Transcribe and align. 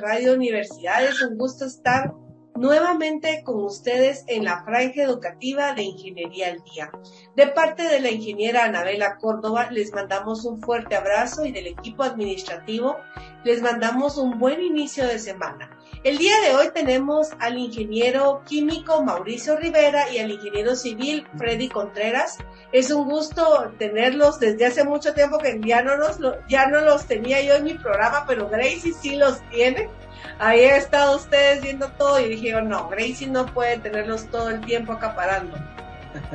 Radio 0.00 0.34
Universidad? 0.34 1.04
Es 1.04 1.22
un 1.22 1.36
gusto 1.36 1.66
estar 1.66 2.14
nuevamente 2.56 3.42
con 3.44 3.64
ustedes 3.64 4.24
en 4.26 4.44
la 4.44 4.64
franja 4.64 5.02
educativa 5.02 5.74
de 5.74 5.82
Ingeniería 5.82 6.48
al 6.48 6.62
Día. 6.64 6.90
De 7.36 7.46
parte 7.46 7.82
de 7.84 8.00
la 8.00 8.10
ingeniera 8.10 8.64
Anabela 8.64 9.16
Córdoba, 9.18 9.70
les 9.70 9.92
mandamos 9.92 10.44
un 10.44 10.60
fuerte 10.60 10.96
abrazo 10.96 11.44
y 11.44 11.52
del 11.52 11.66
equipo 11.66 12.02
administrativo 12.02 12.96
les 13.44 13.62
mandamos 13.62 14.18
un 14.18 14.38
buen 14.38 14.60
inicio 14.60 15.06
de 15.06 15.18
semana. 15.18 15.78
El 16.02 16.16
día 16.16 16.32
de 16.40 16.54
hoy 16.54 16.70
tenemos 16.72 17.28
al 17.40 17.58
ingeniero 17.58 18.40
químico 18.46 19.02
Mauricio 19.02 19.58
Rivera 19.58 20.10
y 20.10 20.18
al 20.18 20.30
ingeniero 20.30 20.74
civil 20.74 21.26
Freddy 21.36 21.68
Contreras. 21.68 22.38
Es 22.72 22.90
un 22.90 23.06
gusto 23.06 23.74
tenerlos 23.78 24.40
desde 24.40 24.64
hace 24.64 24.82
mucho 24.82 25.12
tiempo 25.12 25.36
que 25.36 25.60
ya 25.62 25.82
no, 25.82 25.96
los, 25.96 26.18
ya 26.48 26.68
no 26.68 26.80
los 26.80 27.04
tenía 27.04 27.42
yo 27.42 27.56
en 27.56 27.64
mi 27.64 27.74
programa, 27.74 28.24
pero 28.26 28.48
Gracie 28.48 28.94
sí 28.94 29.16
los 29.16 29.46
tiene. 29.50 29.90
Ahí 30.38 30.60
he 30.60 30.74
estado 30.74 31.16
ustedes 31.16 31.60
viendo 31.60 31.88
todo 31.88 32.18
y 32.18 32.30
dije, 32.30 32.52
no, 32.62 32.88
Gracie 32.88 33.26
no 33.26 33.44
puede 33.44 33.76
tenerlos 33.76 34.24
todo 34.30 34.48
el 34.48 34.62
tiempo 34.62 34.94
acaparando. 34.94 35.54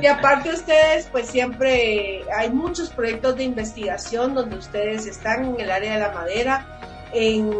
Y 0.00 0.06
aparte 0.06 0.50
ustedes, 0.50 1.08
pues 1.10 1.26
siempre 1.26 2.22
hay 2.32 2.50
muchos 2.50 2.90
proyectos 2.90 3.34
de 3.34 3.42
investigación 3.42 4.32
donde 4.32 4.58
ustedes 4.58 5.06
están 5.06 5.44
en 5.44 5.60
el 5.60 5.72
área 5.72 5.94
de 5.94 6.00
la 6.00 6.12
madera, 6.12 6.66
en 7.12 7.50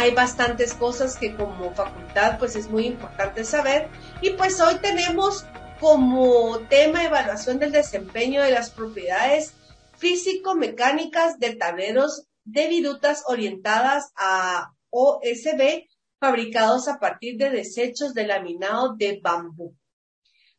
hay 0.00 0.14
bastantes 0.14 0.72
cosas 0.72 1.18
que 1.18 1.36
como 1.36 1.74
facultad 1.74 2.38
pues 2.38 2.56
es 2.56 2.70
muy 2.70 2.86
importante 2.86 3.44
saber 3.44 3.90
y 4.22 4.30
pues 4.30 4.58
hoy 4.58 4.76
tenemos 4.76 5.44
como 5.78 6.58
tema 6.70 7.04
evaluación 7.04 7.58
del 7.58 7.70
desempeño 7.70 8.42
de 8.42 8.50
las 8.50 8.70
propiedades 8.70 9.52
físico-mecánicas 9.98 11.38
de 11.38 11.54
tableros 11.54 12.26
de 12.44 12.68
virutas 12.68 13.24
orientadas 13.26 14.10
a 14.16 14.72
OSB 14.88 15.84
fabricados 16.18 16.88
a 16.88 16.98
partir 16.98 17.36
de 17.36 17.50
desechos 17.50 18.14
de 18.14 18.26
laminado 18.26 18.94
de 18.96 19.20
bambú 19.22 19.76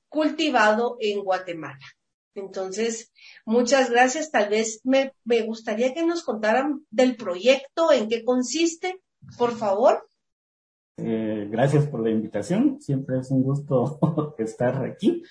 cultivado 0.08 0.98
en 1.00 1.24
Guatemala. 1.24 1.80
Entonces, 2.36 3.12
muchas 3.46 3.90
gracias. 3.90 4.30
Tal 4.30 4.50
vez 4.50 4.82
me, 4.84 5.14
me 5.24 5.42
gustaría 5.42 5.94
que 5.94 6.06
nos 6.06 6.24
contaran 6.24 6.86
del 6.92 7.16
proyecto, 7.16 7.92
en 7.92 8.08
qué 8.08 8.24
consiste 8.24 9.02
por 9.38 9.52
favor. 9.52 10.04
Eh, 10.98 11.48
gracias 11.50 11.88
por 11.88 12.02
la 12.02 12.12
invitación. 12.12 12.82
Siempre 12.82 13.20
es 13.20 13.32
un 13.32 13.44
gusto 13.44 14.00
estar 14.38 14.84
aquí. 14.84 15.24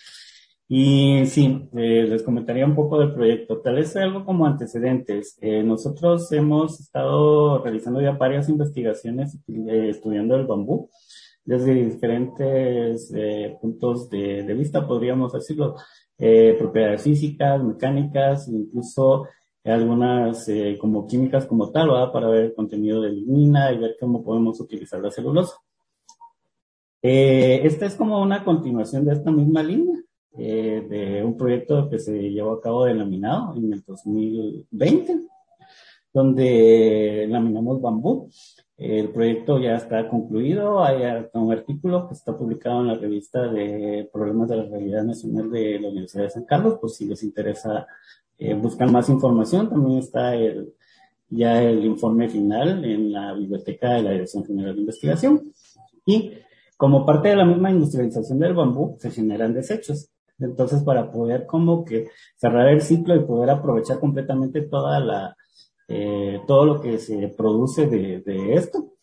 Y 0.69 1.27
sí, 1.27 1.69
eh, 1.77 2.07
les 2.09 2.23
comentaría 2.23 2.65
un 2.65 2.77
poco 2.77 2.99
del 2.99 3.13
proyecto. 3.13 3.61
Tal 3.61 3.77
vez 3.77 3.95
algo 3.97 4.25
como 4.25 4.47
antecedentes. 4.47 5.37
Eh, 5.41 5.63
nosotros 5.63 6.31
hemos 6.33 6.79
estado 6.81 7.63
realizando 7.63 8.01
ya 8.01 8.13
varias 8.13 8.49
investigaciones 8.49 9.37
estudiando 9.47 10.37
el 10.37 10.47
bambú 10.47 10.89
desde 11.45 11.75
diferentes 11.75 13.13
puntos 13.61 14.09
de, 14.11 14.45
de, 14.45 14.55
vista, 14.55 14.87
podríamos 14.87 15.33
decirlo. 15.33 15.75
propiedades 16.17 17.03
físicas, 17.03 17.65
mecánicas, 17.65 18.47
incluso 18.47 19.27
algunas 19.65 20.49
eh, 20.49 20.79
como 20.81 21.07
químicas 21.07 21.47
como 21.47 21.71
tal, 21.71 21.91
¿verdad? 21.91 22.13
Para 22.13 22.29
ver 22.29 22.45
el 22.47 22.55
contenido 22.55 23.03
de 23.03 23.11
lignina 23.11 23.73
y 23.73 23.79
ver 23.79 23.97
cómo 24.01 24.23
podemos 24.23 24.59
utilizar 24.61 25.01
la 25.01 25.11
celulosa. 25.11 25.57
Eh, 27.03 27.61
esta 27.65 27.87
es 27.87 27.95
como 27.95 28.23
una 28.23 28.45
continuación 28.45 29.05
de 29.05 29.15
esta 29.15 29.31
misma 29.31 29.63
línea, 29.63 29.99
eh, 30.39 30.87
de 30.89 31.25
un 31.25 31.37
proyecto 31.37 31.89
que 31.89 31.99
se 31.99 32.31
llevó 32.31 32.53
a 32.53 32.61
cabo 32.61 32.85
de 32.85 32.95
laminado 32.95 33.55
en 33.57 33.73
el 33.73 33.83
2020, 33.83 35.21
donde 36.13 37.27
laminamos 37.29 37.81
bambú. 37.81 38.31
El 38.77 39.11
proyecto 39.11 39.59
ya 39.61 39.77
está 39.77 40.09
concluido, 40.09 40.83
hay 40.83 41.03
un 41.35 41.53
artículo 41.53 42.09
que 42.09 42.15
está 42.15 42.37
publicado 42.37 42.81
en 42.81 42.87
la 42.87 42.95
revista 42.95 43.47
de 43.47 44.09
Problemas 44.11 44.49
de 44.49 44.57
la 44.57 44.65
Realidad 44.65 45.05
Nacional 45.05 45.51
de 45.51 45.79
la 45.79 45.89
Universidad 45.89 46.25
de 46.25 46.31
San 46.31 46.45
Carlos, 46.47 46.79
por 46.79 46.89
si 46.89 47.05
les 47.05 47.23
interesa 47.23 47.87
eh, 48.41 48.55
buscar 48.55 48.91
más 48.91 49.09
información, 49.11 49.69
también 49.69 49.99
está 49.99 50.35
el, 50.35 50.73
ya 51.29 51.63
el 51.63 51.85
informe 51.85 52.29
final 52.29 52.85
en 52.85 53.13
la 53.13 53.35
biblioteca 53.35 53.93
de 53.93 54.03
la 54.03 54.13
Dirección 54.13 54.45
General 54.45 54.75
de 54.75 54.81
Investigación. 54.81 55.53
Y 56.07 56.33
como 56.77 57.05
parte 57.05 57.29
de 57.29 57.37
la 57.37 57.45
misma 57.45 57.71
industrialización 57.71 58.39
del 58.39 58.55
bambú, 58.55 58.97
se 58.99 59.11
generan 59.11 59.53
desechos. 59.53 60.11
Entonces, 60.39 60.83
para 60.83 61.13
poder 61.13 61.45
como 61.47 61.85
que 61.85 62.09
cerrar 62.37 62.69
el 62.69 62.81
ciclo 62.81 63.15
y 63.15 63.27
poder 63.27 63.51
aprovechar 63.51 64.01
completamente 64.01 64.63
toda 64.63 64.99
la, 64.99 65.37
eh, 65.87 66.41
todo 66.47 66.65
lo 66.65 66.81
que 66.81 66.99
se 66.99 67.29
produce 67.37 67.87
de, 67.87 68.23
de 68.23 68.55
esto, 68.55 68.95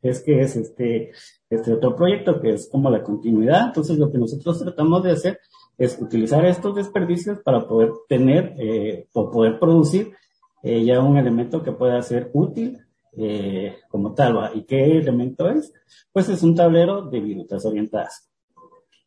es 0.00 0.22
que 0.22 0.40
es 0.40 0.56
este, 0.56 1.12
este 1.50 1.72
otro 1.74 1.94
proyecto 1.94 2.40
que 2.40 2.54
es 2.54 2.68
como 2.70 2.88
la 2.88 3.02
continuidad. 3.02 3.66
Entonces, 3.66 3.98
lo 3.98 4.10
que 4.10 4.18
nosotros 4.18 4.58
tratamos 4.58 5.02
de 5.02 5.10
hacer 5.10 5.38
es 5.78 6.00
utilizar 6.00 6.44
estos 6.46 6.74
desperdicios 6.74 7.40
para 7.40 7.66
poder 7.66 7.92
tener 8.08 8.54
eh, 8.58 9.08
o 9.12 9.30
poder 9.30 9.58
producir 9.58 10.14
eh, 10.62 10.84
ya 10.84 11.00
un 11.00 11.16
elemento 11.16 11.62
que 11.62 11.72
pueda 11.72 12.00
ser 12.02 12.30
útil 12.32 12.78
eh, 13.12 13.76
como 13.88 14.14
tal. 14.14 14.52
¿Y 14.54 14.62
qué 14.64 14.98
elemento 14.98 15.48
es? 15.48 15.72
Pues 16.12 16.28
es 16.28 16.42
un 16.42 16.54
tablero 16.54 17.02
de 17.02 17.20
virutas 17.20 17.64
orientadas. 17.66 18.30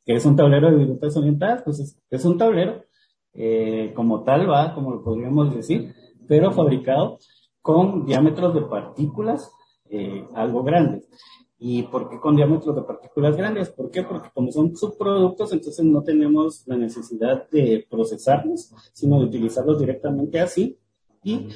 ¿Qué 0.06 0.16
es 0.16 0.26
un 0.26 0.36
tablero 0.36 0.70
de 0.72 0.78
virutas 0.78 1.16
orientadas? 1.18 1.64
Pues 1.64 1.80
es, 1.80 1.98
es 2.10 2.26
un 2.26 2.38
tablero 2.38 2.84
como 3.94 4.24
tal, 4.24 4.50
va, 4.50 4.74
como 4.74 4.92
lo 4.92 5.04
podríamos 5.04 5.56
decir, 5.56 5.94
pero 6.28 6.52
fabricado 6.52 7.20
con 7.62 8.06
diámetros 8.06 8.54
de 8.54 8.62
partículas 8.64 9.50
algo 10.34 10.64
grandes. 10.64 11.08
¿Y 11.62 11.84
por 11.84 12.10
qué 12.10 12.20
con 12.20 12.38
diámetros 12.38 12.74
de 12.74 12.84
partículas 12.84 13.36
grandes? 13.36 13.70
¿Por 13.70 13.92
qué? 13.92 14.04
Porque 14.04 14.30
como 14.34 14.50
son 14.52 14.76
subproductos, 14.78 15.52
entonces 15.52 15.84
no 15.86 16.02
tenemos 16.02 16.64
la 16.66 16.78
necesidad 16.78 17.50
de 17.50 17.86
procesarlos, 17.90 18.74
sino 18.94 19.20
de 19.20 19.26
utilizarlos 19.26 19.78
directamente 19.78 20.40
así. 20.40 20.80
Y 21.22 21.50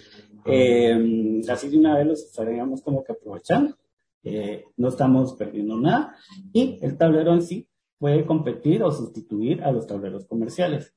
eh, 0.46 1.42
así 1.48 1.70
de 1.70 1.78
una 1.78 1.98
vez 1.98 2.08
los 2.08 2.24
estaríamos 2.24 2.82
como 2.82 3.02
que 3.04 3.14
aprovechando. 3.14 3.78
Eh, 4.24 4.66
no 4.76 4.90
estamos 4.90 5.34
perdiendo 5.34 5.78
nada. 5.78 6.16
Y 6.52 6.80
el 6.82 6.98
tablero 6.98 7.34
en 7.34 7.42
sí 7.42 7.68
puede 7.98 8.26
competir 8.26 8.84
o 8.84 8.92
sustituir 8.92 9.64
a 9.64 9.72
los 9.72 9.88
tableros 9.88 10.26
comerciales. 10.26 10.94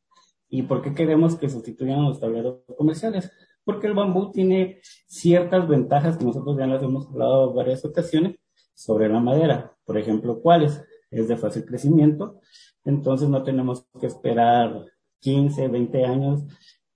¿Y 0.48 0.62
por 0.62 0.82
qué 0.82 0.94
queremos 0.94 1.36
que 1.36 1.48
sustituyan 1.48 2.00
a 2.00 2.08
los 2.08 2.18
tableros 2.18 2.62
comerciales? 2.76 3.30
Porque 3.64 3.86
el 3.86 3.94
bambú 3.94 4.32
tiene 4.32 4.80
ciertas 5.06 5.68
ventajas 5.68 6.16
que 6.16 6.24
nosotros 6.24 6.56
ya 6.58 6.66
las 6.66 6.82
hemos 6.82 7.08
hablado 7.08 7.52
varias 7.52 7.84
ocasiones, 7.84 8.36
sobre 8.76 9.08
la 9.08 9.18
madera. 9.18 9.72
Por 9.84 9.98
ejemplo, 9.98 10.40
¿cuáles? 10.40 10.84
Es 11.10 11.28
de 11.28 11.36
fácil 11.36 11.64
crecimiento, 11.64 12.40
entonces 12.84 13.28
no 13.28 13.42
tenemos 13.42 13.86
que 14.00 14.06
esperar 14.06 14.84
15, 15.20 15.68
20 15.68 16.04
años 16.04 16.44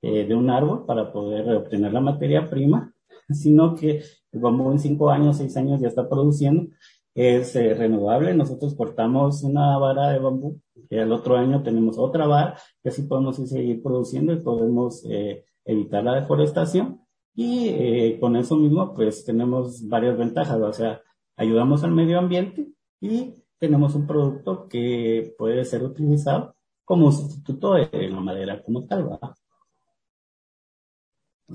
eh, 0.03 0.25
de 0.25 0.35
un 0.35 0.50
árbol 0.50 0.87
para 0.87 1.12
poder 1.12 1.49
obtener 1.56 1.93
la 1.93 2.00
materia 2.00 2.49
prima, 2.49 2.94
sino 3.29 3.75
que 3.75 4.03
el 4.32 4.41
bambú 4.41 4.71
en 4.71 4.79
5 4.79 5.11
años, 5.11 5.38
6 5.38 5.56
años 5.56 5.81
ya 5.81 5.88
está 5.88 6.09
produciendo, 6.09 6.69
es 7.15 7.56
eh, 7.56 7.75
renovable. 7.75 8.35
Nosotros 8.35 8.75
cortamos 8.75 9.43
una 9.43 9.77
vara 9.79 10.11
de 10.11 10.19
bambú 10.19 10.61
y 10.88 10.99
al 10.99 11.12
otro 11.12 11.37
año 11.37 11.62
tenemos 11.62 11.99
otra 11.99 12.27
vara 12.27 12.56
que 12.82 12.91
así 12.91 13.03
podemos 13.03 13.37
seguir 13.37 13.82
produciendo 13.82 14.32
y 14.32 14.41
podemos 14.41 15.05
eh, 15.09 15.44
evitar 15.65 16.05
la 16.05 16.21
deforestación. 16.21 17.00
Y 17.35 18.19
con 18.19 18.37
eso 18.37 18.56
mismo, 18.56 18.93
pues 18.93 19.25
tenemos 19.25 19.88
varias 19.88 20.19
ventajas, 20.19 20.61
o 20.61 20.73
sea, 20.73 21.00
ayudamos 21.40 21.82
al 21.84 21.92
medio 21.92 22.19
ambiente 22.19 22.69
y 23.00 23.34
tenemos 23.58 23.94
un 23.94 24.06
producto 24.06 24.69
que 24.69 25.34
puede 25.38 25.64
ser 25.64 25.82
utilizado 25.82 26.54
como 26.84 27.10
sustituto 27.10 27.75
de 27.75 28.08
la 28.10 28.20
madera 28.20 28.62
como 28.62 28.87
tal, 28.87 29.04
¿verdad? 29.04 29.34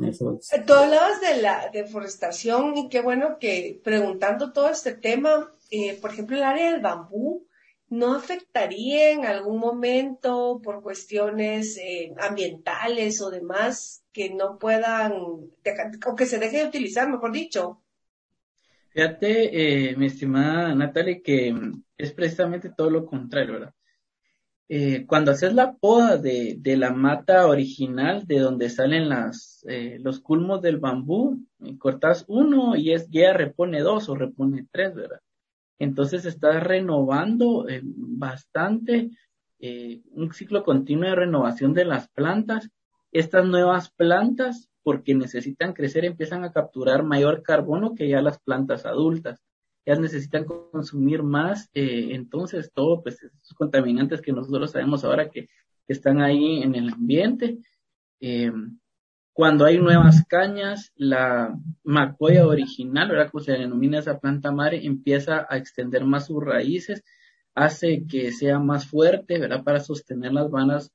Eso 0.02 0.40
Tú 0.66 0.74
hablabas 0.74 1.22
de 1.22 1.42
la 1.42 1.70
deforestación 1.72 2.76
y 2.78 2.90
qué 2.90 3.02
bueno 3.02 3.38
que 3.40 3.80
preguntando 3.84 4.52
todo 4.52 4.70
este 4.70 4.94
tema, 4.94 5.54
eh, 5.70 5.98
por 6.02 6.12
ejemplo, 6.12 6.36
el 6.36 6.44
área 6.44 6.72
del 6.72 6.82
bambú, 6.82 7.48
¿no 7.88 8.16
afectaría 8.16 9.12
en 9.12 9.26
algún 9.26 9.60
momento 9.60 10.60
por 10.64 10.82
cuestiones 10.82 11.78
eh, 11.78 12.14
ambientales 12.20 13.22
o 13.22 13.30
demás 13.30 14.04
que 14.12 14.32
no 14.32 14.58
puedan, 14.58 15.14
o 15.14 16.16
que 16.18 16.26
se 16.26 16.40
deje 16.40 16.58
de 16.58 16.68
utilizar, 16.68 17.08
mejor 17.08 17.32
dicho? 17.32 17.85
Fíjate, 18.96 19.90
eh, 19.90 19.98
mi 19.98 20.06
estimada 20.06 20.74
Natalie, 20.74 21.22
que 21.22 21.54
es 21.98 22.14
precisamente 22.14 22.70
todo 22.70 22.90
lo 22.90 23.06
contrario, 23.06 23.56
¿verdad? 23.56 23.74
Eh, 24.70 25.06
cuando 25.06 25.32
haces 25.32 25.54
la 25.54 25.74
poda 25.74 26.16
de, 26.18 26.58
la 26.78 26.94
mata 26.94 27.46
original, 27.48 28.26
de 28.26 28.40
donde 28.40 28.70
salen 28.70 29.12
eh, 29.68 29.98
los 30.00 30.22
culmos 30.22 30.62
del 30.62 30.78
bambú, 30.78 31.46
cortas 31.78 32.24
uno 32.30 32.78
y 32.78 32.94
es, 32.94 33.10
ya 33.10 33.34
repone 33.34 33.82
dos 33.82 34.08
o 34.08 34.16
repone 34.16 34.66
tres, 34.72 34.96
¿verdad? 34.96 35.20
Entonces 35.78 36.24
estás 36.24 36.64
renovando 36.64 37.66
bastante, 37.84 39.10
un 40.12 40.32
ciclo 40.32 40.64
continuo 40.64 41.10
de 41.10 41.16
renovación 41.16 41.74
de 41.74 41.84
las 41.84 42.08
plantas. 42.08 42.70
Estas 43.12 43.46
nuevas 43.46 43.92
plantas 43.92 44.70
porque 44.86 45.16
necesitan 45.16 45.74
crecer, 45.74 46.06
empiezan 46.06 46.44
a 46.44 46.52
capturar 46.52 47.02
mayor 47.02 47.42
carbono 47.42 47.96
que 47.96 48.08
ya 48.08 48.22
las 48.22 48.38
plantas 48.38 48.86
adultas. 48.86 49.42
Ellas 49.84 50.00
necesitan 50.00 50.46
consumir 50.46 51.24
más, 51.24 51.72
eh, 51.74 52.10
entonces 52.12 52.72
todo, 52.72 53.02
pues 53.02 53.16
esos 53.24 53.56
contaminantes 53.58 54.22
que 54.22 54.32
nosotros 54.32 54.70
sabemos 54.70 55.04
ahora 55.04 55.32
que, 55.32 55.50
están 55.88 56.22
ahí 56.22 56.62
en 56.62 56.76
el 56.76 56.90
ambiente. 56.90 57.58
Eh, 58.20 58.52
cuando 59.34 59.66
hay 59.66 59.80
nuevas 59.80 60.24
cañas, 60.28 60.92
la 60.96 61.56
macoya 61.84 62.46
original, 62.46 63.10
¿verdad? 63.10 63.32
Como 63.32 63.44
se 63.44 63.54
denomina 63.54 64.00
esa 64.00 64.20
planta 64.20 64.52
madre, 64.52 64.86
empieza 64.86 65.48
a 65.50 65.58
extender 65.58 66.06
más 66.06 66.28
sus 66.28 66.44
raíces, 66.44 67.04
hace 67.56 68.06
que 68.08 68.32
sea 68.32 68.60
más 68.60 68.88
fuerte, 68.88 69.40
¿verdad? 69.40 69.64
Para 69.64 69.80
sostener 69.80 70.32
las 70.32 70.52
vanas 70.52 70.92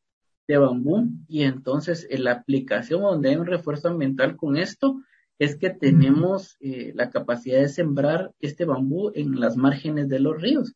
de 0.51 0.59
bambú 0.59 1.09
y 1.29 1.43
entonces 1.45 2.09
en 2.11 2.25
la 2.25 2.33
aplicación 2.33 3.03
donde 3.03 3.31
hay 3.31 3.37
un 3.37 3.47
refuerzo 3.47 3.89
ambiental 3.89 4.37
con 4.37 4.57
esto 4.57 5.01
es 5.39 5.57
que 5.57 5.71
tenemos 5.71 6.57
eh, 6.61 6.93
la 6.97 7.09
capacidad 7.11 7.61
de 7.61 7.69
sembrar 7.69 8.33
este 8.41 8.65
bambú 8.65 9.13
en 9.15 9.39
las 9.39 9.57
márgenes 9.57 10.09
de 10.09 10.19
los 10.19 10.43
ríos. 10.43 10.75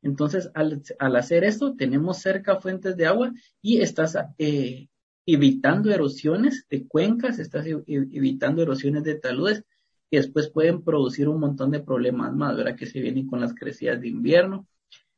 Entonces, 0.00 0.50
al, 0.54 1.16
hacer 1.16 1.44
esto, 1.44 1.74
tenemos 1.74 2.18
cerca 2.18 2.56
fuentes 2.56 2.96
de 2.96 3.06
agua 3.06 3.32
y 3.60 3.80
estás 3.80 4.16
eh, 4.38 4.86
evitando 5.26 5.92
erosiones 5.92 6.64
de 6.70 6.86
cuencas, 6.86 7.40
estás 7.40 7.66
evitando 7.66 8.62
erosiones 8.62 9.02
de 9.02 9.16
taludes 9.16 9.64
que 10.10 10.18
después 10.18 10.48
pueden 10.48 10.82
producir 10.82 11.28
un 11.28 11.40
montón 11.40 11.72
de 11.72 11.80
problemas 11.80 12.32
más, 12.32 12.56
¿verdad? 12.56 12.76
Que 12.76 12.86
se 12.86 13.00
vienen 13.00 13.26
con 13.26 13.40
las 13.40 13.54
crecidas 13.54 14.00
de 14.00 14.08
invierno, 14.08 14.66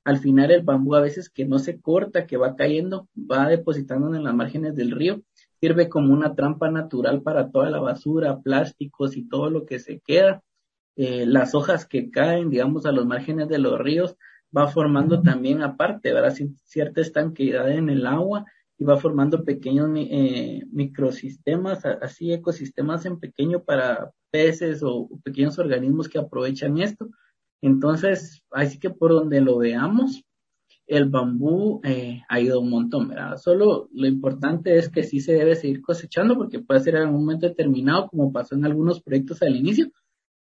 al 0.08 0.20
final 0.20 0.50
el 0.50 0.62
bambú 0.62 0.94
a 0.94 1.02
veces 1.02 1.28
que 1.28 1.44
no 1.44 1.58
se 1.58 1.82
corta, 1.82 2.26
que 2.26 2.38
va 2.38 2.56
cayendo, 2.56 3.10
va 3.14 3.46
depositando 3.46 4.14
en 4.16 4.24
las 4.24 4.34
márgenes 4.34 4.74
del 4.74 4.92
río, 4.92 5.20
sirve 5.60 5.90
como 5.90 6.14
una 6.14 6.34
trampa 6.34 6.70
natural 6.70 7.20
para 7.20 7.50
toda 7.50 7.68
la 7.68 7.78
basura, 7.78 8.40
plásticos 8.40 9.18
y 9.18 9.28
todo 9.28 9.50
lo 9.50 9.66
que 9.66 9.78
se 9.78 10.00
queda. 10.00 10.42
Eh, 10.96 11.26
las 11.26 11.54
hojas 11.54 11.84
que 11.84 12.10
caen, 12.10 12.48
digamos, 12.48 12.86
a 12.86 12.92
los 12.92 13.04
márgenes 13.04 13.48
de 13.48 13.58
los 13.58 13.78
ríos, 13.78 14.16
va 14.56 14.68
formando 14.68 15.20
también 15.20 15.60
aparte, 15.60 16.14
¿verdad? 16.14 16.34
Cierta 16.64 17.02
estanqueidad 17.02 17.70
en 17.70 17.90
el 17.90 18.06
agua 18.06 18.46
y 18.78 18.84
va 18.84 18.96
formando 18.96 19.44
pequeños 19.44 19.90
eh, 19.94 20.62
microsistemas, 20.72 21.84
así 21.84 22.32
ecosistemas 22.32 23.04
en 23.04 23.20
pequeño 23.20 23.62
para 23.62 24.10
peces 24.30 24.82
o 24.82 25.06
pequeños 25.22 25.58
organismos 25.58 26.08
que 26.08 26.18
aprovechan 26.18 26.78
esto 26.78 27.10
entonces, 27.60 28.42
así 28.50 28.78
que 28.78 28.90
por 28.90 29.12
donde 29.12 29.40
lo 29.40 29.58
veamos, 29.58 30.24
el 30.86 31.04
bambú 31.10 31.80
eh, 31.84 32.22
ha 32.28 32.40
ido 32.40 32.60
un 32.60 32.70
montón, 32.70 33.08
¿verdad? 33.08 33.36
Solo 33.36 33.88
lo 33.92 34.06
importante 34.06 34.78
es 34.78 34.88
que 34.88 35.02
sí 35.02 35.20
se 35.20 35.34
debe 35.34 35.54
seguir 35.54 35.82
cosechando 35.82 36.36
porque 36.36 36.60
puede 36.60 36.80
ser 36.80 36.96
en 36.96 37.08
un 37.10 37.20
momento 37.20 37.46
determinado, 37.46 38.08
como 38.08 38.32
pasó 38.32 38.54
en 38.54 38.64
algunos 38.64 39.02
proyectos 39.02 39.42
al 39.42 39.54
inicio, 39.54 39.90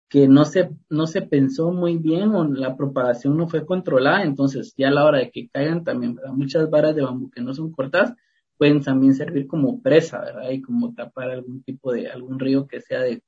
que 0.09 0.27
no 0.29 0.45
se, 0.45 0.71
no 0.89 1.07
se 1.07 1.23
pensó 1.23 1.71
muy 1.73 1.99
bien 1.99 2.31
o 2.35 2.45
la 2.45 2.77
propagación 2.77 3.37
no 3.37 3.49
fue 3.49 3.67
controlada, 3.67 4.25
entonces 4.25 4.75
ya 4.77 4.89
a 4.89 4.93
la 4.93 5.05
hora 5.05 5.19
de 5.19 5.31
que 5.31 5.49
caigan 5.49 5.85
también, 5.85 6.15
¿verdad? 6.15 6.33
Muchas 6.33 6.69
varas 6.71 6.97
de 6.97 7.03
bambú 7.03 7.31
que 7.31 7.43
no 7.43 7.55
son 7.55 7.71
cortadas 7.71 8.15
pueden 8.57 8.83
también 8.83 9.15
servir 9.15 9.47
como 9.47 9.81
presa, 9.83 10.21
¿verdad? 10.21 10.51
Y 10.51 10.63
como 10.63 10.95
tapar 10.95 11.31
algún 11.31 11.63
tipo 11.63 11.93
de, 11.93 12.09
algún 12.09 12.39
río 12.39 12.67
que 12.67 12.81
sea 12.81 13.01
de, 13.01 13.23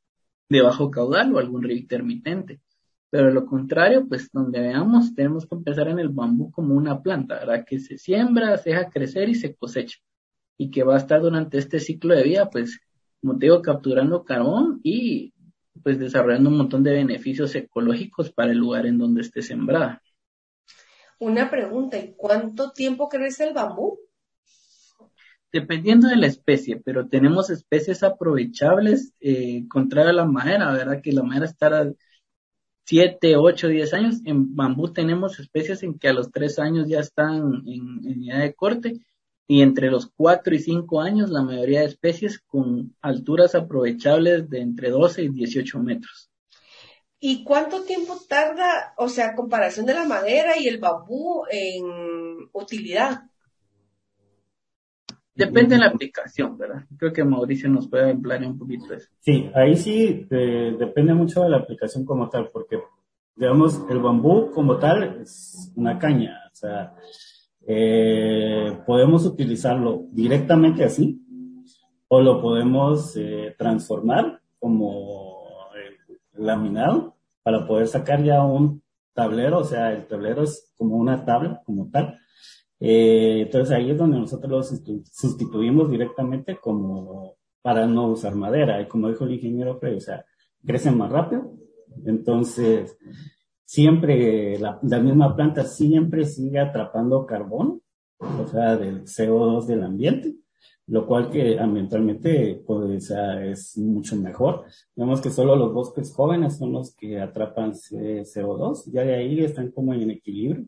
de 0.49 0.63
bajo 0.63 0.91
caudal 0.91 1.35
o 1.35 1.39
algún 1.39 1.63
río 1.63 1.77
intermitente. 1.77 2.61
Pero 3.13 3.31
lo 3.31 3.45
contrario, 3.45 4.09
pues 4.09 4.31
donde 4.33 4.59
veamos, 4.59 5.15
tenemos 5.15 5.47
que 5.47 5.55
empezar 5.55 5.87
en 5.89 5.99
el 5.99 6.09
bambú 6.09 6.51
como 6.51 6.75
una 6.75 7.03
planta, 7.03 7.41
¿verdad? 7.41 7.63
Que 7.69 7.79
se 7.79 7.99
siembra, 7.99 8.57
se 8.57 8.71
deja 8.71 8.89
crecer 8.89 9.29
y 9.29 9.35
se 9.35 9.55
cosecha. 9.55 9.99
Y 10.57 10.71
que 10.71 10.83
va 10.83 10.95
a 10.95 10.97
estar 10.97 11.21
durante 11.21 11.59
este 11.59 11.79
ciclo 11.79 12.15
de 12.15 12.23
vida, 12.23 12.49
pues, 12.49 12.81
como 13.21 13.37
te 13.37 13.45
digo, 13.45 13.61
capturando 13.61 14.25
carbón 14.25 14.81
y 14.83 15.35
pues 15.83 15.99
desarrollando 15.99 16.49
un 16.49 16.57
montón 16.57 16.83
de 16.83 16.93
beneficios 16.93 17.55
ecológicos 17.55 18.33
para 18.33 18.53
el 18.53 18.57
lugar 18.57 18.87
en 18.87 18.97
donde 18.97 19.21
esté 19.21 19.43
sembrada. 19.43 20.01
Una 21.19 21.51
pregunta, 21.51 21.99
¿y 21.99 22.15
cuánto 22.17 22.73
tiempo 22.73 23.11
crece 23.11 23.45
el 23.45 23.53
bambú? 23.53 23.99
Dependiendo 25.53 26.09
de 26.09 26.17
la 26.17 26.29
especie, 26.29 26.81
pero 26.83 27.07
tenemos 27.07 27.51
especies 27.51 28.03
aprovechables 28.03 29.13
eh, 29.21 29.69
contrario 29.69 30.13
a 30.13 30.15
la 30.15 30.25
madera, 30.25 30.73
¿verdad? 30.73 31.03
Que 31.03 31.13
la 31.13 31.23
madera 31.23 31.45
está 31.45 31.93
7, 32.85 33.37
8, 33.37 33.69
10 33.69 33.95
años. 33.95 34.17
En 34.25 34.55
bambú 34.55 34.93
tenemos 34.93 35.39
especies 35.39 35.83
en 35.83 35.99
que 35.99 36.09
a 36.09 36.13
los 36.13 36.31
3 36.31 36.59
años 36.59 36.89
ya 36.89 37.01
están 37.01 37.63
en, 37.67 38.29
edad 38.29 38.41
de 38.41 38.55
corte 38.55 39.01
y 39.47 39.63
entre 39.63 39.91
los 39.91 40.11
4 40.17 40.55
y 40.55 40.59
5 40.59 41.01
años 41.01 41.31
la 41.31 41.43
mayoría 41.43 41.81
de 41.81 41.87
especies 41.87 42.39
con 42.41 42.97
alturas 43.01 43.55
aprovechables 43.55 44.49
de 44.49 44.61
entre 44.61 44.91
12 44.91 45.23
y 45.23 45.29
18 45.29 45.79
metros. 45.81 46.31
¿Y 47.25 47.45
cuánto 47.45 47.85
tiempo 47.85 48.19
tarda, 48.29 48.95
o 48.97 49.09
sea, 49.09 49.37
comparación 49.37 49.87
de 49.87 49.95
la 49.95 50.05
madera 50.05 50.59
y 50.59 50.67
el 50.67 50.79
bambú 50.79 51.45
en 51.51 51.85
utilidad? 52.53 53.23
Depende 55.35 55.77
de 55.77 55.81
la 55.81 55.87
aplicación, 55.89 56.59
¿verdad? 56.59 56.85
Creo 56.99 57.13
que 57.13 57.25
Mauricio 57.25 57.69
nos 57.71 57.89
puede 57.89 58.11
emplear 58.11 58.45
un 58.45 58.59
poquito 58.59 58.93
eso. 58.93 59.09
Sí, 59.21 59.51
ahí 59.55 59.77
sí 59.77 60.27
depende 60.29 61.15
mucho 61.15 61.43
de 61.43 61.49
la 61.49 61.59
aplicación 61.59 62.05
como 62.05 62.29
tal, 62.29 62.51
porque, 62.53 62.79
digamos, 63.35 63.83
el 63.89 63.99
bambú 63.99 64.51
como 64.51 64.79
tal 64.79 65.21
es 65.23 65.73
una 65.75 65.99
caña, 65.99 66.39
o 66.53 66.55
sea, 66.55 66.95
eh, 67.67 68.79
podemos 68.87 69.25
utilizarlo 69.25 70.05
directamente 70.11 70.85
así, 70.85 71.19
o 72.09 72.21
lo 72.21 72.43
podemos 72.43 73.17
eh, 73.17 73.55
transformar 73.57 74.41
como 74.59 75.45
eh, 75.75 76.19
laminado 76.35 77.17
para 77.43 77.67
poder 77.67 77.87
sacar 77.89 78.23
ya 78.23 78.45
un 78.45 78.83
tablero, 79.15 79.59
o 79.59 79.65
sea, 79.65 79.93
el 79.93 80.07
tablero 80.07 80.43
es 80.43 80.73
como 80.77 80.97
una 80.97 81.25
tabla 81.25 81.63
como 81.65 81.91
tal, 81.91 82.19
eh, 82.85 83.43
entonces 83.43 83.77
ahí 83.77 83.93
es 83.93 83.97
donde 83.97 84.19
nosotros 84.19 84.51
lo 84.51 84.63
sustituimos 85.05 85.89
directamente 85.89 86.59
como 86.61 87.37
para 87.63 87.87
no 87.87 88.09
usar 88.09 88.35
madera. 88.35 88.83
Y 88.83 88.89
como 88.89 89.09
dijo 89.09 89.25
el 89.25 89.35
ingeniero 89.35 89.79
Fred, 89.79 89.99
o 89.99 90.01
sea, 90.01 90.25
crecen 90.67 90.99
más 90.99 91.13
rápido. 91.13 91.53
Entonces, 92.05 92.99
siempre 93.65 94.59
la, 94.59 94.81
misma 94.83 95.37
planta 95.37 95.63
siempre 95.63 96.25
sigue 96.25 96.59
atrapando 96.59 97.25
carbón, 97.25 97.83
o 98.19 98.47
sea, 98.49 98.77
del 98.77 99.05
CO2 99.05 99.67
del 99.67 99.85
ambiente, 99.85 100.35
lo 100.89 101.07
cual 101.07 101.31
que 101.31 101.61
ambientalmente 101.61 102.65
pues, 102.67 103.13
es 103.13 103.79
mucho 103.79 104.17
mejor. 104.17 104.65
Vemos 104.97 105.21
que 105.21 105.31
solo 105.31 105.55
los 105.55 105.73
bosques 105.73 106.13
jóvenes 106.13 106.59
son 106.59 106.73
los 106.73 106.97
que 106.97 107.21
atrapan 107.21 107.75
CO2, 107.75 108.91
ya 108.93 109.03
de 109.03 109.15
ahí 109.15 109.39
están 109.45 109.71
como 109.71 109.95
en 109.95 110.11
equilibrio 110.11 110.67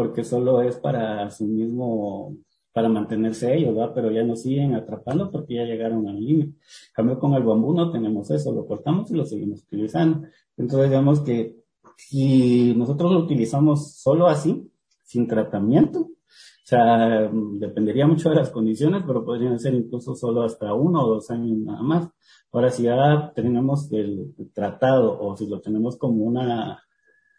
porque 0.00 0.24
solo 0.24 0.62
es 0.62 0.76
para 0.76 1.28
sí 1.28 1.44
mismo, 1.44 2.34
para 2.72 2.88
mantenerse 2.88 3.54
ellos, 3.54 3.74
¿verdad? 3.74 3.92
Pero 3.94 4.10
ya 4.10 4.24
nos 4.24 4.40
siguen 4.40 4.74
atrapando 4.74 5.30
porque 5.30 5.56
ya 5.56 5.64
llegaron 5.64 6.08
al 6.08 6.18
límite. 6.18 6.58
cambio 6.94 7.18
con 7.18 7.34
el 7.34 7.42
bambú 7.42 7.74
no 7.74 7.90
tenemos 7.90 8.30
eso, 8.30 8.50
lo 8.50 8.66
cortamos 8.66 9.10
y 9.10 9.14
lo 9.14 9.26
seguimos 9.26 9.62
utilizando. 9.62 10.26
Entonces 10.56 10.88
digamos 10.88 11.20
que 11.20 11.54
si 11.98 12.74
nosotros 12.76 13.12
lo 13.12 13.18
utilizamos 13.18 13.92
solo 13.96 14.26
así, 14.26 14.72
sin 15.04 15.28
tratamiento, 15.28 16.00
o 16.00 16.64
sea, 16.64 17.30
dependería 17.30 18.06
mucho 18.06 18.30
de 18.30 18.36
las 18.36 18.48
condiciones, 18.48 19.02
pero 19.06 19.22
podrían 19.22 19.60
ser 19.60 19.74
incluso 19.74 20.14
solo 20.14 20.44
hasta 20.44 20.72
uno 20.72 21.04
o 21.04 21.14
dos 21.16 21.30
años 21.30 21.58
nada 21.58 21.82
más. 21.82 22.08
Ahora, 22.52 22.70
si 22.70 22.84
ya 22.84 23.32
tenemos 23.34 23.92
el 23.92 24.34
tratado 24.54 25.20
o 25.20 25.36
si 25.36 25.46
lo 25.46 25.60
tenemos 25.60 25.98
como 25.98 26.24
una, 26.24 26.82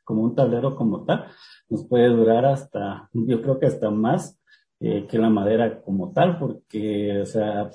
como 0.03 0.23
un 0.23 0.35
tablero 0.35 0.75
como 0.75 1.05
tal, 1.05 1.25
nos 1.69 1.85
puede 1.87 2.07
durar 2.09 2.45
hasta, 2.45 3.09
yo 3.13 3.41
creo 3.41 3.59
que 3.59 3.67
hasta 3.67 3.89
más 3.89 4.39
eh, 4.79 5.05
que 5.07 5.17
la 5.17 5.29
madera 5.29 5.81
como 5.81 6.11
tal, 6.11 6.39
porque, 6.39 7.21
o 7.21 7.25
sea, 7.25 7.69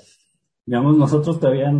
digamos, 0.65 0.97
nosotros 0.97 1.39
todavía 1.39 1.71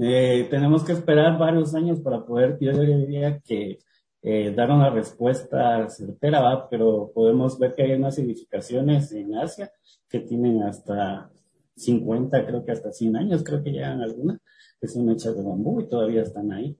eh, 0.00 0.46
tenemos 0.50 0.84
que 0.84 0.92
esperar 0.92 1.38
varios 1.38 1.74
años 1.74 2.00
para 2.00 2.24
poder, 2.24 2.58
yo 2.60 2.72
diría 2.78 3.40
que 3.40 3.78
eh, 4.22 4.52
dar 4.54 4.70
una 4.70 4.90
respuesta 4.90 5.88
certera, 5.88 6.68
pero 6.68 7.10
podemos 7.14 7.58
ver 7.58 7.74
que 7.74 7.82
hay 7.84 7.92
unas 7.92 8.18
edificaciones 8.18 9.12
en 9.12 9.36
Asia 9.36 9.70
que 10.08 10.20
tienen 10.20 10.62
hasta 10.62 11.30
50, 11.76 12.46
creo 12.46 12.64
que 12.64 12.72
hasta 12.72 12.92
100 12.92 13.16
años, 13.16 13.44
creo 13.44 13.62
que 13.62 13.70
llegan 13.70 14.00
algunas, 14.00 14.40
que 14.80 14.88
son 14.88 15.08
hechas 15.10 15.36
de 15.36 15.42
bambú 15.42 15.80
y 15.80 15.88
todavía 15.88 16.22
están 16.22 16.52
ahí. 16.52 16.76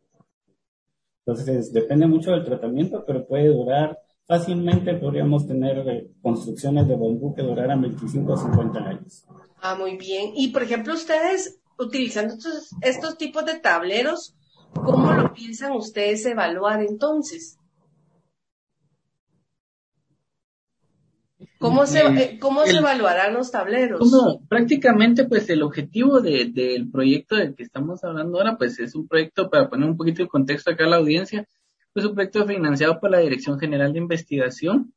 Entonces, 1.26 1.72
depende 1.72 2.06
mucho 2.06 2.30
del 2.30 2.44
tratamiento, 2.44 3.04
pero 3.04 3.26
puede 3.26 3.48
durar 3.48 3.98
fácilmente 4.26 4.94
podríamos 4.94 5.46
tener 5.46 5.78
eh, 5.88 6.10
construcciones 6.20 6.88
de 6.88 6.94
bambú 6.94 7.34
que 7.34 7.42
duraran 7.42 7.80
25 7.80 8.32
o 8.32 8.36
50 8.36 8.78
años. 8.80 9.24
Ah, 9.60 9.74
muy 9.76 9.96
bien. 9.96 10.32
Y 10.34 10.48
por 10.48 10.62
ejemplo, 10.62 10.94
ustedes 10.94 11.58
utilizando 11.78 12.34
estos, 12.82 13.18
tipos 13.18 13.44
de 13.44 13.58
tableros, 13.58 14.34
¿cómo 14.74 15.12
lo 15.12 15.32
piensan 15.32 15.72
ustedes 15.72 16.24
evaluar 16.26 16.82
entonces? 16.82 17.58
¿Cómo 21.66 21.86
se, 21.86 21.98
eh, 21.98 22.38
cómo 22.38 22.64
se 22.64 22.76
evaluarán 22.76 23.34
los 23.34 23.50
tableros? 23.50 24.00
prácticamente, 24.48 25.24
pues 25.24 25.50
el 25.50 25.62
objetivo 25.62 26.20
del 26.20 26.88
proyecto 26.90 27.34
del 27.34 27.54
que 27.56 27.64
estamos 27.64 28.04
hablando 28.04 28.38
ahora, 28.38 28.56
pues 28.56 28.78
es 28.78 28.94
un 28.94 29.08
proyecto, 29.08 29.50
para 29.50 29.68
poner 29.68 29.88
un 29.88 29.96
poquito 29.96 30.22
de 30.22 30.28
contexto 30.28 30.70
acá 30.70 30.84
a 30.84 30.88
la 30.88 30.96
audiencia, 30.96 31.46
pues 31.92 32.06
un 32.06 32.14
proyecto 32.14 32.46
financiado 32.46 33.00
por 33.00 33.10
la 33.10 33.18
Dirección 33.18 33.58
General 33.58 33.92
de 33.92 33.98
Investigación, 33.98 34.94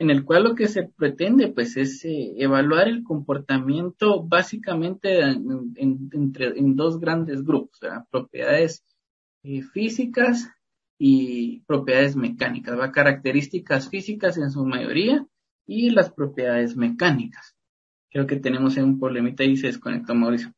en 0.00 0.10
el 0.10 0.24
cual 0.24 0.44
lo 0.44 0.54
que 0.56 0.66
se 0.66 0.84
pretende, 0.84 1.48
pues, 1.48 1.76
es 1.76 2.04
eh, 2.04 2.34
evaluar 2.38 2.88
el 2.88 3.04
comportamiento 3.04 4.22
básicamente 4.22 5.20
en, 5.20 5.74
entre, 5.76 6.58
en 6.58 6.74
dos 6.74 6.98
grandes 6.98 7.44
grupos, 7.44 7.78
propiedades 8.10 8.84
eh, 9.44 9.62
físicas 9.62 10.48
y 10.98 11.60
propiedades 11.60 12.16
mecánicas, 12.16 12.76
¿va? 12.76 12.90
características 12.90 13.88
físicas 13.88 14.36
en 14.36 14.50
su 14.50 14.64
mayoría 14.64 15.24
y 15.68 15.90
las 15.90 16.10
propiedades 16.10 16.76
mecánicas. 16.76 17.54
Creo 18.10 18.26
que 18.26 18.36
tenemos 18.36 18.76
un 18.78 18.98
problemita 18.98 19.44
y 19.44 19.56
se 19.56 19.68
desconectó 19.68 20.14
Mauricio. 20.14 20.52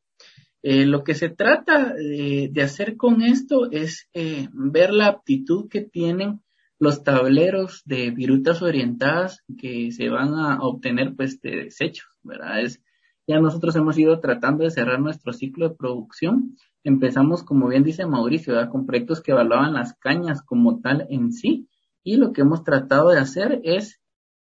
Eh, 0.63 0.85
lo 0.85 1.03
que 1.03 1.15
se 1.15 1.29
trata 1.29 1.95
eh, 1.99 2.49
de 2.51 2.61
hacer 2.61 2.95
con 2.95 3.21
esto 3.21 3.69
es 3.71 4.07
eh, 4.13 4.47
ver 4.53 4.91
la 4.91 5.07
aptitud 5.07 5.67
que 5.69 5.81
tienen 5.81 6.41
los 6.79 7.03
tableros 7.03 7.81
de 7.85 8.11
virutas 8.11 8.61
orientadas 8.61 9.43
que 9.59 9.91
se 9.91 10.09
van 10.09 10.33
a 10.33 10.61
obtener 10.61 11.15
pues 11.15 11.41
de 11.41 11.65
desechos, 11.65 12.07
¿verdad? 12.23 12.61
Es, 12.61 12.81
ya 13.27 13.39
nosotros 13.39 13.75
hemos 13.75 13.97
ido 13.97 14.19
tratando 14.19 14.63
de 14.63 14.71
cerrar 14.71 14.99
nuestro 14.99 15.33
ciclo 15.33 15.69
de 15.69 15.75
producción. 15.75 16.55
Empezamos, 16.83 17.43
como 17.43 17.67
bien 17.67 17.83
dice 17.83 18.05
Mauricio, 18.05 18.55
con 18.69 18.85
proyectos 18.85 19.21
que 19.21 19.31
evaluaban 19.31 19.73
las 19.73 19.93
cañas 19.95 20.41
como 20.41 20.79
tal 20.79 21.05
en 21.09 21.33
sí 21.33 21.67
y 22.03 22.15
lo 22.17 22.33
que 22.33 22.41
hemos 22.41 22.63
tratado 22.63 23.09
de 23.09 23.19
hacer 23.19 23.61
es 23.63 24.00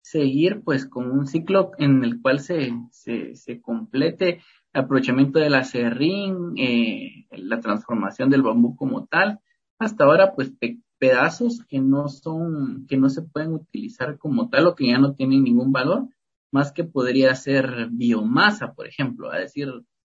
seguir 0.09 0.61
pues 0.63 0.85
con 0.85 1.11
un 1.11 1.27
ciclo 1.27 1.71
en 1.77 2.03
el 2.03 2.21
cual 2.21 2.39
se, 2.39 2.71
se, 2.91 3.61
complete 3.61 4.41
el 4.73 4.81
aprovechamiento 4.81 5.39
del 5.39 5.55
acerrín, 5.55 6.53
eh, 6.57 7.25
la 7.31 7.59
transformación 7.59 8.29
del 8.29 8.41
bambú 8.41 8.75
como 8.75 9.05
tal, 9.05 9.39
hasta 9.79 10.05
ahora 10.05 10.33
pues 10.33 10.53
pedazos 10.97 11.63
que 11.67 11.79
no 11.79 12.07
son, 12.07 12.85
que 12.87 12.97
no 12.97 13.09
se 13.09 13.21
pueden 13.21 13.53
utilizar 13.53 14.17
como 14.17 14.49
tal 14.49 14.67
o 14.67 14.75
que 14.75 14.87
ya 14.87 14.97
no 14.97 15.13
tienen 15.13 15.43
ningún 15.43 15.73
valor, 15.73 16.07
más 16.51 16.71
que 16.71 16.85
podría 16.85 17.35
ser 17.35 17.89
biomasa, 17.91 18.73
por 18.73 18.87
ejemplo, 18.87 19.31
a 19.31 19.37
decir, 19.37 19.67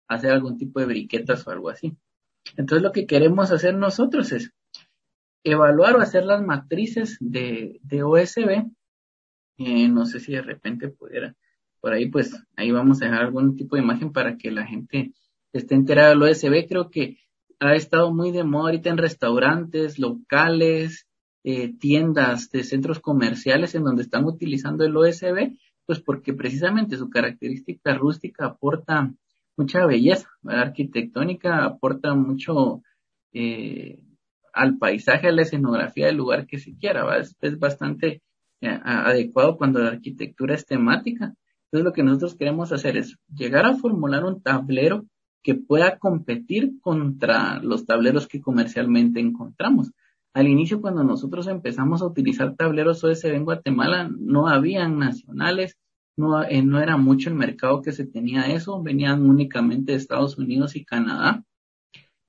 hacer 0.09 0.31
algún 0.31 0.57
tipo 0.57 0.81
de 0.81 0.87
briquetas 0.87 1.47
o 1.47 1.51
algo 1.51 1.69
así. 1.69 1.95
Entonces 2.57 2.83
lo 2.83 2.91
que 2.91 3.07
queremos 3.07 3.51
hacer 3.51 3.75
nosotros 3.75 4.31
es 4.33 4.51
evaluar 5.43 5.95
o 5.95 6.01
hacer 6.01 6.25
las 6.25 6.41
matrices 6.41 7.17
de, 7.21 7.79
de 7.81 8.03
OSB 8.03 8.65
eh, 9.57 9.87
no 9.87 10.05
sé 10.05 10.19
si 10.19 10.33
de 10.33 10.41
repente 10.41 10.89
pudiera, 10.89 11.35
por 11.79 11.93
ahí 11.93 12.07
pues 12.07 12.35
ahí 12.55 12.71
vamos 12.71 13.01
a 13.01 13.05
dejar 13.05 13.21
algún 13.21 13.55
tipo 13.55 13.75
de 13.75 13.83
imagen 13.83 14.11
para 14.11 14.37
que 14.37 14.51
la 14.51 14.65
gente 14.65 15.13
esté 15.53 15.75
enterada 15.75 16.09
del 16.09 16.23
OSB. 16.23 16.67
Creo 16.67 16.89
que 16.89 17.17
ha 17.59 17.75
estado 17.75 18.13
muy 18.13 18.31
de 18.31 18.43
moda 18.43 18.65
ahorita 18.65 18.89
en 18.89 18.97
restaurantes, 18.97 19.99
locales, 19.99 21.07
eh, 21.43 21.73
tiendas 21.77 22.49
de 22.49 22.63
centros 22.63 22.99
comerciales 22.99 23.75
en 23.75 23.83
donde 23.83 24.01
están 24.01 24.25
utilizando 24.25 24.83
el 24.83 24.97
OSB, 24.97 25.57
pues 25.85 25.99
porque 25.99 26.33
precisamente 26.33 26.97
su 26.97 27.09
característica 27.09 27.93
rústica 27.93 28.47
aporta 28.47 29.13
mucha 29.55 29.85
belleza, 29.85 30.27
arquitectónica, 30.43 31.63
aporta 31.63 32.13
mucho 32.15 32.81
eh, 33.31 34.03
al 34.53 34.77
paisaje, 34.77 35.27
a 35.27 35.31
la 35.31 35.43
escenografía 35.43 36.07
del 36.07 36.17
lugar 36.17 36.47
que 36.47 36.57
se 36.57 36.75
quiera, 36.77 37.05
es 37.19 37.59
bastante 37.59 38.23
adecuado 38.67 39.57
cuando 39.57 39.79
la 39.79 39.89
arquitectura 39.89 40.55
es 40.55 40.65
temática. 40.65 41.33
Entonces 41.65 41.85
lo 41.85 41.93
que 41.93 42.03
nosotros 42.03 42.35
queremos 42.35 42.71
hacer 42.71 42.97
es 42.97 43.17
llegar 43.33 43.65
a 43.65 43.75
formular 43.75 44.23
un 44.23 44.41
tablero 44.41 45.05
que 45.43 45.55
pueda 45.55 45.97
competir 45.99 46.79
contra 46.81 47.59
los 47.59 47.85
tableros 47.85 48.27
que 48.27 48.41
comercialmente 48.41 49.19
encontramos. 49.19 49.91
Al 50.33 50.47
inicio, 50.47 50.81
cuando 50.81 51.03
nosotros 51.03 51.47
empezamos 51.47 52.01
a 52.01 52.07
utilizar 52.07 52.55
tableros 52.55 53.03
OSB 53.03 53.33
en 53.33 53.45
Guatemala, 53.45 54.09
no 54.17 54.47
habían 54.47 54.97
nacionales, 54.97 55.77
no, 56.17 56.43
eh, 56.43 56.63
no 56.63 56.81
era 56.81 56.97
mucho 56.97 57.29
el 57.29 57.35
mercado 57.35 57.81
que 57.81 57.91
se 57.91 58.05
tenía 58.05 58.47
eso, 58.47 58.81
venían 58.81 59.29
únicamente 59.29 59.91
de 59.91 59.97
Estados 59.97 60.37
Unidos 60.37 60.75
y 60.75 60.83
Canadá. 60.83 61.43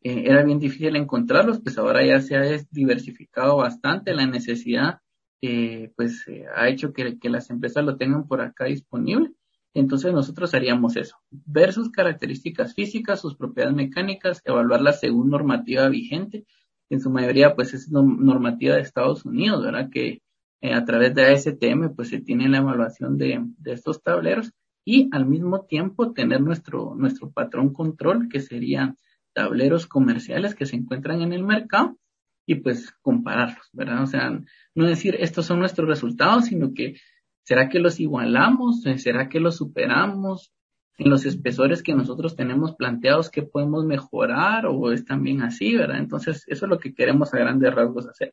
Eh, 0.03 0.25
era 0.27 0.45
bien 0.45 0.59
difícil 0.61 0.95
encontrarlos, 0.95 1.61
pues 1.61 1.79
ahora 1.79 2.05
ya 2.05 2.21
se 2.21 2.37
ha 2.37 2.43
diversificado 2.71 3.57
bastante 3.57 4.15
la 4.15 4.27
necesidad 4.27 5.01
eh, 5.43 5.93
pues 5.97 6.27
eh, 6.29 6.45
ha 6.55 6.69
hecho 6.69 6.93
que, 6.93 7.19
las 7.29 7.51
empresas 7.51 7.85
lo 7.85 7.97
tengan 7.97 8.27
por 8.27 8.41
acá 8.41 8.65
disponible. 8.65 9.33
Entonces 9.75 10.13
nosotros 10.13 10.55
haríamos 10.55 10.97
eso, 10.97 11.17
ver 11.31 11.73
sus 11.73 11.91
características 11.91 12.75
físicas, 12.75 13.21
sus 13.21 13.37
propiedades 13.37 13.77
mecánicas, 13.77 14.41
evaluarlas 14.45 15.01
según 15.01 15.29
normativa 15.29 15.89
vigente. 15.89 16.47
En 16.89 17.01
su 17.01 17.11
mayoría 17.11 17.55
pues 17.55 17.75
es 17.75 17.91
normativa 17.91 18.77
de 18.77 18.81
Estados 18.81 19.25
Unidos, 19.27 19.63
¿verdad? 19.65 19.91
Que 19.91 20.23
eh, 20.63 20.73
a 20.73 20.85
través 20.85 21.15
de 21.15 21.27
ASTM 21.27 21.95
pues 21.95 22.09
se 22.09 22.21
tiene 22.21 22.49
la 22.49 22.59
evaluación 22.59 23.19
de, 23.19 23.45
de 23.59 23.73
estos 23.73 24.03
tableros 24.03 24.53
y 24.85 25.11
al 25.13 25.27
mismo 25.27 25.67
tiempo 25.67 26.13
tener 26.13 26.41
nuestro, 26.41 26.95
nuestro 26.95 27.31
patrón 27.31 27.73
control 27.75 28.29
que 28.31 28.41
serían 28.41 28.97
tableros 29.35 29.87
comerciales 29.87 30.55
que 30.55 30.65
se 30.65 30.77
encuentran 30.77 31.21
en 31.21 31.35
el 31.35 31.43
mercado 31.43 31.99
y 32.47 32.55
pues 32.57 32.93
compararlos, 33.03 33.69
¿verdad? 33.73 34.03
O 34.03 34.07
sea, 34.07 34.41
no 34.75 34.87
decir 34.87 35.17
estos 35.19 35.47
son 35.47 35.59
nuestros 35.59 35.89
resultados, 35.89 36.47
sino 36.47 36.73
que 36.73 36.97
¿será 37.43 37.69
que 37.69 37.81
los 37.81 38.01
igualamos? 38.01 38.83
¿Será 38.83 39.29
que 39.29 39.41
los 39.41 39.57
superamos? 39.57 40.53
En 40.99 41.11
los 41.11 41.27
espesores 41.27 41.83
que 41.83 41.95
nosotros 41.95 42.37
tenemos 42.37 42.75
planteados, 42.75 43.29
¿qué 43.29 43.43
podemos 43.43 43.85
mejorar? 43.85 44.65
¿O 44.67 44.93
es 44.93 45.05
también 45.05 45.43
así, 45.43 45.77
verdad? 45.77 45.99
Entonces, 45.99 46.45
eso 46.47 46.65
es 46.65 46.71
lo 46.71 46.79
que 46.79 46.95
queremos 46.95 47.35
a 47.35 47.39
grandes 47.39 47.75
rasgos 47.75 48.09
hacer. 48.09 48.33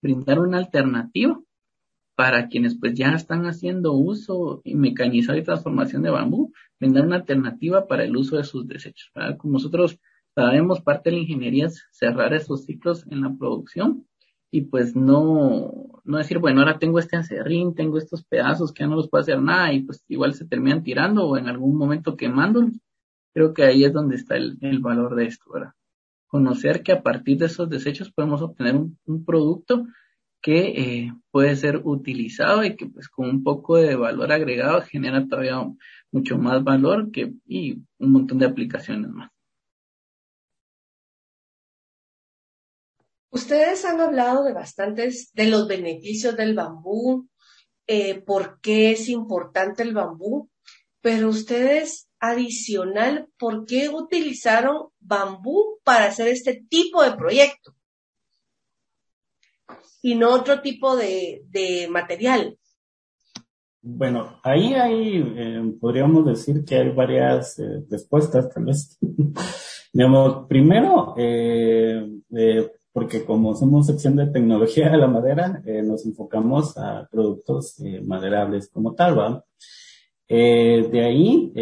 Brindar 0.00 0.38
una 0.38 0.58
alternativa 0.58 1.40
para 2.14 2.48
quienes 2.48 2.78
pues 2.78 2.94
ya 2.94 3.14
están 3.14 3.46
haciendo 3.46 3.92
uso 3.92 4.60
y 4.64 4.74
mecanizado 4.74 5.38
y 5.38 5.42
transformación 5.42 6.02
de 6.02 6.10
bambú, 6.10 6.52
brindar 6.78 7.04
una 7.04 7.16
alternativa 7.16 7.86
para 7.86 8.04
el 8.04 8.16
uso 8.16 8.36
de 8.36 8.44
sus 8.44 8.66
desechos. 8.68 9.10
¿verdad? 9.14 9.36
Como 9.36 9.54
nosotros 9.54 9.98
sabemos 10.38 10.80
parte 10.80 11.10
de 11.10 11.16
la 11.16 11.22
ingeniería 11.22 11.66
es 11.66 11.88
cerrar 11.90 12.32
esos 12.32 12.64
ciclos 12.64 13.04
en 13.10 13.22
la 13.22 13.34
producción 13.36 14.06
y 14.52 14.62
pues 14.62 14.94
no, 14.94 16.00
no 16.04 16.16
decir, 16.16 16.38
bueno, 16.38 16.60
ahora 16.60 16.78
tengo 16.78 17.00
este 17.00 17.16
acerrín, 17.16 17.74
tengo 17.74 17.98
estos 17.98 18.24
pedazos 18.24 18.72
que 18.72 18.84
ya 18.84 18.86
no 18.86 18.94
los 18.94 19.10
puedo 19.10 19.22
hacer 19.22 19.42
nada 19.42 19.72
y 19.72 19.80
pues 19.80 20.04
igual 20.06 20.34
se 20.34 20.46
terminan 20.46 20.84
tirando 20.84 21.26
o 21.26 21.36
en 21.36 21.48
algún 21.48 21.76
momento 21.76 22.16
quemándolos. 22.16 22.78
Creo 23.34 23.52
que 23.52 23.64
ahí 23.64 23.82
es 23.82 23.92
donde 23.92 24.14
está 24.14 24.36
el, 24.36 24.78
valor 24.78 25.16
de 25.16 25.26
esto, 25.26 25.44
¿verdad? 25.52 25.72
Conocer 26.28 26.84
que 26.84 26.92
a 26.92 27.02
partir 27.02 27.38
de 27.38 27.46
esos 27.46 27.68
desechos 27.68 28.12
podemos 28.12 28.40
obtener 28.40 28.76
un, 28.76 29.24
producto 29.24 29.86
que 30.40 30.68
eh, 30.68 31.12
puede 31.32 31.56
ser 31.56 31.80
utilizado 31.82 32.64
y 32.64 32.76
que 32.76 32.86
pues 32.86 33.08
con 33.08 33.28
un 33.28 33.42
poco 33.42 33.76
de 33.76 33.96
valor 33.96 34.30
agregado 34.30 34.82
genera 34.82 35.26
todavía 35.26 35.60
mucho 36.12 36.38
más 36.38 36.62
valor 36.62 37.10
que, 37.10 37.34
y 37.44 37.82
un 37.98 38.12
montón 38.12 38.38
de 38.38 38.46
aplicaciones 38.46 39.10
más. 39.10 39.32
Ustedes 43.38 43.84
han 43.84 44.00
hablado 44.00 44.42
de 44.42 44.52
bastantes, 44.52 45.32
de 45.32 45.46
los 45.46 45.68
beneficios 45.68 46.36
del 46.36 46.56
bambú, 46.56 47.28
eh, 47.86 48.20
por 48.20 48.60
qué 48.60 48.90
es 48.90 49.08
importante 49.08 49.84
el 49.84 49.94
bambú, 49.94 50.50
pero 51.00 51.28
ustedes 51.28 52.08
adicional, 52.18 53.28
¿por 53.38 53.64
qué 53.64 53.90
utilizaron 53.90 54.88
bambú 54.98 55.78
para 55.84 56.06
hacer 56.06 56.26
este 56.26 56.64
tipo 56.68 57.00
de 57.04 57.12
proyecto? 57.12 57.76
Y 60.02 60.16
no 60.16 60.34
otro 60.34 60.60
tipo 60.60 60.96
de, 60.96 61.86
material. 61.88 62.58
Bueno, 63.80 64.40
ahí 64.42 64.74
hay, 64.74 65.18
eh, 65.36 65.62
podríamos 65.80 66.26
decir 66.26 66.64
que 66.64 66.74
hay 66.74 66.88
varias 66.88 67.56
eh, 67.60 67.84
respuestas, 67.88 68.52
tal 68.52 68.64
vez. 68.64 68.98
Digamos, 69.92 70.48
primero, 70.48 71.14
eh, 71.16 72.04
porque 72.98 73.24
como 73.24 73.54
somos 73.54 73.86
sección 73.86 74.16
de 74.16 74.26
tecnología 74.26 74.90
de 74.90 74.98
la 74.98 75.06
madera, 75.06 75.62
eh, 75.64 75.82
nos 75.82 76.04
enfocamos 76.04 76.76
a 76.76 77.06
productos 77.08 77.78
eh, 77.78 78.00
maderables 78.04 78.68
como 78.70 78.92
tal, 78.96 79.16
¿va? 79.16 79.44
Eh, 80.26 80.88
de 80.90 81.04
ahí, 81.04 81.52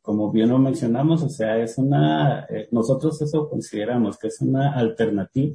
como 0.00 0.32
bien 0.32 0.48
lo 0.48 0.58
mencionamos, 0.58 1.22
o 1.22 1.28
sea, 1.28 1.58
es 1.58 1.76
una, 1.76 2.46
nosotros 2.70 3.20
eso 3.20 3.46
consideramos 3.46 4.18
que 4.18 4.28
es 4.28 4.40
una 4.40 4.72
alternativa 4.72 5.54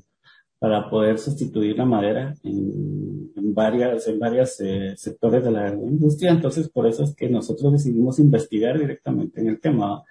para 0.59 0.87
poder 0.91 1.17
sustituir 1.17 1.75
la 1.75 1.85
madera 1.85 2.35
en, 2.43 3.31
en 3.35 3.53
varias, 3.55 4.07
en 4.07 4.19
varios 4.19 4.57
sectores 4.95 5.43
de 5.43 5.51
la 5.51 5.69
industria. 5.69 6.29
Entonces, 6.31 6.69
por 6.69 6.85
eso 6.85 7.03
es 7.03 7.15
que 7.15 7.27
nosotros 7.29 7.73
decidimos 7.73 8.19
investigar 8.19 8.77
directamente 8.77 9.41
en 9.41 9.47
el 9.47 9.59
tema. 9.59 10.03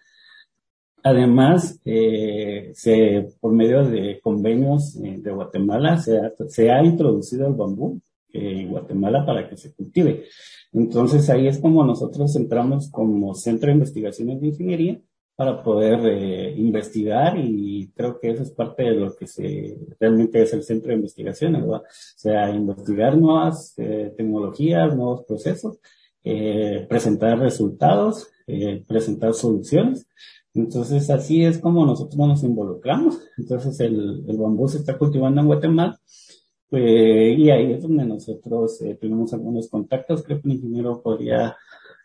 Además, 1.02 1.80
eh, 1.84 2.72
se, 2.74 3.28
por 3.40 3.52
medio 3.52 3.84
de 3.84 4.20
convenios 4.20 4.96
eh, 4.96 5.16
de 5.18 5.30
Guatemala 5.30 5.96
se 5.98 6.18
ha, 6.18 6.32
se 6.48 6.70
ha, 6.70 6.82
introducido 6.84 7.46
el 7.46 7.54
bambú 7.54 8.00
eh, 8.32 8.60
en 8.60 8.70
Guatemala 8.70 9.24
para 9.24 9.48
que 9.48 9.56
se 9.56 9.72
cultive. 9.72 10.24
Entonces 10.72 11.30
ahí 11.30 11.46
es 11.46 11.58
como 11.58 11.82
nosotros 11.82 12.36
entramos 12.36 12.90
como 12.90 13.34
centro 13.34 13.68
de 13.68 13.74
investigaciones 13.74 14.40
de 14.40 14.48
ingeniería 14.48 15.00
para 15.34 15.62
poder 15.62 16.00
eh, 16.04 16.52
investigar 16.58 17.38
y 17.38 17.90
creo 17.94 18.18
que 18.20 18.30
eso 18.32 18.42
es 18.42 18.50
parte 18.50 18.82
de 18.82 18.94
lo 18.96 19.16
que 19.16 19.26
se 19.26 19.78
realmente 19.98 20.42
es 20.42 20.52
el 20.52 20.62
centro 20.62 20.90
de 20.90 20.96
investigación, 20.96 21.54
¿verdad? 21.54 21.82
O 21.82 21.86
sea, 22.16 22.50
investigar 22.50 23.16
nuevas 23.16 23.72
eh, 23.78 24.12
tecnologías, 24.16 24.94
nuevos 24.94 25.24
procesos, 25.24 25.78
presentar 26.88 27.38
resultados, 27.38 28.28
presentar 28.86 29.32
soluciones. 29.32 30.06
Entonces 30.54 31.08
así 31.10 31.44
es 31.44 31.58
como 31.58 31.86
nosotros 31.86 32.16
nos 32.16 32.42
involucramos. 32.42 33.18
Entonces 33.36 33.78
el, 33.80 34.24
el 34.26 34.36
bambú 34.36 34.68
se 34.68 34.78
está 34.78 34.98
cultivando 34.98 35.40
en 35.40 35.46
Guatemala 35.46 36.00
pues, 36.70 37.38
y 37.38 37.50
ahí 37.50 37.72
es 37.72 37.82
donde 37.82 38.04
nosotros 38.04 38.82
eh, 38.82 38.96
tuvimos 39.00 39.32
algunos 39.32 39.68
contactos. 39.68 40.22
Creo 40.22 40.40
que 40.40 40.48
el 40.48 40.54
ingeniero 40.56 41.02
podría 41.02 41.56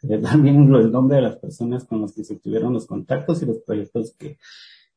eh, 0.03 0.17
dar 0.21 0.39
bien 0.39 0.73
el 0.73 0.91
nombre 0.91 1.17
de 1.17 1.23
las 1.23 1.37
personas 1.37 1.85
con 1.85 2.01
las 2.01 2.13
que 2.13 2.23
se 2.23 2.37
tuvieron 2.37 2.73
los 2.73 2.85
contactos 2.85 3.41
y 3.41 3.45
los 3.45 3.59
proyectos 3.59 4.13
que, 4.17 4.37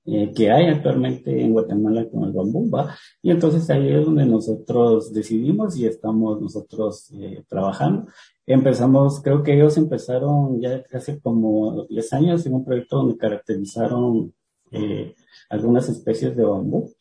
eh, 0.07 0.33
que 0.35 0.51
hay 0.51 0.67
actualmente 0.67 1.43
en 1.43 1.53
Guatemala 1.53 2.09
con 2.09 2.25
el 2.25 2.33
bambú, 2.33 2.71
¿va? 2.71 2.95
Y 3.23 3.31
entonces 3.31 3.69
ahí 3.71 3.89
es 3.93 4.05
donde 4.05 4.25
nosotros 4.25 5.13
decidimos 5.13 5.77
y 5.77 5.87
estamos 5.87 6.41
nosotros 6.41 7.11
eh, 7.21 7.45
trabajando. 7.49 8.07
Empezamos, 8.47 9.21
creo 9.21 9.43
que 9.43 9.55
ellos 9.55 9.77
empezaron 9.77 10.61
ya 10.61 10.83
hace 10.93 11.19
como 11.21 11.87
10 11.89 12.13
años 12.13 12.47
en 12.47 12.55
un 12.55 12.65
proyecto 12.65 12.99
donde 12.99 13.17
caracterizaron 13.17 14.33
eh, 14.71 15.15
algunas 15.51 15.89
especies 15.89 16.37
de 16.37 16.45
bambú. 16.45 16.93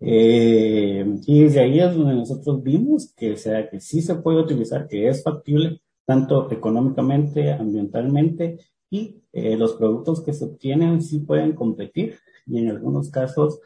Eh, 0.00 1.04
y 1.26 1.42
desde 1.44 1.60
ahí 1.60 1.78
es 1.78 1.94
donde 1.94 2.14
nosotros 2.14 2.62
vimos 2.62 3.12
que, 3.14 3.36
sea, 3.36 3.68
que 3.68 3.80
sí 3.80 4.02
se 4.02 4.16
puede 4.16 4.40
utilizar, 4.40 4.88
que 4.88 5.08
es 5.08 5.22
factible, 5.22 5.80
tanto 6.04 6.50
económicamente, 6.50 7.52
ambientalmente, 7.52 8.58
y 8.92 9.22
eh, 9.32 9.56
los 9.56 9.72
productos 9.72 10.22
que 10.22 10.34
se 10.34 10.44
obtienen 10.44 11.00
sí 11.00 11.20
pueden 11.20 11.54
competir, 11.54 12.18
y 12.46 12.58
en 12.58 12.68
algunos 12.68 13.10
casos 13.10 13.58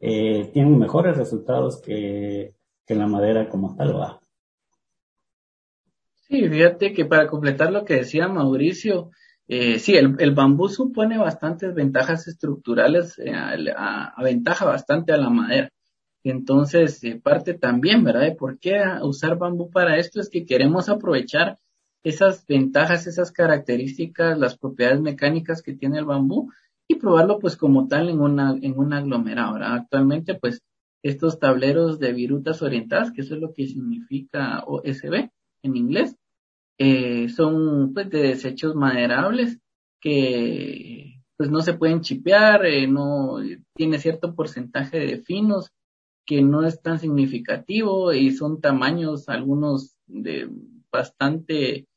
eh, 0.00 0.50
tienen 0.52 0.78
mejores 0.78 1.16
resultados 1.16 1.80
que, 1.80 2.54
que 2.84 2.94
la 2.94 3.06
madera 3.06 3.48
como 3.48 3.74
tal 3.74 3.96
va. 3.96 4.20
Sí, 6.28 6.46
fíjate 6.46 6.92
que 6.92 7.06
para 7.06 7.26
completar 7.26 7.72
lo 7.72 7.86
que 7.86 7.94
decía 7.94 8.28
Mauricio, 8.28 9.12
eh, 9.48 9.78
sí, 9.78 9.96
el, 9.96 10.14
el, 10.18 10.34
bambú 10.34 10.68
supone 10.68 11.16
bastantes 11.16 11.72
ventajas 11.74 12.28
estructurales, 12.28 13.18
aventaja 14.14 14.66
bastante 14.66 15.12
a 15.12 15.16
la 15.16 15.30
madera. 15.30 15.70
Entonces, 16.22 17.00
parte 17.22 17.54
también, 17.54 18.04
¿verdad? 18.04 18.36
Por 18.36 18.58
qué 18.58 18.82
usar 19.00 19.38
bambú 19.38 19.70
para 19.70 19.96
esto 19.96 20.20
es 20.20 20.28
que 20.28 20.44
queremos 20.44 20.90
aprovechar 20.90 21.58
esas 22.06 22.46
ventajas, 22.46 23.08
esas 23.08 23.32
características, 23.32 24.38
las 24.38 24.56
propiedades 24.56 25.00
mecánicas 25.00 25.60
que 25.60 25.74
tiene 25.74 25.98
el 25.98 26.04
bambú 26.04 26.52
y 26.86 26.94
probarlo 26.94 27.40
pues 27.40 27.56
como 27.56 27.88
tal 27.88 28.08
en 28.08 28.20
una, 28.20 28.56
en 28.62 28.78
un 28.78 28.92
aglomerado. 28.92 29.56
Actualmente 29.56 30.36
pues 30.36 30.62
estos 31.02 31.40
tableros 31.40 31.98
de 31.98 32.12
virutas 32.12 32.62
orientadas, 32.62 33.10
que 33.10 33.22
eso 33.22 33.34
es 33.34 33.40
lo 33.40 33.52
que 33.52 33.66
significa 33.66 34.62
OSB 34.64 35.30
en 35.64 35.76
inglés, 35.76 36.14
eh, 36.78 37.28
son 37.28 37.92
pues 37.92 38.08
de 38.08 38.20
desechos 38.20 38.76
maderables 38.76 39.58
que 40.00 41.22
pues 41.36 41.50
no 41.50 41.60
se 41.60 41.74
pueden 41.74 42.02
chipear, 42.02 42.66
eh, 42.66 42.86
no 42.86 43.38
tiene 43.74 43.98
cierto 43.98 44.32
porcentaje 44.36 45.00
de 45.00 45.18
finos 45.18 45.72
que 46.24 46.40
no 46.40 46.64
es 46.64 46.80
tan 46.80 47.00
significativo 47.00 48.12
y 48.12 48.30
son 48.30 48.60
tamaños 48.60 49.28
algunos 49.28 49.96
de 50.06 50.48
bastante 50.92 51.88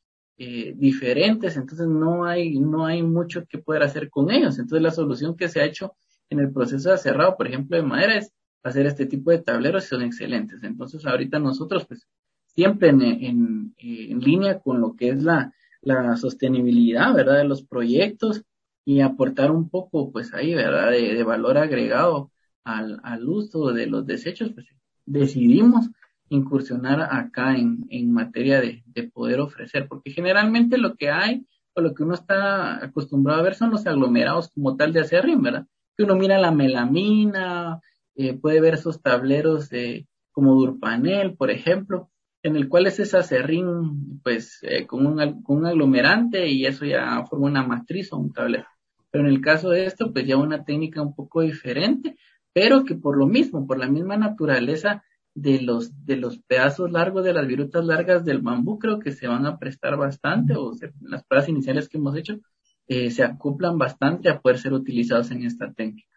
eh, 0.42 0.74
diferentes, 0.76 1.58
entonces 1.58 1.86
no 1.88 2.24
hay, 2.24 2.58
no 2.60 2.86
hay 2.86 3.04
mucho 3.04 3.46
que 3.46 3.58
poder 3.58 3.84
hacer 3.84 4.10
con 4.10 4.32
ellos. 4.32 4.58
Entonces 4.58 4.82
la 4.82 4.92
solución 4.92 5.36
que 5.36 5.50
se 5.50 5.60
ha 5.60 5.66
hecho 5.66 5.96
en 6.30 6.40
el 6.40 6.52
proceso 6.54 6.92
de 6.92 6.98
cerrado, 6.98 7.36
por 7.36 7.48
ejemplo, 7.48 7.76
de 7.76 7.84
madera 7.84 8.16
es 8.16 8.32
hacer 8.64 8.86
este 8.86 9.06
tipo 9.06 9.32
de 9.32 9.40
tableros 9.40 9.84
y 9.84 9.88
son 9.88 10.02
excelentes. 10.02 10.64
Entonces 10.64 11.06
ahorita 11.06 11.40
nosotros 11.40 11.86
pues 11.86 12.08
siempre 12.46 12.88
en, 12.88 13.02
en, 13.02 13.76
en 13.78 14.20
línea 14.22 14.60
con 14.60 14.80
lo 14.80 14.96
que 14.96 15.10
es 15.10 15.22
la, 15.24 15.54
la 15.82 16.16
sostenibilidad, 16.16 17.14
¿verdad? 17.14 17.40
De 17.40 17.44
los 17.44 17.64
proyectos 17.64 18.44
y 18.86 19.02
aportar 19.02 19.52
un 19.52 19.70
poco 19.70 20.10
pues 20.10 20.34
ahí, 20.34 20.54
¿verdad? 20.54 20.92
De, 20.92 21.16
de 21.16 21.24
valor 21.24 21.58
agregado 21.58 22.32
al, 22.64 23.02
al 23.04 23.28
uso 23.28 23.74
de 23.74 23.88
los 23.88 24.06
desechos, 24.06 24.52
pues 24.54 24.68
decidimos 25.06 25.90
incursionar 26.30 27.02
acá 27.12 27.58
en, 27.58 27.86
en 27.90 28.12
materia 28.12 28.62
de, 28.62 28.84
de, 28.86 29.04
poder 29.04 29.40
ofrecer, 29.40 29.88
porque 29.88 30.12
generalmente 30.12 30.78
lo 30.78 30.96
que 30.96 31.10
hay 31.10 31.46
o 31.74 31.82
lo 31.82 31.94
que 31.94 32.04
uno 32.04 32.14
está 32.14 32.84
acostumbrado 32.84 33.40
a 33.40 33.44
ver 33.44 33.56
son 33.56 33.72
los 33.72 33.86
aglomerados 33.88 34.50
como 34.50 34.76
tal 34.76 34.94
de 34.94 35.02
acerrín, 35.02 35.42
¿verdad? 35.42 35.66
Que 35.98 36.04
uno 36.04 36.16
mira 36.16 36.38
la 36.40 36.52
melamina, 36.52 37.82
eh, 38.16 38.38
puede 38.38 38.62
ver 38.62 38.76
esos 38.76 39.02
tableros 39.02 39.70
de, 39.70 40.08
como 40.32 40.56
Durpanel, 40.56 41.36
por 41.36 41.52
ejemplo, 41.52 42.10
en 42.44 42.56
el 42.56 42.70
cual 42.70 42.88
es 42.88 43.00
ese 43.00 43.18
acerrín, 43.18 44.22
pues, 44.24 44.60
eh, 44.62 44.86
con, 44.86 45.06
un, 45.06 45.42
con 45.44 45.58
un 45.58 45.66
aglomerante 45.66 46.48
y 46.48 46.66
eso 46.66 46.86
ya 46.86 47.26
forma 47.30 47.48
una 47.48 47.66
matriz 47.66 48.14
o 48.14 48.18
un 48.18 48.32
tablero. 48.32 48.68
Pero 49.12 49.26
en 49.26 49.32
el 49.32 49.42
caso 49.42 49.70
de 49.70 49.86
esto, 49.86 50.14
pues 50.14 50.26
ya 50.28 50.38
una 50.38 50.64
técnica 50.64 51.02
un 51.02 51.16
poco 51.16 51.42
diferente, 51.42 52.16
pero 52.54 52.84
que 52.86 52.96
por 52.96 53.18
lo 53.18 53.26
mismo, 53.26 53.66
por 53.68 53.80
la 53.80 53.88
misma 53.88 54.18
naturaleza 54.18 55.04
de 55.42 55.62
los, 55.62 56.06
de 56.06 56.18
los 56.18 56.40
pedazos 56.40 56.92
largos 56.92 57.24
de 57.24 57.34
las 57.34 57.48
virutas 57.48 57.86
largas 57.86 58.26
del 58.26 58.40
bambú, 58.40 58.80
creo 58.80 59.00
que 59.00 59.12
se 59.12 59.28
van 59.28 59.46
a 59.46 59.58
prestar 59.58 59.98
bastante, 59.98 60.56
o 60.56 60.74
las 61.02 61.24
pruebas 61.24 61.50
iniciales 61.50 61.88
que 61.88 61.98
hemos 61.98 62.16
hecho, 62.16 62.40
eh, 62.88 63.12
se 63.12 63.24
acoplan 63.24 63.78
bastante 63.78 64.30
a 64.30 64.40
poder 64.40 64.58
ser 64.58 64.74
utilizados 64.74 65.32
en 65.32 65.44
esta 65.44 65.72
técnica. 65.72 66.10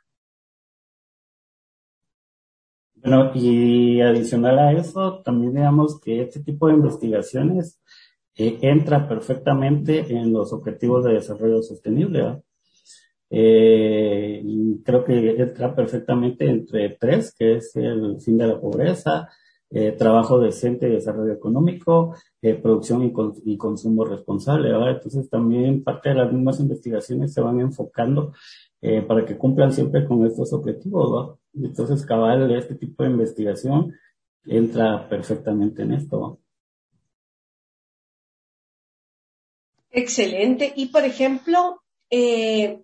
Bueno, 2.94 3.32
y 3.35 4.00
adicional 4.00 4.58
a 4.58 4.72
eso, 4.72 5.22
también 5.24 5.54
digamos 5.54 6.00
que 6.00 6.22
este 6.22 6.40
tipo 6.40 6.68
de 6.68 6.74
investigaciones 6.74 7.80
eh, 8.37 8.58
entra 8.62 9.08
perfectamente 9.08 10.14
en 10.14 10.32
los 10.32 10.52
objetivos 10.52 11.04
de 11.04 11.14
desarrollo 11.14 11.62
sostenible. 11.62 12.42
Eh, 13.34 14.44
creo 14.84 15.04
que 15.04 15.30
entra 15.40 15.74
perfectamente 15.74 16.44
entre 16.48 16.90
tres, 17.00 17.34
que 17.34 17.56
es 17.56 17.74
el 17.76 18.20
fin 18.20 18.36
de 18.36 18.46
la 18.46 18.60
pobreza, 18.60 19.30
eh, 19.70 19.92
trabajo 19.92 20.38
decente 20.38 20.86
y 20.86 20.92
desarrollo 20.92 21.32
económico, 21.32 22.14
eh, 22.42 22.54
producción 22.54 23.04
y, 23.04 23.12
con, 23.12 23.32
y, 23.42 23.56
consumo 23.56 24.04
responsable. 24.04 24.68
Entonces 24.90 25.30
también 25.30 25.82
parte 25.82 26.10
de 26.10 26.16
las 26.16 26.30
mismas 26.30 26.60
investigaciones 26.60 27.32
se 27.32 27.40
van 27.40 27.60
enfocando 27.60 28.34
para 29.06 29.24
que 29.24 29.38
cumplan 29.38 29.72
siempre 29.72 30.04
con 30.04 30.26
estos 30.26 30.52
objetivos. 30.52 31.38
¿verdad? 31.54 31.68
Entonces 31.70 32.04
cabal, 32.04 32.50
este 32.52 32.74
tipo 32.74 33.04
de 33.04 33.10
investigación 33.10 33.94
entra 34.44 35.08
perfectamente 35.08 35.82
en 35.82 35.92
esto. 35.92 36.40
Excelente. 39.92 40.72
Y 40.74 40.86
por 40.86 41.04
ejemplo, 41.04 41.82
eh, 42.10 42.82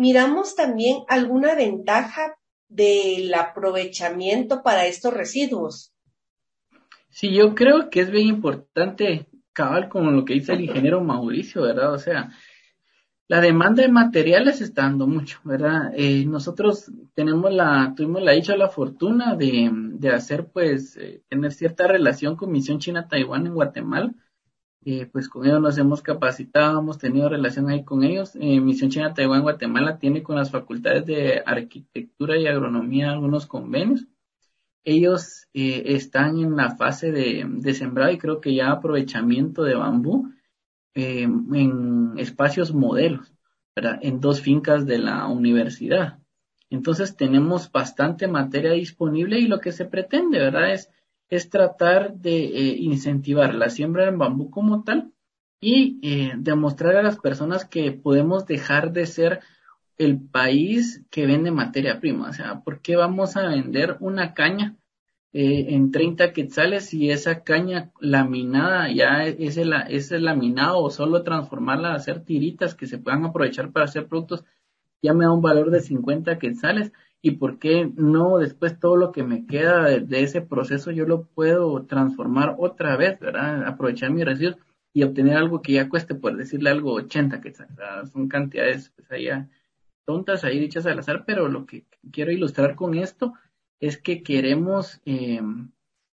miramos 0.00 0.56
también 0.56 1.04
alguna 1.08 1.54
ventaja 1.54 2.34
del 2.68 3.34
aprovechamiento 3.34 4.62
para 4.62 4.86
estos 4.86 5.12
residuos. 5.12 5.92
Sí, 7.10 7.34
yo 7.34 7.54
creo 7.54 7.90
que 7.90 8.00
es 8.00 8.10
bien 8.10 8.28
importante, 8.28 9.26
cabal, 9.52 9.90
como 9.90 10.10
lo 10.10 10.24
que 10.24 10.32
dice 10.32 10.54
el 10.54 10.62
ingeniero 10.62 11.04
Mauricio, 11.04 11.60
¿verdad? 11.60 11.92
O 11.92 11.98
sea, 11.98 12.30
la 13.28 13.42
demanda 13.42 13.82
de 13.82 13.90
materiales 13.90 14.62
está 14.62 14.82
dando 14.82 15.06
mucho, 15.06 15.38
¿verdad? 15.44 15.92
Eh, 15.94 16.24
nosotros 16.24 16.90
tenemos 17.12 17.52
la, 17.52 17.92
tuvimos 17.94 18.22
la 18.22 18.32
dicha, 18.32 18.56
la 18.56 18.70
fortuna 18.70 19.34
de, 19.34 19.70
de 19.70 20.08
hacer, 20.08 20.48
pues, 20.50 20.96
eh, 20.96 21.24
tener 21.28 21.52
cierta 21.52 21.86
relación 21.86 22.36
con 22.36 22.50
Misión 22.50 22.78
China-Taiwán 22.78 23.48
en 23.48 23.54
Guatemala, 23.54 24.14
eh, 24.82 25.06
pues 25.06 25.28
con 25.28 25.44
ellos 25.44 25.60
nos 25.60 25.76
hemos 25.76 26.00
capacitado, 26.00 26.78
hemos 26.78 26.98
tenido 26.98 27.28
relación 27.28 27.68
ahí 27.68 27.84
con 27.84 28.02
ellos. 28.02 28.34
Eh, 28.36 28.60
Misión 28.60 28.90
China 28.90 29.12
Taiwán 29.12 29.42
Guatemala 29.42 29.98
tiene 29.98 30.22
con 30.22 30.36
las 30.36 30.50
facultades 30.50 31.04
de 31.04 31.42
arquitectura 31.44 32.38
y 32.38 32.46
agronomía 32.46 33.10
algunos 33.10 33.46
convenios. 33.46 34.06
Ellos 34.82 35.46
eh, 35.52 35.82
están 35.94 36.38
en 36.38 36.56
la 36.56 36.76
fase 36.76 37.12
de, 37.12 37.44
de, 37.46 37.74
sembrado 37.74 38.10
y 38.10 38.18
creo 38.18 38.40
que 38.40 38.54
ya 38.54 38.70
aprovechamiento 38.70 39.62
de 39.64 39.74
bambú 39.74 40.32
en 40.94 42.14
espacios 42.18 42.74
modelos, 42.74 43.32
¿verdad? 43.76 43.98
en 44.02 44.20
dos 44.20 44.40
fincas 44.40 44.86
de 44.86 44.98
la 44.98 45.26
universidad. 45.26 46.18
Entonces 46.70 47.16
tenemos 47.16 47.70
bastante 47.70 48.28
materia 48.28 48.72
disponible 48.72 49.38
y 49.38 49.46
lo 49.46 49.60
que 49.60 49.72
se 49.72 49.84
pretende, 49.84 50.38
¿verdad? 50.38 50.72
Es 50.72 50.90
es 51.30 51.48
tratar 51.48 52.14
de 52.14 52.44
eh, 52.44 52.76
incentivar 52.78 53.54
la 53.54 53.70
siembra 53.70 54.08
en 54.08 54.18
bambú 54.18 54.50
como 54.50 54.82
tal 54.82 55.12
y 55.60 55.98
eh, 56.02 56.32
demostrar 56.36 56.96
a 56.96 57.02
las 57.02 57.18
personas 57.18 57.64
que 57.64 57.92
podemos 57.92 58.46
dejar 58.46 58.92
de 58.92 59.06
ser 59.06 59.40
el 59.96 60.20
país 60.20 61.04
que 61.10 61.26
vende 61.26 61.50
materia 61.50 62.00
prima. 62.00 62.30
O 62.30 62.32
sea, 62.32 62.60
¿por 62.60 62.80
qué 62.80 62.96
vamos 62.96 63.36
a 63.36 63.48
vender 63.48 63.96
una 64.00 64.34
caña 64.34 64.76
eh, 65.32 65.66
en 65.74 65.92
30 65.92 66.32
quetzales 66.32 66.92
y 66.92 67.10
esa 67.10 67.44
caña 67.44 67.92
laminada 68.00 68.90
ya 68.92 69.24
es 69.26 69.56
el, 69.56 69.72
es 69.88 70.10
el 70.10 70.24
laminado 70.24 70.80
o 70.82 70.90
solo 70.90 71.22
transformarla 71.22 71.92
a 71.92 71.94
hacer 71.94 72.24
tiritas 72.24 72.74
que 72.74 72.86
se 72.86 72.98
puedan 72.98 73.24
aprovechar 73.24 73.70
para 73.70 73.84
hacer 73.84 74.08
productos 74.08 74.44
ya 75.02 75.14
me 75.14 75.24
da 75.24 75.32
un 75.32 75.40
valor 75.40 75.70
de 75.70 75.80
50 75.80 76.38
quetzales 76.38 76.92
y 77.22 77.32
por 77.32 77.58
qué 77.58 77.90
no 77.94 78.38
después 78.38 78.78
todo 78.78 78.96
lo 78.96 79.12
que 79.12 79.22
me 79.22 79.46
queda 79.46 79.84
de, 79.84 80.22
ese 80.22 80.40
proceso 80.40 80.90
yo 80.90 81.04
lo 81.06 81.24
puedo 81.26 81.84
transformar 81.84 82.56
otra 82.58 82.96
vez, 82.96 83.18
¿verdad? 83.20 83.66
Aprovechar 83.66 84.10
mis 84.10 84.24
residuos 84.24 84.56
y 84.92 85.02
obtener 85.02 85.36
algo 85.36 85.62
que 85.62 85.74
ya 85.74 85.88
cueste, 85.88 86.14
por 86.14 86.36
decirle 86.36 86.70
algo, 86.70 86.94
80 86.94 87.40
quetzales. 87.40 87.76
Son 88.10 88.28
cantidades 88.28 88.90
pues, 88.96 89.10
ahí, 89.12 89.28
tontas 90.04 90.44
ahí 90.44 90.58
dichas 90.58 90.86
al 90.86 90.98
azar, 90.98 91.24
pero 91.26 91.48
lo 91.48 91.66
que 91.66 91.84
quiero 92.10 92.32
ilustrar 92.32 92.74
con 92.74 92.94
esto 92.94 93.34
es 93.80 93.98
que 93.98 94.22
queremos 94.22 95.00
eh, 95.04 95.40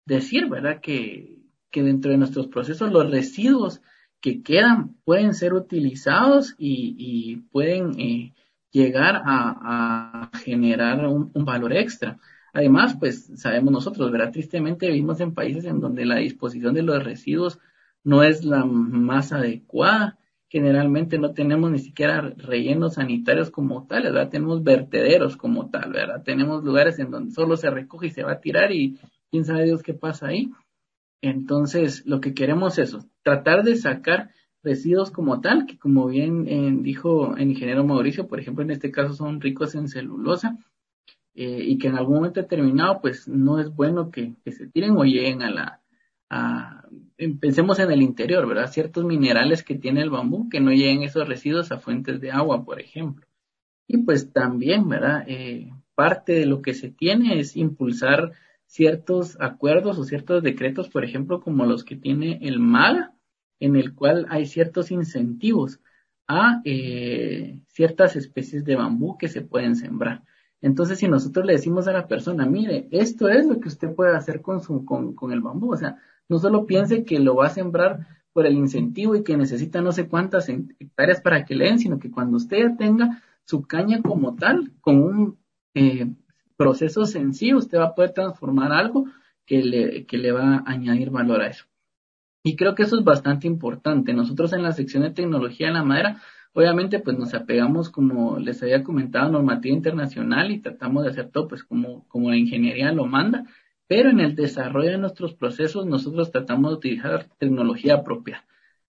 decir, 0.04 0.48
¿verdad? 0.48 0.80
Que, 0.80 1.38
que 1.70 1.82
dentro 1.82 2.10
de 2.10 2.18
nuestros 2.18 2.48
procesos 2.48 2.92
los 2.92 3.10
residuos 3.10 3.80
que 4.20 4.42
quedan 4.42 4.96
pueden 5.04 5.34
ser 5.34 5.54
utilizados 5.54 6.54
y, 6.58 6.96
y 6.98 7.36
pueden 7.52 7.98
eh, 8.00 8.34
llegar 8.76 9.22
a, 9.24 10.30
generar 10.44 11.06
un, 11.06 11.32
valor 11.32 11.72
extra. 11.72 12.18
Además, 12.52 12.94
pues 12.98 13.32
sabemos 13.40 13.72
nosotros, 13.72 14.10
¿verdad? 14.10 14.32
Tristemente 14.32 14.88
vivimos 14.88 15.20
en 15.20 15.32
países 15.32 15.64
en 15.64 15.80
donde 15.80 16.04
la 16.04 16.16
disposición 16.16 16.74
de 16.74 16.82
los 16.82 17.02
residuos 17.02 17.58
no 18.04 18.22
es 18.22 18.44
la 18.44 18.66
más 18.66 19.32
adecuada. 19.32 20.18
Generalmente 20.48 21.18
no 21.18 21.32
tenemos 21.32 21.70
ni 21.70 21.78
siquiera 21.78 22.20
rellenos 22.20 22.94
sanitarios 22.94 23.50
como 23.50 23.86
tal, 23.86 24.04
¿verdad? 24.04 24.28
Tenemos 24.28 24.62
vertederos 24.62 25.38
como 25.38 25.70
tal, 25.70 25.92
¿verdad? 25.92 26.22
Tenemos 26.22 26.62
lugares 26.62 26.98
en 26.98 27.10
donde 27.10 27.32
solo 27.32 27.56
se 27.56 27.70
recoge 27.70 28.08
y 28.08 28.10
se 28.10 28.24
va 28.24 28.32
a 28.32 28.40
tirar 28.40 28.72
y 28.72 28.98
quién 29.30 29.44
sabe 29.46 29.64
Dios 29.64 29.82
qué 29.82 29.94
pasa 29.94 30.28
ahí. 30.28 30.50
Entonces, 31.22 32.04
lo 32.04 32.20
que 32.20 32.34
queremos 32.34 32.78
es 32.78 32.90
eso, 32.90 33.06
tratar 33.22 33.64
de 33.64 33.76
sacar 33.76 34.30
residuos 34.66 35.10
como 35.10 35.40
tal, 35.40 35.64
que 35.64 35.78
como 35.78 36.08
bien 36.08 36.46
eh, 36.48 36.76
dijo 36.82 37.36
el 37.36 37.50
ingeniero 37.50 37.84
Mauricio, 37.84 38.26
por 38.26 38.40
ejemplo, 38.40 38.64
en 38.64 38.72
este 38.72 38.90
caso 38.90 39.14
son 39.14 39.40
ricos 39.40 39.74
en 39.76 39.88
celulosa, 39.88 40.58
eh, 41.34 41.62
y 41.62 41.78
que 41.78 41.88
en 41.88 41.96
algún 41.96 42.16
momento 42.16 42.40
determinado, 42.40 43.00
pues 43.00 43.28
no 43.28 43.60
es 43.60 43.74
bueno 43.74 44.10
que, 44.10 44.34
se 44.46 44.66
tiren 44.66 44.96
o 44.96 45.04
lleguen 45.04 45.42
a 45.42 45.50
la, 45.50 45.80
a, 46.28 46.84
pensemos 47.40 47.78
en 47.78 47.90
el 47.92 48.02
interior, 48.02 48.46
¿verdad? 48.46 48.72
Ciertos 48.72 49.04
minerales 49.04 49.62
que 49.62 49.76
tiene 49.76 50.02
el 50.02 50.10
bambú, 50.10 50.48
que 50.48 50.60
no 50.60 50.70
lleguen 50.72 51.02
esos 51.02 51.28
residuos 51.28 51.70
a 51.72 51.78
fuentes 51.78 52.20
de 52.20 52.32
agua, 52.32 52.64
por 52.64 52.80
ejemplo. 52.80 53.26
Y 53.86 53.98
pues 53.98 54.32
también, 54.32 54.88
¿verdad? 54.88 55.24
Eh, 55.28 55.70
parte 55.94 56.32
de 56.32 56.46
lo 56.46 56.60
que 56.60 56.74
se 56.74 56.90
tiene 56.90 57.38
es 57.38 57.56
impulsar 57.56 58.32
ciertos 58.66 59.36
acuerdos 59.40 59.98
o 59.98 60.04
ciertos 60.04 60.42
decretos, 60.42 60.88
por 60.88 61.04
ejemplo, 61.04 61.40
como 61.40 61.66
los 61.66 61.84
que 61.84 61.96
tiene 61.96 62.40
el 62.42 62.58
MAGA, 62.58 63.15
en 63.60 63.76
el 63.76 63.94
cual 63.94 64.26
hay 64.28 64.46
ciertos 64.46 64.90
incentivos 64.90 65.80
a 66.28 66.60
eh, 66.64 67.60
ciertas 67.68 68.16
especies 68.16 68.64
de 68.64 68.76
bambú 68.76 69.16
que 69.16 69.28
se 69.28 69.42
pueden 69.42 69.76
sembrar. 69.76 70.24
Entonces, 70.60 70.98
si 70.98 71.08
nosotros 71.08 71.46
le 71.46 71.52
decimos 71.52 71.86
a 71.86 71.92
la 71.92 72.08
persona, 72.08 72.46
mire, 72.46 72.88
esto 72.90 73.28
es 73.28 73.46
lo 73.46 73.60
que 73.60 73.68
usted 73.68 73.94
puede 73.94 74.16
hacer 74.16 74.40
con, 74.42 74.60
su, 74.60 74.84
con, 74.84 75.14
con 75.14 75.32
el 75.32 75.40
bambú, 75.40 75.72
o 75.72 75.76
sea, 75.76 75.98
no 76.28 76.38
solo 76.38 76.66
piense 76.66 77.04
que 77.04 77.20
lo 77.20 77.36
va 77.36 77.46
a 77.46 77.50
sembrar 77.50 78.06
por 78.32 78.46
el 78.46 78.54
incentivo 78.54 79.14
y 79.14 79.22
que 79.22 79.36
necesita 79.36 79.80
no 79.80 79.92
sé 79.92 80.08
cuántas 80.08 80.48
hectáreas 80.48 81.20
para 81.20 81.44
que 81.44 81.54
le 81.54 81.66
den, 81.66 81.78
sino 81.78 81.98
que 81.98 82.10
cuando 82.10 82.36
usted 82.36 82.58
ya 82.58 82.76
tenga 82.76 83.22
su 83.44 83.62
caña 83.62 84.02
como 84.02 84.34
tal, 84.34 84.72
con 84.80 85.02
un 85.02 85.38
eh, 85.74 86.12
proceso 86.56 87.06
sencillo, 87.06 87.58
usted 87.58 87.78
va 87.78 87.86
a 87.86 87.94
poder 87.94 88.12
transformar 88.12 88.72
algo 88.72 89.06
que 89.46 89.62
le, 89.62 90.06
que 90.06 90.18
le 90.18 90.32
va 90.32 90.56
a 90.56 90.64
añadir 90.66 91.10
valor 91.10 91.40
a 91.42 91.48
eso. 91.48 91.64
Y 92.46 92.54
creo 92.54 92.76
que 92.76 92.84
eso 92.84 92.96
es 92.96 93.04
bastante 93.04 93.48
importante. 93.48 94.14
Nosotros 94.14 94.52
en 94.52 94.62
la 94.62 94.70
sección 94.70 95.02
de 95.02 95.10
tecnología 95.10 95.66
de 95.66 95.72
la 95.72 95.82
madera, 95.82 96.22
obviamente 96.52 97.00
pues 97.00 97.18
nos 97.18 97.34
apegamos, 97.34 97.90
como 97.90 98.38
les 98.38 98.62
había 98.62 98.84
comentado, 98.84 99.26
a 99.26 99.30
normativa 99.30 99.74
internacional 99.74 100.52
y 100.52 100.60
tratamos 100.60 101.02
de 101.02 101.10
hacer 101.10 101.28
todo 101.32 101.48
pues 101.48 101.64
como, 101.64 102.06
como 102.06 102.30
la 102.30 102.36
ingeniería 102.36 102.92
lo 102.92 103.04
manda, 103.06 103.46
pero 103.88 104.10
en 104.10 104.20
el 104.20 104.36
desarrollo 104.36 104.92
de 104.92 104.98
nuestros 104.98 105.34
procesos 105.34 105.86
nosotros 105.86 106.30
tratamos 106.30 106.70
de 106.70 106.76
utilizar 106.76 107.26
tecnología 107.36 108.04
propia. 108.04 108.44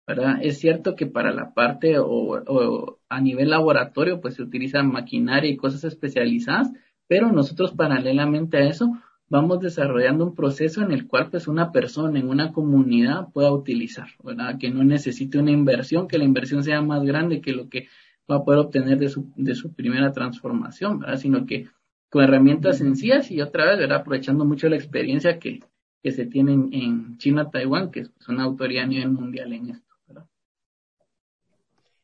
¿verdad? 0.08 0.40
Es 0.42 0.58
cierto 0.58 0.96
que 0.96 1.06
para 1.06 1.32
la 1.32 1.54
parte 1.54 2.00
o, 2.00 2.08
o 2.08 3.00
a 3.08 3.22
nivel 3.22 3.52
laboratorio 3.52 4.20
pues 4.20 4.34
se 4.34 4.42
utilizan 4.42 4.92
maquinaria 4.92 5.52
y 5.52 5.58
cosas 5.58 5.84
especializadas, 5.84 6.72
pero 7.08 7.32
nosotros 7.32 7.74
paralelamente 7.74 8.58
a 8.58 8.68
eso 8.68 8.98
vamos 9.34 9.62
desarrollando 9.62 10.26
un 10.26 10.36
proceso 10.36 10.84
en 10.84 10.92
el 10.92 11.08
cual 11.08 11.32
pues 11.32 11.48
una 11.48 11.72
persona 11.72 12.20
en 12.20 12.30
una 12.30 12.54
comunidad 12.54 13.30
pueda 13.34 13.52
utilizar, 13.52 14.10
¿verdad? 14.24 14.60
Que 14.60 14.70
no 14.70 14.84
necesite 14.84 15.40
una 15.40 15.50
inversión, 15.50 16.08
que 16.08 16.20
la 16.20 16.24
inversión 16.24 16.64
sea 16.64 16.84
más 16.84 17.04
grande 17.04 17.42
que 17.42 17.52
lo 17.52 17.68
que 17.68 17.88
va 18.30 18.36
a 18.36 18.44
poder 18.44 18.60
obtener 18.60 19.00
de 19.00 19.10
su, 19.10 19.34
de 19.36 19.56
su 19.56 19.74
primera 19.74 20.12
transformación, 20.12 21.00
¿verdad? 21.00 21.18
Sino 21.18 21.48
que 21.48 21.68
con 22.12 22.24
herramientas 22.24 22.78
sencillas 22.78 23.32
y 23.32 23.42
otra 23.42 23.72
vez, 23.72 23.80
¿verdad? 23.80 24.02
Aprovechando 24.02 24.46
mucho 24.46 24.70
la 24.70 24.76
experiencia 24.76 25.40
que, 25.40 25.62
que 26.04 26.12
se 26.12 26.28
tiene 26.28 26.54
en, 26.54 27.18
China, 27.18 27.50
Taiwán, 27.50 27.90
que 27.90 28.02
es 28.02 28.28
una 28.28 28.44
autoridad 28.44 28.84
a 28.84 28.88
nivel 28.88 29.10
mundial 29.10 29.52
en 29.52 29.72
esto. 29.72 29.96
¿verdad? 30.06 30.28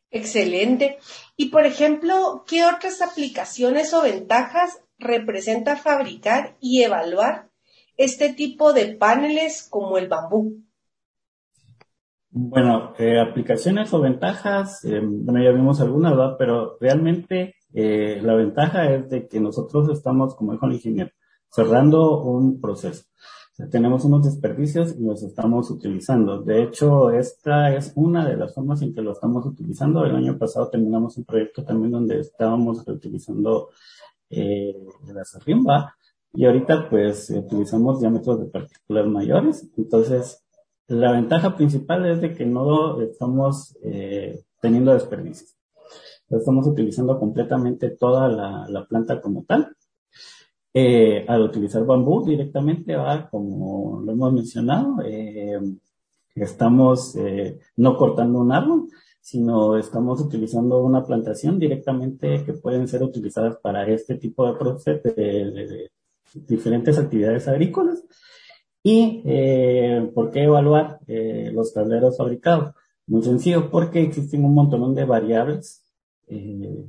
Excelente. 0.09 0.97
Y 1.37 1.49
por 1.49 1.67
ejemplo, 1.67 2.43
¿qué 2.47 2.65
otras 2.65 3.03
aplicaciones 3.03 3.93
o 3.93 4.01
ventajas 4.01 4.79
representa 4.99 5.77
fabricar 5.77 6.57
y 6.59 6.83
evaluar 6.83 7.49
este 7.97 8.33
tipo 8.33 8.73
de 8.73 8.95
paneles 8.95 9.67
como 9.69 9.97
el 9.97 10.07
bambú? 10.07 10.63
Bueno, 12.31 12.93
eh, 12.99 13.19
aplicaciones 13.19 13.91
o 13.93 14.01
ventajas, 14.01 14.85
eh, 14.85 15.01
bueno, 15.03 15.43
ya 15.43 15.51
vimos 15.51 15.81
algunas, 15.81 16.11
¿verdad? 16.11 16.35
Pero 16.37 16.77
realmente 16.79 17.55
eh, 17.73 18.19
la 18.21 18.35
ventaja 18.35 18.89
es 18.93 19.09
de 19.09 19.27
que 19.27 19.39
nosotros 19.39 19.89
estamos, 19.89 20.35
como 20.35 20.53
dijo 20.53 20.67
el 20.67 20.73
ingeniero, 20.73 21.11
cerrando 21.49 22.21
un 22.21 22.61
proceso. 22.61 23.05
tenemos 23.71 24.05
unos 24.05 24.23
desperdicios 24.23 24.95
y 24.97 25.03
los 25.03 25.23
estamos 25.23 25.69
utilizando. 25.71 26.41
De 26.41 26.63
hecho, 26.63 27.11
esta 27.11 27.75
es 27.75 27.91
una 27.95 28.25
de 28.25 28.37
las 28.37 28.53
formas 28.53 28.81
en 28.81 28.93
que 28.93 29.01
lo 29.01 29.11
estamos 29.11 29.45
utilizando. 29.45 30.05
El 30.05 30.15
año 30.15 30.37
pasado 30.37 30.69
terminamos 30.69 31.17
un 31.17 31.25
proyecto 31.25 31.65
también 31.65 31.91
donde 31.91 32.19
estábamos 32.19 32.87
utilizando 32.87 33.69
eh, 34.29 34.75
de 35.05 35.13
la 35.13 35.25
sarrimba 35.25 35.95
y 36.33 36.45
ahorita 36.45 36.89
pues 36.89 37.29
utilizamos 37.31 37.99
diámetros 37.99 38.39
de 38.39 38.45
partículas 38.47 39.07
mayores. 39.07 39.67
Entonces, 39.77 40.43
la 40.87 41.11
ventaja 41.11 41.55
principal 41.55 42.05
es 42.05 42.21
de 42.21 42.33
que 42.33 42.45
no 42.45 43.01
estamos 43.01 43.77
eh, 43.83 44.43
teniendo 44.61 44.93
desperdicios. 44.93 45.55
Estamos 46.29 46.67
utilizando 46.67 47.19
completamente 47.19 47.91
toda 47.91 48.27
la, 48.27 48.85
planta 48.87 49.19
como 49.19 49.43
tal. 49.45 49.75
Eh, 50.73 51.25
al 51.27 51.41
utilizar 51.41 51.83
bambú 51.83 52.23
directamente 52.23 52.95
va, 52.95 53.27
como 53.29 54.01
lo 54.01 54.11
hemos 54.11 54.33
mencionado, 54.33 55.01
eh, 55.03 55.59
estamos 56.35 57.17
no 57.75 57.97
cortando 57.97 58.39
un 58.39 58.51
árbol, 58.51 58.87
sino 59.21 59.77
estamos 59.77 60.21
utilizando 60.21 60.81
una 60.81 61.05
plantación 61.05 61.59
directamente 61.59 62.43
que 62.45 62.53
pueden 62.53 62.87
ser 62.87 63.03
utilizadas 63.03 63.57
para 63.57 63.87
este 63.87 64.15
tipo 64.15 64.47
de, 64.47 64.57
procesos, 64.57 65.15
de, 65.15 65.91
diferentes 66.33 66.97
actividades 66.97 67.47
agrícolas. 67.47 68.03
¿Y 68.81 69.21
eh, 69.25 70.09
por 70.13 70.31
qué 70.31 70.43
evaluar 70.43 70.99
eh, 71.07 71.51
los 71.53 71.73
tableros 71.73 72.17
fabricados? 72.17 72.73
Muy 73.07 73.23
sencillo, 73.23 73.69
porque 73.69 74.01
existen 74.01 74.45
un 74.45 74.53
montón 74.53 74.95
de 74.95 75.05
variables 75.05 75.83
eh, 76.27 76.85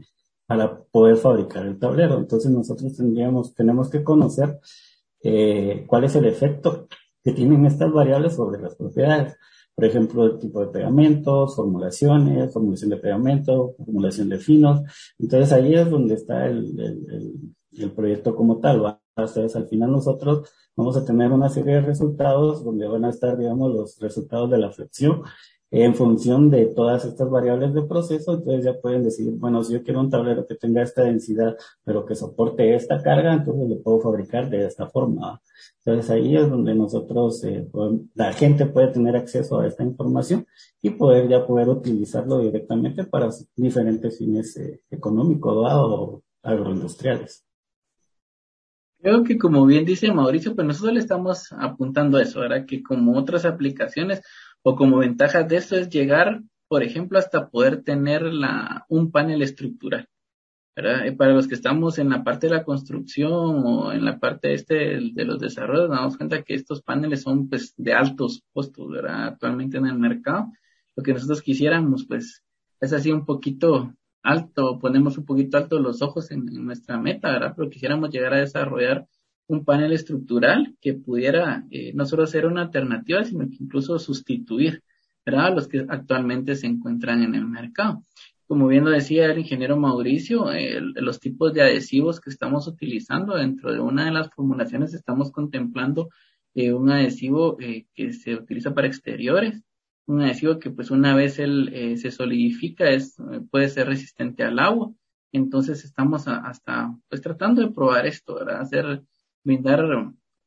para 0.46 0.82
poder 0.82 1.16
fabricar 1.16 1.64
el 1.66 1.78
tablero. 1.78 2.18
Entonces 2.18 2.50
nosotros 2.50 2.96
tendríamos, 2.96 3.54
tenemos 3.54 3.88
que 3.88 4.02
conocer 4.02 4.60
eh, 5.22 5.84
cuál 5.86 6.04
es 6.04 6.16
el 6.16 6.24
efecto 6.24 6.88
que 7.22 7.32
tienen 7.32 7.66
estas 7.66 7.92
variables 7.92 8.34
sobre 8.34 8.60
las 8.60 8.74
propiedades 8.74 9.36
por 9.80 9.88
ejemplo, 9.88 10.26
el 10.26 10.38
tipo 10.38 10.60
de 10.60 10.66
pegamentos, 10.66 11.56
formulaciones, 11.56 12.52
formulación 12.52 12.90
de 12.90 12.98
pegamento, 12.98 13.74
formulación 13.78 14.28
de 14.28 14.36
finos. 14.36 14.82
Entonces 15.18 15.52
ahí 15.52 15.74
es 15.74 15.88
donde 15.88 16.16
está 16.16 16.46
el, 16.48 16.78
el, 16.78 17.32
el, 17.78 17.92
proyecto 17.92 18.36
como 18.36 18.60
tal. 18.60 18.84
¿va? 18.84 19.00
Entonces 19.16 19.56
al 19.56 19.68
final 19.68 19.90
nosotros 19.90 20.52
vamos 20.76 20.98
a 20.98 21.04
tener 21.06 21.32
una 21.32 21.48
serie 21.48 21.76
de 21.76 21.80
resultados 21.80 22.62
donde 22.62 22.86
van 22.86 23.06
a 23.06 23.08
estar, 23.08 23.38
digamos, 23.38 23.72
los 23.72 23.98
resultados 24.00 24.50
de 24.50 24.58
la 24.58 24.70
flexión 24.70 25.22
en 25.70 25.94
función 25.94 26.50
de 26.50 26.66
todas 26.66 27.04
estas 27.04 27.30
variables 27.30 27.72
de 27.74 27.82
proceso, 27.82 28.34
entonces 28.34 28.64
ya 28.64 28.80
pueden 28.80 29.04
decir, 29.04 29.30
bueno, 29.32 29.62
si 29.62 29.72
yo 29.72 29.82
quiero 29.84 30.00
un 30.00 30.10
tablero 30.10 30.46
que 30.46 30.56
tenga 30.56 30.82
esta 30.82 31.04
densidad, 31.04 31.56
pero 31.84 32.04
que 32.04 32.16
soporte 32.16 32.74
esta 32.74 33.00
carga, 33.00 33.32
entonces 33.32 33.68
lo 33.68 33.80
puedo 33.80 34.00
fabricar 34.00 34.50
de 34.50 34.66
esta 34.66 34.88
forma. 34.88 35.40
Entonces 35.84 36.10
ahí 36.10 36.36
es 36.36 36.50
donde 36.50 36.74
nosotros, 36.74 37.44
eh, 37.44 37.68
la 38.14 38.32
gente 38.32 38.66
puede 38.66 38.88
tener 38.88 39.16
acceso 39.16 39.60
a 39.60 39.66
esta 39.66 39.84
información 39.84 40.46
y 40.82 40.90
poder 40.90 41.28
ya 41.28 41.46
poder 41.46 41.68
utilizarlo 41.68 42.40
directamente 42.40 43.04
para 43.04 43.28
diferentes 43.54 44.18
fines 44.18 44.56
eh, 44.56 44.80
económicos 44.90 45.54
o 45.56 46.22
agroindustriales. 46.42 47.44
Creo 49.02 49.24
que 49.24 49.38
como 49.38 49.64
bien 49.64 49.86
dice 49.86 50.12
Mauricio, 50.12 50.54
pues 50.54 50.66
nosotros 50.66 50.92
le 50.92 51.00
estamos 51.00 51.52
apuntando 51.52 52.18
a 52.18 52.22
eso, 52.22 52.40
¿verdad? 52.40 52.66
Que 52.66 52.82
como 52.82 53.16
otras 53.16 53.46
aplicaciones 53.46 54.20
o 54.62 54.76
como 54.76 54.98
ventajas 54.98 55.48
de 55.48 55.56
esto 55.56 55.76
es 55.76 55.88
llegar, 55.88 56.42
por 56.68 56.82
ejemplo, 56.82 57.18
hasta 57.18 57.48
poder 57.48 57.82
tener 57.82 58.22
la, 58.22 58.84
un 58.88 59.10
panel 59.10 59.42
estructural. 59.42 60.08
¿verdad? 60.76 61.16
para 61.16 61.32
los 61.32 61.48
que 61.48 61.54
estamos 61.54 61.98
en 61.98 62.10
la 62.10 62.22
parte 62.22 62.46
de 62.46 62.54
la 62.54 62.64
construcción 62.64 63.32
o 63.32 63.92
en 63.92 64.04
la 64.04 64.18
parte 64.18 64.54
este 64.54 65.00
de 65.12 65.24
los 65.24 65.40
desarrollos, 65.40 65.88
nos 65.88 65.98
damos 65.98 66.16
cuenta 66.16 66.42
que 66.42 66.54
estos 66.54 66.82
paneles 66.82 67.22
son 67.22 67.48
pues 67.48 67.74
de 67.76 67.92
altos 67.92 68.42
costos, 68.52 68.88
¿verdad? 68.88 69.24
Actualmente 69.24 69.78
en 69.78 69.86
el 69.86 69.98
mercado. 69.98 70.52
Lo 70.96 71.02
que 71.02 71.12
nosotros 71.12 71.42
quisiéramos, 71.42 72.06
pues, 72.06 72.42
es 72.80 72.92
así 72.92 73.10
un 73.10 73.24
poquito 73.24 73.94
alto, 74.22 74.78
ponemos 74.78 75.18
un 75.18 75.24
poquito 75.24 75.56
alto 75.56 75.78
los 75.78 76.02
ojos 76.02 76.30
en, 76.30 76.46
nuestra 76.46 76.98
meta, 76.98 77.30
¿verdad? 77.30 77.54
Pero 77.56 77.70
quisiéramos 77.70 78.10
llegar 78.10 78.34
a 78.34 78.40
desarrollar 78.40 79.06
un 79.50 79.64
panel 79.64 79.92
estructural 79.92 80.76
que 80.80 80.94
pudiera 80.94 81.66
eh, 81.72 81.92
no 81.92 82.06
solo 82.06 82.24
ser 82.26 82.46
una 82.46 82.62
alternativa, 82.62 83.24
sino 83.24 83.48
que 83.48 83.56
incluso 83.58 83.98
sustituir, 83.98 84.84
¿verdad? 85.26 85.46
A 85.46 85.50
los 85.50 85.66
que 85.66 85.84
actualmente 85.88 86.54
se 86.54 86.68
encuentran 86.68 87.24
en 87.24 87.34
el 87.34 87.46
mercado. 87.46 88.04
Como 88.46 88.68
bien 88.68 88.84
lo 88.84 88.90
decía 88.90 89.26
el 89.26 89.38
ingeniero 89.38 89.76
Mauricio, 89.76 90.46
los 90.94 91.18
tipos 91.18 91.52
de 91.52 91.62
adhesivos 91.62 92.20
que 92.20 92.30
estamos 92.30 92.68
utilizando 92.68 93.34
dentro 93.34 93.72
de 93.72 93.80
una 93.80 94.04
de 94.04 94.12
las 94.12 94.30
formulaciones 94.30 94.94
estamos 94.94 95.32
contemplando 95.32 96.10
eh, 96.54 96.72
un 96.72 96.90
adhesivo 96.90 97.56
eh, 97.60 97.86
que 97.92 98.12
se 98.12 98.36
utiliza 98.36 98.72
para 98.72 98.86
exteriores, 98.86 99.62
un 100.06 100.22
adhesivo 100.22 100.60
que 100.60 100.70
pues 100.70 100.92
una 100.92 101.14
vez 101.16 101.40
él 101.40 101.96
se 101.96 102.10
solidifica 102.12 102.88
es, 102.88 103.16
puede 103.50 103.68
ser 103.68 103.88
resistente 103.88 104.44
al 104.44 104.58
agua. 104.60 104.92
Entonces 105.32 105.84
estamos 105.84 106.26
hasta 106.26 106.92
pues 107.08 107.20
tratando 107.20 107.62
de 107.62 107.72
probar 107.72 108.06
esto, 108.06 108.34
¿verdad? 108.34 108.62
Hacer, 108.62 109.02
brindar 109.44 109.84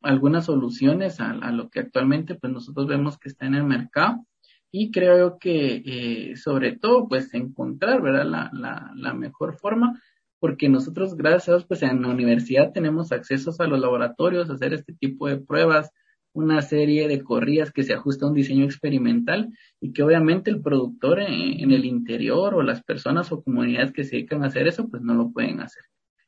algunas 0.02 0.46
soluciones 0.46 1.20
a, 1.20 1.34
lo 1.52 1.70
que 1.70 1.80
actualmente 1.80 2.36
pues 2.36 2.52
nosotros 2.52 2.88
vemos 2.88 3.18
que 3.18 3.30
está 3.30 3.46
en 3.46 3.56
el 3.56 3.64
mercado 3.64 4.26
y 4.72 4.92
creo 4.92 5.38
que 5.40 5.84
eh, 5.86 6.36
sobre 6.36 6.78
todo 6.78 7.08
pues 7.08 7.34
encontrar, 7.34 8.02
¿verdad? 8.02 8.26
La, 8.26 8.50
la, 8.54 8.92
la 8.96 9.14
mejor 9.14 9.56
forma 9.56 10.02
porque 10.44 10.68
nosotros, 10.68 11.16
gracias 11.16 11.64
pues 11.64 11.84
en 11.84 12.02
la 12.02 12.10
universidad 12.10 12.74
tenemos 12.74 13.14
accesos 13.14 13.62
a 13.62 13.68
los 13.68 13.80
laboratorios, 13.80 14.50
a 14.50 14.56
hacer 14.56 14.74
este 14.74 14.94
tipo 14.94 15.30
de 15.30 15.38
pruebas, 15.38 15.92
una 16.34 16.62
serie 16.62 17.08
de 17.08 17.24
corridas 17.24 17.72
que 17.72 17.84
se 17.84 17.94
ajusta 17.94 18.26
a 18.26 18.30
un 18.30 18.36
diseño 18.36 18.66
experimental 18.66 19.54
y 19.80 19.94
que 19.94 20.04
obviamente 20.04 20.50
el 20.52 20.62
productor 20.62 21.22
en, 21.22 21.72
el 21.72 21.86
interior 21.86 22.56
o 22.56 22.64
las 22.64 22.84
personas 22.84 23.32
o 23.32 23.42
comunidades 23.42 23.94
que 23.94 24.04
se 24.04 24.18
dedican 24.18 24.44
a 24.44 24.48
hacer 24.48 24.68
eso, 24.68 24.90
pues 24.90 25.02
no 25.02 25.14
lo 25.14 25.32
pueden 25.32 25.62
hacer. 25.62 25.84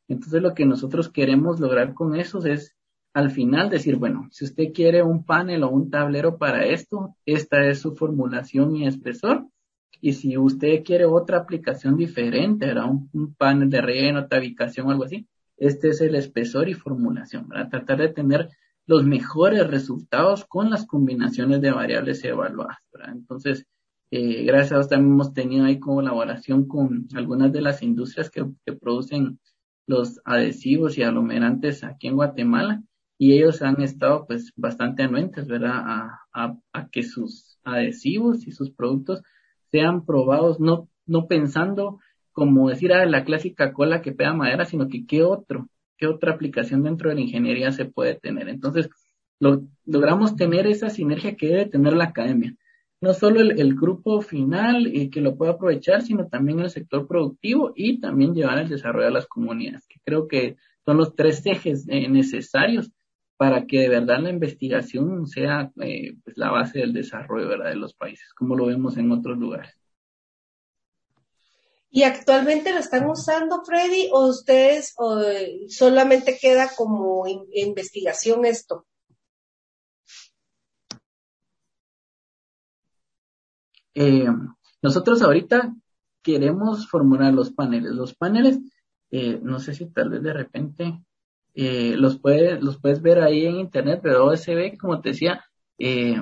Entonces 0.08 0.42
lo 0.42 0.54
que 0.54 0.66
nosotros 0.66 1.10
queremos 1.10 1.60
lograr 1.60 1.94
con 1.94 2.16
eso 2.16 2.44
es 2.46 2.76
al 3.14 3.32
final 3.32 3.70
decir, 3.70 3.96
bueno, 3.96 4.28
si 4.32 4.44
usted 4.44 4.74
quiere 4.74 5.02
un 5.02 5.24
panel 5.24 5.64
o 5.64 5.70
un 5.70 5.90
tablero 5.90 6.38
para 6.38 6.66
esto, 6.66 7.16
esta 7.26 7.66
es 7.66 7.80
su 7.80 7.96
formulación 7.96 8.76
y 8.76 8.86
espesor. 8.86 9.48
Y 10.02 10.14
si 10.14 10.38
usted 10.38 10.84
quiere 10.84 11.06
otra 11.06 11.38
aplicación 11.38 11.96
diferente, 11.96 12.66
¿verdad? 12.66 12.90
Un, 13.14 13.34
panel 13.36 13.70
de 13.70 13.82
relleno, 13.82 14.28
tabicación 14.28 14.92
algo 14.92 15.06
así, 15.06 15.28
este 15.56 15.90
es 15.90 16.02
el 16.02 16.16
espesor 16.16 16.68
y 16.68 16.74
formulación, 16.74 17.48
para 17.48 17.70
Tratar 17.70 18.00
de 18.00 18.10
tener 18.10 18.50
los 18.86 19.06
mejores 19.06 19.66
resultados 19.66 20.44
con 20.46 20.70
las 20.70 20.86
combinaciones 20.86 21.62
de 21.62 21.72
variables 21.72 22.24
evaluadas. 22.24 22.78
Entonces, 23.08 23.66
eh, 24.12 24.44
gracias 24.44 24.72
a 24.74 24.76
Dios 24.76 24.90
también 24.90 25.14
hemos 25.14 25.34
tenido 25.34 25.66
ahí 25.66 25.80
colaboración 25.80 26.68
con 26.68 27.08
algunas 27.16 27.52
de 27.52 27.62
las 27.62 27.82
industrias 27.82 28.30
que, 28.30 28.46
producen 28.74 29.40
los 29.88 30.20
adhesivos 30.26 30.98
y 30.98 31.04
aglomerantes 31.04 31.84
aquí 31.84 32.08
en 32.08 32.16
Guatemala 32.16 32.84
y 33.18 33.34
ellos 33.34 33.62
han 33.62 33.82
estado 33.82 34.26
pues 34.28 34.52
bastante 34.56 35.04
anuentes, 35.04 35.48
¿verdad? 35.48 35.82
A, 36.34 36.60
a, 36.74 36.90
que 36.90 37.04
sus 37.04 37.60
adhesivos 37.64 38.46
y 38.48 38.52
sus 38.52 38.72
productos 38.72 39.22
sean 39.72 40.06
probados, 40.06 40.60
no, 40.60 40.90
no 41.06 41.28
pensando 41.28 42.00
como 42.34 42.70
decir, 42.70 42.92
ah, 42.94 43.06
la 43.06 43.24
clásica 43.24 43.72
cola 43.72 44.02
que 44.02 44.12
pega 44.12 44.34
madera, 44.34 44.66
sino 44.66 44.90
que 44.90 45.06
qué 45.06 45.24
otro, 45.24 45.70
qué 45.98 46.08
otra 46.08 46.34
aplicación 46.34 46.84
dentro 46.84 47.10
de 47.10 47.16
la 47.16 47.22
ingeniería 47.22 47.72
se 47.72 47.86
puede 47.86 48.16
tener. 48.16 48.50
Entonces, 48.50 48.90
logramos 49.86 50.36
tener 50.36 50.68
esa 50.68 50.90
sinergia 50.90 51.36
que 51.36 51.48
debe 51.48 51.66
tener 51.68 51.94
la 51.94 52.06
academia. 52.06 52.56
No 53.06 53.14
solo 53.14 53.40
el, 53.40 53.76
grupo 53.76 54.20
final 54.20 54.92
que 55.12 55.22
lo 55.22 55.38
pueda 55.38 55.52
aprovechar, 55.52 56.02
sino 56.02 56.28
también 56.28 56.60
el 56.60 56.72
sector 56.72 57.08
productivo 57.08 57.72
y 57.76 58.00
también 58.00 58.34
llevar 58.34 58.58
el 58.58 58.68
desarrollo 58.68 59.10
a 59.10 59.12
las 59.12 59.28
comunidades, 59.28 59.86
que 59.88 60.00
creo 60.04 60.28
que 60.28 60.58
son 60.84 60.98
los 60.98 61.14
tres 61.14 61.46
ejes 61.46 61.86
eh, 61.88 62.10
necesarios 62.10 62.90
para 63.38 63.68
que 63.68 63.82
de 63.82 63.90
verdad 63.90 64.22
la 64.22 64.32
investigación 64.32 65.28
sea 65.28 65.72
eh, 65.82 66.16
pues 66.24 66.36
la 66.36 66.50
base 66.50 66.80
del 66.80 66.94
desarrollo 66.94 67.48
¿verdad? 67.48 67.70
de 67.70 67.76
los 67.76 67.94
países, 67.94 68.34
como 68.34 68.56
lo 68.56 68.66
vemos 68.66 68.98
en 68.98 69.12
otros 69.12 69.38
lugares. 69.38 69.78
¿Y 71.92 72.02
actualmente 72.02 72.74
lo 72.74 72.80
están 72.80 73.08
usando, 73.08 73.64
Freddy, 73.64 74.10
o 74.12 74.30
ustedes 74.30 74.96
solamente 75.68 76.40
queda 76.42 76.72
como 76.76 77.26
investigación 77.54 78.46
esto? 78.46 78.88
Eh, 83.96 84.28
nosotros 84.82 85.22
ahorita 85.22 85.74
queremos 86.22 86.88
formular 86.88 87.34
los 87.34 87.52
paneles. 87.52 87.92
Los 87.92 88.14
paneles, 88.14 88.60
eh, 89.12 89.40
no 89.42 89.60
sé 89.60 89.74
si 89.74 89.88
tal 89.88 90.10
vez 90.10 90.22
de 90.22 90.34
repente 90.34 91.00
eh, 91.54 91.96
los, 91.98 92.20
puedes, 92.20 92.62
los 92.62 92.80
puedes 92.80 93.02
ver 93.02 93.22
ahí 93.22 93.46
en 93.46 93.56
internet, 93.56 94.02
pero 94.04 94.26
OSB, 94.26 94.78
como 94.78 95.02
te 95.02 95.10
decía, 95.10 95.44
eh, 95.78 96.22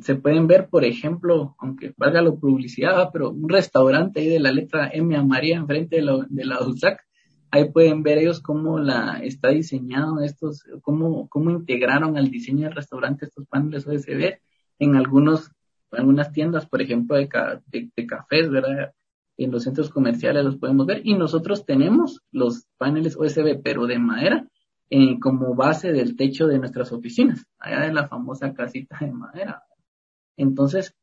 se 0.00 0.14
pueden 0.14 0.46
ver, 0.46 0.68
por 0.68 0.84
ejemplo, 0.84 1.54
aunque 1.58 1.92
valga 1.96 2.22
la 2.22 2.32
publicidad, 2.32 3.10
pero 3.12 3.30
un 3.30 3.48
restaurante 3.48 4.20
ahí 4.20 4.28
de 4.28 4.40
la 4.40 4.50
letra 4.50 4.90
M 4.92 5.14
a 5.14 5.22
María 5.22 5.56
enfrente 5.56 5.96
de 5.96 6.02
la, 6.02 6.26
de 6.28 6.44
la 6.44 6.66
USAC, 6.66 7.00
ahí 7.50 7.70
pueden 7.70 8.02
ver 8.02 8.18
ellos 8.18 8.40
cómo 8.40 8.78
la 8.78 9.18
está 9.22 9.48
diseñado 9.48 10.20
estos, 10.20 10.64
cómo, 10.80 11.28
cómo 11.28 11.50
integraron 11.50 12.16
al 12.16 12.30
diseño 12.30 12.64
del 12.64 12.76
restaurante 12.76 13.26
estos 13.26 13.46
paneles 13.46 13.86
OSB 13.86 14.38
en 14.78 14.96
algunos, 14.96 15.50
algunas 15.92 16.32
tiendas, 16.32 16.66
por 16.66 16.82
ejemplo, 16.82 17.16
de, 17.16 17.28
de, 17.70 18.06
cafés, 18.06 18.50
¿verdad? 18.50 18.92
En 19.36 19.50
los 19.50 19.64
centros 19.64 19.90
comerciales 19.90 20.44
los 20.44 20.56
podemos 20.56 20.86
ver 20.86 21.02
y 21.04 21.14
nosotros 21.14 21.64
tenemos 21.64 22.20
los 22.30 22.66
paneles 22.78 23.16
OSB, 23.16 23.60
pero 23.62 23.86
de 23.86 23.98
madera, 23.98 24.48
eh, 24.90 25.18
como 25.20 25.54
base 25.54 25.92
del 25.92 26.16
techo 26.16 26.46
de 26.46 26.58
nuestras 26.58 26.92
oficinas, 26.92 27.46
allá 27.58 27.80
de 27.80 27.92
la 27.92 28.08
famosa 28.08 28.52
casita 28.52 28.98
de 29.00 29.10
madera. 29.10 29.62
Entonces, 30.36 30.94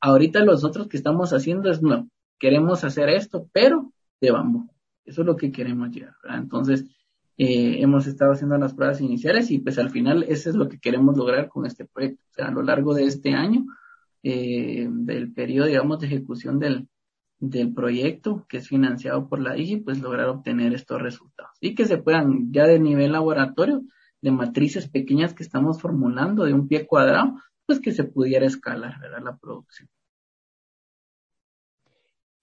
ahorita 0.00 0.44
nosotros 0.44 0.88
que 0.88 0.96
estamos 0.96 1.32
haciendo 1.32 1.70
es, 1.70 1.82
no, 1.82 2.08
queremos 2.38 2.84
hacer 2.84 3.08
esto, 3.08 3.48
pero 3.52 3.92
de 4.20 4.30
bambú. 4.30 4.70
Eso 5.04 5.22
es 5.22 5.26
lo 5.26 5.36
que 5.36 5.52
queremos 5.52 5.90
llegar. 5.90 6.14
Entonces, 6.28 6.84
eh, 7.38 7.80
hemos 7.80 8.06
estado 8.06 8.32
haciendo 8.32 8.56
las 8.56 8.74
pruebas 8.74 9.00
iniciales 9.00 9.50
y 9.50 9.58
pues 9.58 9.78
al 9.78 9.90
final 9.90 10.24
eso 10.24 10.48
es 10.50 10.56
lo 10.56 10.68
que 10.68 10.78
queremos 10.78 11.16
lograr 11.16 11.48
con 11.48 11.66
este 11.66 11.84
proyecto. 11.84 12.22
O 12.30 12.34
sea, 12.34 12.48
a 12.48 12.50
lo 12.50 12.62
largo 12.62 12.94
de 12.94 13.04
este 13.04 13.34
año, 13.34 13.66
eh, 14.28 14.88
del 14.90 15.32
periodo, 15.32 15.68
digamos, 15.68 16.00
de 16.00 16.08
ejecución 16.08 16.58
del, 16.58 16.88
del 17.38 17.72
proyecto 17.72 18.44
que 18.48 18.56
es 18.56 18.66
financiado 18.66 19.28
por 19.28 19.40
la 19.40 19.56
IGI, 19.56 19.76
pues 19.76 20.00
lograr 20.00 20.28
obtener 20.28 20.74
estos 20.74 21.00
resultados 21.00 21.56
y 21.60 21.76
que 21.76 21.84
se 21.84 21.98
puedan 21.98 22.52
ya 22.52 22.66
de 22.66 22.80
nivel 22.80 23.12
laboratorio, 23.12 23.82
de 24.20 24.32
matrices 24.32 24.88
pequeñas 24.88 25.32
que 25.32 25.44
estamos 25.44 25.80
formulando 25.80 26.44
de 26.44 26.54
un 26.54 26.66
pie 26.66 26.88
cuadrado, 26.88 27.40
pues 27.66 27.78
que 27.78 27.92
se 27.92 28.02
pudiera 28.02 28.46
escalar 28.46 28.98
¿verdad? 28.98 29.22
la 29.22 29.36
producción. 29.36 29.88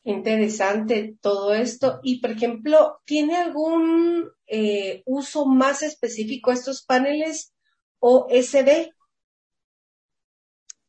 Interesante 0.05 1.17
todo 1.19 1.53
esto. 1.53 1.99
Y, 2.01 2.21
por 2.21 2.31
ejemplo, 2.31 3.01
¿tiene 3.03 3.35
algún 3.35 4.29
eh, 4.47 5.03
uso 5.05 5.45
más 5.45 5.83
específico 5.83 6.49
estos 6.53 6.81
paneles 6.81 7.53
OSD? 7.99 8.93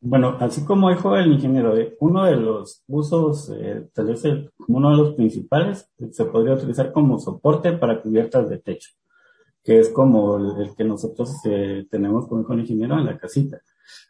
Bueno, 0.07 0.37
así 0.39 0.65
como 0.65 0.91
dijo 0.91 1.17
el 1.17 1.33
ingeniero, 1.33 1.77
eh, 1.77 1.97
uno 2.01 2.25
de 2.25 2.37
los 2.37 2.83
usos, 2.87 3.51
eh, 3.51 3.89
tal 3.95 4.07
vez 4.07 4.23
uno 4.69 4.91
de 4.91 4.97
los 4.97 5.15
principales, 5.15 5.91
se 6.11 6.25
podría 6.27 6.55
utilizar 6.55 6.93
como 6.93 7.19
soporte 7.19 7.73
para 7.73 8.03
cubiertas 8.03 8.49
de 8.51 8.59
techo, 8.59 8.91
que 9.63 9.81
es 9.81 9.89
como 9.89 10.37
el, 10.37 10.75
que 10.77 10.85
nosotros 10.85 11.33
tenemos 11.91 12.29
con 12.29 12.45
el 12.53 12.61
ingeniero 12.61 12.99
en 12.99 13.07
la 13.07 13.19
casita. 13.19 13.61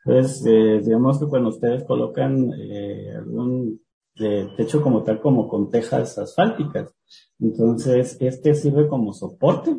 Entonces, 0.04 0.44
eh, 0.46 0.80
digamos 0.84 1.18
que 1.18 1.26
cuando 1.26 1.50
ustedes 1.50 1.84
colocan 1.84 2.52
eh, 2.58 3.12
algún 3.16 3.80
de 4.16 4.48
techo 4.56 4.80
como 4.80 5.02
tal, 5.02 5.20
como 5.20 5.48
con 5.48 5.70
tejas 5.70 6.18
asfálticas, 6.18 6.94
entonces 7.40 8.16
este 8.20 8.54
sirve 8.54 8.86
como 8.86 9.12
soporte 9.12 9.76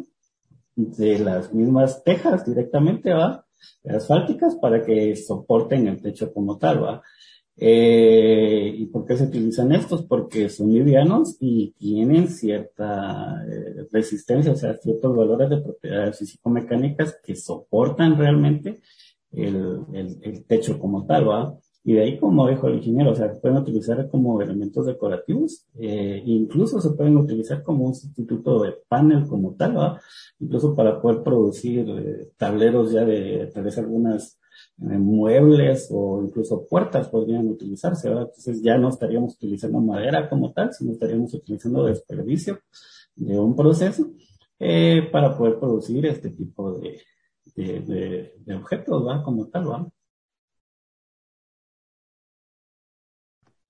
de 0.75 1.19
las 1.19 1.53
mismas 1.53 2.03
tejas 2.03 2.45
directamente, 2.45 3.13
¿va? 3.13 3.44
Asfálticas 3.85 4.55
para 4.55 4.83
que 4.83 5.15
soporten 5.15 5.87
el 5.87 6.01
techo 6.01 6.33
como 6.33 6.57
tal, 6.57 6.83
¿va? 6.83 7.01
Eh, 7.57 8.73
¿Y 8.77 8.85
por 8.87 9.05
qué 9.05 9.15
se 9.15 9.25
utilizan 9.25 9.71
estos? 9.71 10.03
Porque 10.03 10.49
son 10.49 10.73
livianos 10.73 11.37
y 11.39 11.71
tienen 11.71 12.27
cierta 12.27 13.45
eh, 13.49 13.87
resistencia, 13.91 14.51
o 14.51 14.55
sea, 14.55 14.75
ciertos 14.77 15.15
valores 15.15 15.49
de 15.49 15.61
propiedades 15.61 16.19
físico-mecánicas 16.19 17.17
que 17.23 17.35
soportan 17.35 18.17
realmente 18.17 18.81
el, 19.31 19.79
el, 19.93 20.45
techo 20.45 20.77
como 20.79 21.05
tal, 21.05 21.29
¿va? 21.29 21.57
Y 21.87 21.93
de 21.93 22.01
ahí, 22.01 22.17
como 22.17 22.47
dijo 22.49 22.67
el 22.67 22.77
ingeniero, 22.77 23.11
o 23.11 23.15
sea, 23.15 23.31
se 23.31 23.39
pueden 23.39 23.59
utilizar 23.59 24.09
como 24.09 24.41
elementos 24.41 24.87
decorativos, 24.87 25.67
eh, 25.79 26.23
incluso 26.25 26.81
se 26.81 26.89
pueden 26.89 27.15
utilizar 27.15 27.61
como 27.61 27.85
un 27.85 27.93
sustituto 27.93 28.63
de 28.63 28.73
panel 28.87 29.27
como 29.27 29.53
tal, 29.53 29.77
¿va? 29.77 30.01
Incluso 30.39 30.75
para 30.75 30.99
poder 30.99 31.21
producir 31.21 31.87
eh, 31.87 32.31
tableros 32.37 32.91
ya 32.91 33.05
de 33.05 33.51
tal 33.53 33.63
vez 33.65 33.77
algunas 33.77 34.39
muebles 34.77 35.89
o 35.91 36.23
incluso 36.23 36.65
puertas 36.67 37.07
podrían 37.07 37.47
utilizarse, 37.47 38.09
¿verdad? 38.09 38.25
Entonces 38.29 38.61
ya 38.63 38.77
no 38.79 38.89
estaríamos 38.89 39.35
utilizando 39.35 39.79
madera 39.79 40.27
como 40.27 40.53
tal, 40.53 40.73
sino 40.73 40.91
estaríamos 40.91 41.33
utilizando 41.35 41.85
desperdicio 41.85 42.59
de 43.15 43.39
un 43.39 43.55
proceso 43.55 44.11
eh, 44.59 45.07
para 45.11 45.37
poder 45.37 45.59
producir 45.59 46.05
este 46.07 46.31
tipo 46.31 46.79
de, 46.79 46.99
de, 47.55 48.55
objetos, 48.55 49.05
¿verdad? 49.05 49.23
Como 49.23 49.47
tal, 49.47 49.65
¿verdad? 49.65 49.87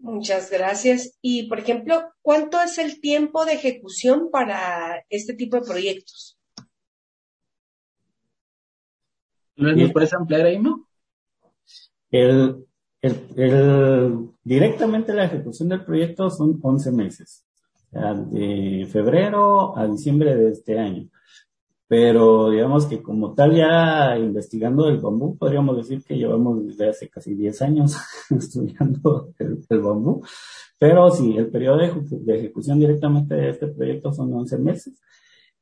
Muchas 0.06 0.52
gracias. 0.52 1.18
Y, 1.20 1.50
por 1.50 1.58
ejemplo, 1.58 2.12
¿cuánto 2.22 2.62
es 2.62 2.78
el 2.78 3.02
tiempo 3.02 3.44
de 3.44 3.54
ejecución 3.54 4.30
para 4.32 5.04
este 5.10 5.34
tipo 5.34 5.58
de 5.58 5.66
proyectos? 5.66 6.38
¿No 9.56 9.92
puedes 9.92 10.14
ampliar 10.14 10.46
ahí, 10.46 10.60
no? 10.60 10.88
El, 12.12 12.68
el, 13.02 14.30
directamente 14.44 15.12
la 15.12 15.26
ejecución 15.26 15.70
del 15.70 15.84
proyecto 15.84 16.30
son 16.30 16.60
11 16.62 16.92
meses, 16.92 17.44
de 17.90 18.88
febrero 18.92 19.76
a 19.76 19.88
diciembre 19.88 20.36
de 20.36 20.52
este 20.52 20.78
año. 20.78 21.10
Pero 21.88 22.50
digamos 22.50 22.88
que 22.88 23.02
como 23.04 23.36
tal 23.36 23.56
ya 23.56 24.18
investigando 24.18 24.88
el 24.88 24.98
bambú, 24.98 25.38
podríamos 25.38 25.78
decir 25.78 26.04
que 26.04 26.18
llevamos 26.18 26.66
desde 26.66 26.90
hace 26.90 27.10
casi 27.10 27.36
10 27.36 27.62
años 27.62 27.96
estudiando 28.32 29.30
el, 29.38 29.80
bambú. 29.82 30.24
Pero 30.80 31.12
sí, 31.12 31.38
el 31.38 31.50
periodo 31.52 31.78
de, 31.78 32.36
ejecución 32.36 32.80
directamente 32.80 33.36
de 33.36 33.50
este 33.50 33.68
proyecto 33.68 34.12
son 34.14 34.34
11 34.34 34.58
meses, 34.58 35.00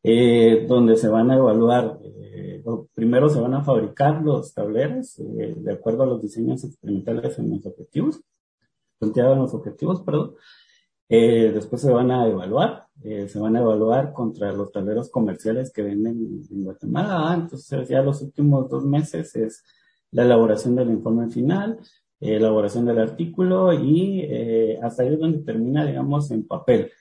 eh, 0.02 0.66
donde 0.68 0.96
se 0.96 1.10
van 1.10 1.30
a 1.32 1.36
evaluar 1.38 2.00
eh, 2.04 2.64
primero 2.94 3.30
se 3.30 3.40
van 3.40 3.54
a 3.54 3.64
fabricar 3.64 4.22
los 4.22 4.54
tableros 4.54 5.20
eh, 5.20 5.54
de 5.58 5.74
acuerdo 5.74 6.04
a 6.04 6.08
los 6.08 6.22
diseños 6.22 6.64
experimentales 6.64 7.38
en 7.40 7.52
los 7.52 7.66
objetivos, 7.66 8.22
planteados 9.00 9.36
en 9.36 9.42
los 9.42 9.54
objetivos, 9.54 10.02
perdón. 10.02 10.36
Después 11.10 11.82
se 11.82 11.92
van 11.92 12.10
a 12.10 12.28
evaluar, 12.28 12.83
eh, 13.02 13.28
se 13.28 13.40
van 13.40 13.56
a 13.56 13.62
evaluar 13.62 14.14
contra 14.14 14.52
los 14.52 14.72
tableros 14.72 15.10
comerciales 15.10 15.72
que 15.72 15.82
venden 15.82 16.44
en 16.50 16.64
Guatemala. 16.64 17.32
Ah, 17.32 17.36
entonces 17.36 17.88
ya 17.90 18.02
los 18.02 18.22
últimos 18.22 18.70
dos 18.70 18.86
meses 18.86 19.36
es 19.36 19.64
la 20.12 20.24
elaboración 20.24 20.76
del 20.76 20.92
informe 20.92 21.30
final, 21.30 21.80
elaboración 22.20 22.86
del 22.86 23.00
artículo 23.00 23.74
y 23.74 24.30
hasta 24.82 25.04
ahí 25.04 25.14
es 25.14 25.20
donde 25.20 25.40
termina, 25.40 25.86
digamos, 25.86 26.30
en 26.32 26.48
papel, 26.48 26.92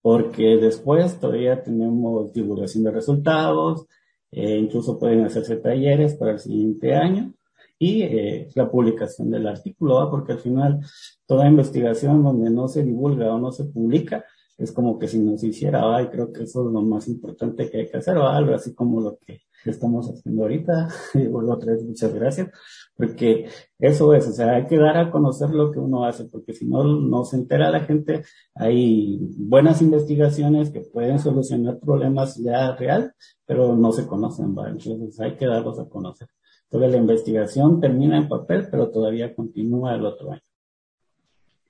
porque 0.00 0.56
después 0.56 1.18
todavía 1.18 1.62
tenemos 1.62 2.32
divulgación 2.32 2.84
de 2.84 2.92
resultados, 2.92 3.86
eh, 4.32 4.58
incluso 4.58 4.98
pueden 4.98 5.24
hacerse 5.24 5.56
talleres 5.56 6.14
para 6.14 6.32
el 6.32 6.38
siguiente 6.38 6.94
año 6.94 7.32
y 7.78 8.02
eh, 8.02 8.48
la 8.54 8.70
publicación 8.70 9.30
del 9.30 9.46
artículo, 9.48 10.08
porque 10.10 10.32
al 10.32 10.38
final 10.38 10.80
toda 11.26 11.48
investigación 11.48 12.22
donde 12.22 12.50
no 12.50 12.68
se 12.68 12.84
divulga 12.84 13.34
o 13.34 13.38
no 13.38 13.50
se 13.50 13.64
publica 13.64 14.24
es 14.60 14.72
como 14.72 14.98
que 14.98 15.08
si 15.08 15.18
no 15.18 15.38
se 15.38 15.48
hiciera, 15.48 16.02
y 16.02 16.08
creo 16.08 16.32
que 16.32 16.42
eso 16.42 16.66
es 16.66 16.72
lo 16.72 16.82
más 16.82 17.08
importante 17.08 17.70
que 17.70 17.78
hay 17.78 17.86
que 17.88 17.96
hacer, 17.96 18.18
¿va? 18.18 18.36
algo 18.36 18.54
así 18.54 18.74
como 18.74 19.00
lo 19.00 19.18
que 19.18 19.40
estamos 19.64 20.06
haciendo 20.08 20.42
ahorita. 20.42 20.88
Y 21.14 21.26
vuelvo 21.28 21.54
otra 21.54 21.72
vez, 21.72 21.82
muchas 21.82 22.12
gracias, 22.14 22.50
porque 22.94 23.48
eso 23.78 24.14
es, 24.14 24.28
o 24.28 24.32
sea, 24.32 24.56
hay 24.56 24.66
que 24.66 24.76
dar 24.76 24.98
a 24.98 25.10
conocer 25.10 25.50
lo 25.50 25.70
que 25.70 25.78
uno 25.78 26.04
hace, 26.04 26.26
porque 26.26 26.52
si 26.52 26.66
no, 26.66 26.84
no 26.84 27.24
se 27.24 27.36
entera 27.36 27.70
la 27.70 27.80
gente, 27.80 28.22
hay 28.54 29.18
buenas 29.38 29.80
investigaciones 29.80 30.70
que 30.70 30.82
pueden 30.82 31.18
solucionar 31.18 31.78
problemas 31.80 32.36
ya 32.36 32.76
real, 32.76 33.14
pero 33.46 33.74
no 33.76 33.92
se 33.92 34.06
conocen, 34.06 34.54
¿va? 34.56 34.68
Entonces 34.68 35.18
hay 35.20 35.36
que 35.36 35.46
darlos 35.46 35.78
a 35.78 35.88
conocer. 35.88 36.28
Entonces 36.64 36.92
la 36.92 36.98
investigación 36.98 37.80
termina 37.80 38.18
en 38.18 38.28
papel, 38.28 38.68
pero 38.70 38.90
todavía 38.90 39.34
continúa 39.34 39.94
el 39.94 40.04
otro 40.04 40.32
año. 40.32 40.42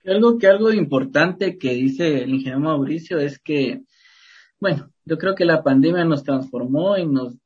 Algo 0.04 0.38
que 0.38 0.46
algo 0.46 0.72
importante 0.72 1.58
que 1.58 1.74
dice 1.74 2.22
el 2.22 2.30
ingeniero 2.30 2.60
Mauricio 2.60 3.18
es 3.18 3.38
que, 3.38 3.82
bueno, 4.58 4.90
yo 5.04 5.18
creo 5.18 5.34
que 5.34 5.44
la 5.44 5.62
pandemia 5.62 6.04
nos 6.04 6.24
transformó 6.24 6.96
y 6.96 7.06
nos 7.06 7.36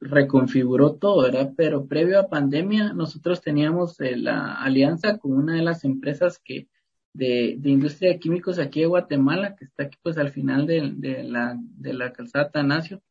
reconfiguró 0.00 0.94
todo, 0.94 1.22
¿verdad? 1.22 1.52
Pero 1.56 1.86
previo 1.86 2.20
a 2.20 2.28
pandemia, 2.28 2.92
nosotros 2.92 3.40
teníamos 3.42 4.00
eh, 4.00 4.16
la 4.16 4.54
alianza 4.54 5.18
con 5.18 5.32
una 5.32 5.56
de 5.56 5.62
las 5.62 5.84
empresas 5.84 6.40
que 6.42 6.68
de, 7.12 7.58
industria 7.64 8.10
de 8.12 8.18
químicos 8.20 8.58
aquí 8.58 8.80
de 8.80 8.86
Guatemala, 8.86 9.56
que 9.56 9.64
está 9.64 9.84
aquí 9.84 9.98
pues 10.02 10.18
al 10.18 10.30
final 10.30 10.66
de, 10.66 10.92
de 10.94 11.24
la, 11.24 11.56
de 11.58 11.92
la 11.94 12.12
calzada 12.12 12.50
Tanacio. 12.50 13.02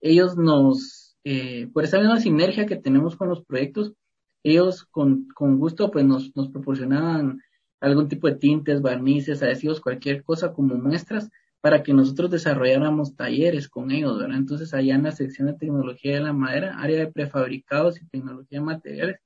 Ellos 0.00 0.36
nos, 0.36 1.16
eh, 1.24 1.68
por 1.72 1.84
esa 1.84 1.98
misma 1.98 2.20
sinergia 2.20 2.66
que 2.66 2.76
tenemos 2.76 3.16
con 3.16 3.28
los 3.28 3.44
proyectos, 3.44 3.94
ellos 4.44 4.84
con, 4.84 5.28
con 5.28 5.58
gusto 5.58 5.90
pues 5.90 6.04
nos, 6.04 6.34
nos 6.36 6.50
proporcionaban 6.50 7.40
algún 7.80 8.08
tipo 8.08 8.28
de 8.28 8.36
tintes, 8.36 8.82
barnices, 8.82 9.42
adhesivos, 9.42 9.80
cualquier 9.80 10.22
cosa 10.22 10.52
como 10.52 10.74
muestras 10.76 11.30
para 11.60 11.82
que 11.82 11.92
nosotros 11.92 12.30
desarrolláramos 12.30 13.16
talleres 13.16 13.68
con 13.68 13.90
ellos, 13.90 14.18
¿verdad? 14.18 14.36
Entonces, 14.36 14.74
allá 14.74 14.94
en 14.94 15.02
la 15.02 15.12
sección 15.12 15.48
de 15.48 15.54
tecnología 15.54 16.14
de 16.14 16.20
la 16.20 16.32
madera, 16.32 16.78
área 16.78 16.98
de 16.98 17.12
prefabricados 17.12 18.00
y 18.00 18.06
tecnología 18.06 18.60
de 18.60 18.64
materiales 18.64 19.20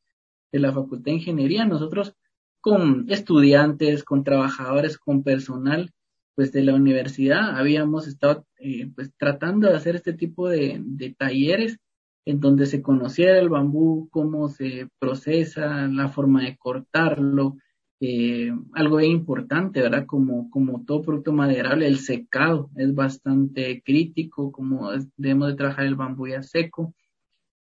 de 0.51 0.59
la 0.59 0.73
Facultad 0.73 1.05
de 1.05 1.13
Ingeniería, 1.13 1.65
nosotros 1.67 2.15
con 2.61 3.07
estudiantes, 3.11 4.05
con 4.05 4.25
trabajadores, 4.25 4.99
con 4.99 5.23
personal, 5.23 5.91
pues 6.35 6.53
de 6.53 6.63
la 6.63 6.75
universidad, 6.75 7.59
habíamos 7.59 8.07
estado 8.07 8.47
eh, 8.59 8.91
pues 8.95 9.13
tratando 9.19 9.69
de 9.69 9.77
hacer 9.77 9.97
este 9.97 10.15
tipo 10.15 10.49
de, 10.49 10.81
de 10.83 11.15
talleres 11.15 11.79
en 12.25 12.41
donde 12.41 12.67
se 12.67 12.83
conociera 12.83 13.39
el 13.39 13.49
bambú, 13.49 14.09
cómo 14.11 14.49
se 14.49 14.89
procesa, 14.99 15.89
la 15.89 16.09
forma 16.09 16.45
de 16.45 16.57
cortarlo, 16.57 17.57
eh, 18.05 18.51
algo 18.73 19.01
importante, 19.01 19.81
¿verdad? 19.81 20.07
Como, 20.07 20.51
como 20.51 20.85
todo 20.85 21.03
producto 21.03 21.33
maderable, 21.33 21.87
el 21.87 21.99
secado 22.01 22.69
es 22.75 22.93
bastante 22.97 23.81
crítico, 23.85 24.51
como 24.51 24.91
debemos 25.17 25.51
de 25.51 25.55
trabajar 25.55 25.87
el 25.87 25.95
bambú 25.95 26.27
ya 26.27 26.43
seco. 26.43 26.95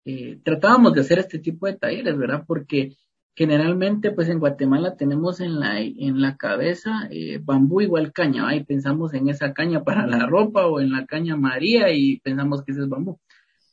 Eh, 0.04 0.38
tratábamos 0.44 0.94
de 0.94 1.00
hacer 1.00 1.18
este 1.18 1.40
tipo 1.40 1.66
de 1.66 1.76
talleres, 1.76 2.16
¿verdad? 2.16 2.44
Porque 2.46 2.96
generalmente, 3.34 4.12
pues 4.12 4.28
en 4.28 4.38
Guatemala 4.38 4.96
tenemos 4.96 5.40
en 5.40 5.58
la, 5.58 5.80
en 5.80 6.20
la 6.20 6.36
cabeza 6.36 7.08
eh, 7.10 7.40
bambú 7.42 7.80
igual 7.80 8.12
caña, 8.12 8.54
Y 8.54 8.62
pensamos 8.62 9.14
en 9.14 9.28
esa 9.28 9.52
caña 9.52 9.82
para 9.82 10.06
la 10.06 10.24
ropa 10.26 10.66
o 10.66 10.78
en 10.80 10.92
la 10.92 11.04
caña 11.06 11.36
María 11.36 11.92
y 11.92 12.20
pensamos 12.20 12.62
que 12.62 12.70
ese 12.72 12.82
es 12.82 12.88
bambú. 12.88 13.18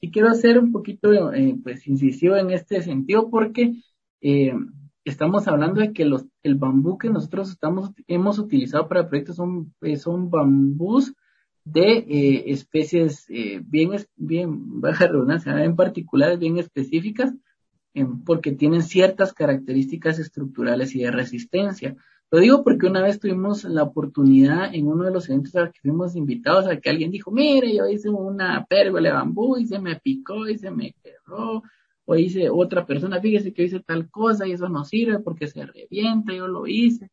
Y 0.01 0.09
quiero 0.09 0.29
hacer 0.29 0.57
un 0.57 0.71
poquito, 0.71 1.31
eh, 1.31 1.55
pues, 1.63 1.87
incisivo 1.87 2.35
en 2.37 2.49
este 2.49 2.81
sentido 2.81 3.29
porque 3.29 3.75
eh, 4.21 4.53
estamos 5.05 5.47
hablando 5.47 5.79
de 5.81 5.93
que 5.93 6.03
los, 6.03 6.25
el 6.43 6.55
bambú 6.55 6.97
que 6.97 7.09
nosotros 7.09 7.51
estamos, 7.51 7.91
hemos 8.07 8.39
utilizado 8.39 8.87
para 8.87 9.07
proyectos 9.07 9.37
son, 9.37 9.73
eh, 9.81 9.97
son 9.97 10.29
bambús 10.29 11.13
de 11.63 11.97
eh, 11.97 12.51
especies 12.51 13.25
eh, 13.29 13.61
bien, 13.63 13.91
bien, 14.15 14.49
baja 14.81 15.07
redundancia, 15.07 15.63
en 15.63 15.75
particulares 15.75 16.39
bien 16.39 16.57
específicas, 16.57 17.33
porque 18.25 18.51
tienen 18.51 18.83
ciertas 18.83 19.31
características 19.31 20.19
estructurales 20.19 20.93
y 20.95 21.03
de 21.03 21.11
resistencia. 21.11 21.95
Lo 22.29 22.39
digo 22.39 22.61
porque 22.61 22.87
una 22.87 23.01
vez 23.01 23.21
tuvimos 23.21 23.63
la 23.63 23.83
oportunidad 23.83 24.75
en 24.75 24.87
uno 24.87 25.05
de 25.05 25.11
los 25.11 25.29
eventos 25.29 25.55
a 25.55 25.61
los 25.61 25.69
que 25.71 25.79
fuimos 25.79 26.13
invitados 26.13 26.67
a 26.67 26.75
que 26.77 26.89
alguien 26.89 27.09
dijo, 27.09 27.31
mire, 27.31 27.73
yo 27.73 27.87
hice 27.87 28.09
una 28.09 28.65
pérgola 28.65 29.07
de 29.07 29.15
bambú 29.15 29.57
y 29.57 29.65
se 29.65 29.79
me 29.79 29.97
picó 29.97 30.45
y 30.49 30.57
se 30.57 30.71
me 30.71 30.93
quebró 31.01 31.63
o 32.05 32.15
dice 32.15 32.49
otra 32.49 32.85
persona, 32.85 33.19
fíjese 33.19 33.53
que 33.53 33.63
hice 33.63 33.79
tal 33.79 34.09
cosa 34.09 34.47
y 34.47 34.51
eso 34.51 34.69
no 34.69 34.83
sirve 34.85 35.19
porque 35.19 35.47
se 35.47 35.65
revienta, 35.65 36.33
yo 36.33 36.47
lo 36.47 36.67
hice. 36.67 37.09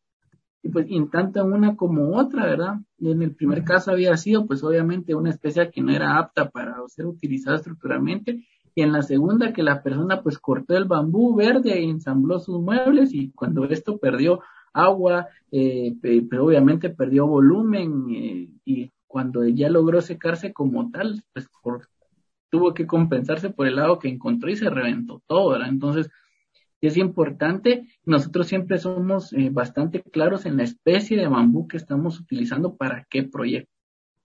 Y 0.61 0.69
pues 0.69 0.87
en 0.89 1.09
tanto 1.09 1.43
una 1.43 1.75
como 1.75 2.15
otra, 2.17 2.45
¿verdad? 2.45 2.75
Y 2.97 3.11
en 3.11 3.21
el 3.21 3.35
primer 3.35 3.63
caso 3.63 3.91
había 3.91 4.15
sido 4.15 4.45
pues 4.45 4.63
obviamente 4.63 5.13
una 5.13 5.29
especie 5.29 5.69
que 5.69 5.81
no 5.81 5.91
era 5.91 6.17
apta 6.17 6.49
para 6.49 6.75
ser 6.87 7.05
utilizada 7.05 7.57
estructuralmente 7.57 8.45
y 8.75 8.81
en 8.81 8.91
la 8.91 9.01
segunda 9.01 9.53
que 9.53 9.63
la 9.63 9.83
persona 9.83 10.21
pues 10.21 10.39
cortó 10.39 10.75
el 10.75 10.85
bambú 10.85 11.35
verde 11.35 11.79
y 11.79 11.89
ensambló 11.89 12.39
sus 12.39 12.59
muebles 12.61 13.13
y 13.13 13.31
cuando 13.31 13.65
esto 13.65 13.97
perdió 13.97 14.41
agua, 14.73 15.27
eh, 15.51 15.95
pero 16.01 16.45
obviamente 16.45 16.89
perdió 16.89 17.27
volumen 17.27 18.07
eh, 18.09 18.49
y 18.65 18.91
cuando 19.05 19.45
ya 19.45 19.69
logró 19.69 20.01
secarse 20.01 20.53
como 20.53 20.89
tal, 20.89 21.23
pues 21.33 21.47
tuvo 22.53 22.75
que 22.75 22.85
compensarse 22.85 23.49
por 23.49 23.65
el 23.65 23.77
lado 23.77 23.97
que 23.97 24.07
encontró 24.07 24.47
y 24.47 24.55
se 24.55 24.69
reventó 24.69 25.23
todo, 25.25 25.53
¿verdad? 25.53 25.69
Entonces, 25.69 26.11
es 26.81 26.97
importante. 26.97 27.87
Nosotros 28.05 28.45
siempre 28.45 28.77
somos 28.77 29.33
eh, 29.33 29.49
bastante 29.51 30.03
claros 30.03 30.45
en 30.45 30.57
la 30.57 30.63
especie 30.63 31.17
de 31.17 31.27
bambú 31.27 31.67
que 31.67 31.77
estamos 31.77 32.19
utilizando 32.19 32.75
para 32.75 33.07
qué 33.09 33.23
proyecto. 33.23 33.71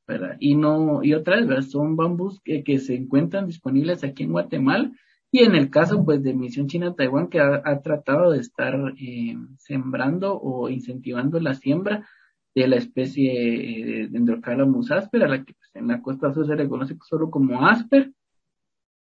¿verdad? 0.07 0.37
Y 0.41 0.57
no, 0.57 1.03
y 1.03 1.15
otra 1.15 1.41
vez, 1.41 1.71
son 1.71 1.97
bambús 1.97 2.39
que, 2.45 2.79
se 2.79 2.97
encuentran 2.97 3.47
disponibles 3.47 4.05
aquí 4.05 4.25
en 4.25 4.33
Guatemala 4.33 4.93
y 5.31 5.39
en 5.45 5.55
el 5.55 5.71
caso 5.71 6.05
pues 6.05 6.23
de 6.23 6.35
Misión 6.35 6.67
China 6.67 6.95
Taiwán 6.95 7.29
que 7.29 7.41
ha, 7.41 7.81
tratado 7.81 8.33
de 8.33 8.41
estar 8.41 8.75
eh, 8.99 9.39
sembrando 9.57 10.39
o 10.39 10.69
incentivando 10.69 11.41
la 11.41 11.55
siembra 11.55 12.07
de 12.55 12.69
la 12.69 12.77
especie 12.77 14.03
eh, 14.03 14.09
Dendrocalamus 14.11 14.91
asper, 14.91 15.25
a 15.25 15.29
la 15.29 15.45
que 15.45 15.55
pues, 15.55 15.71
en 15.77 15.89
la 15.89 16.03
costa 16.03 16.33
sur 16.35 16.47
se 16.47 16.57
reconoce 16.57 16.95
solo 17.07 17.31
como 17.31 17.67
asper, 17.67 18.13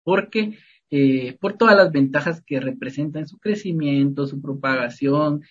porque 0.04 0.58
eh, 0.90 1.36
por 1.40 1.56
todas 1.56 1.74
las 1.76 1.90
ventajas 1.90 2.42
que 2.42 2.60
representa 2.60 3.18
en 3.18 3.26
su 3.26 3.38
crecimiento, 3.38 4.26
su 4.26 4.40
propagación 4.40 5.42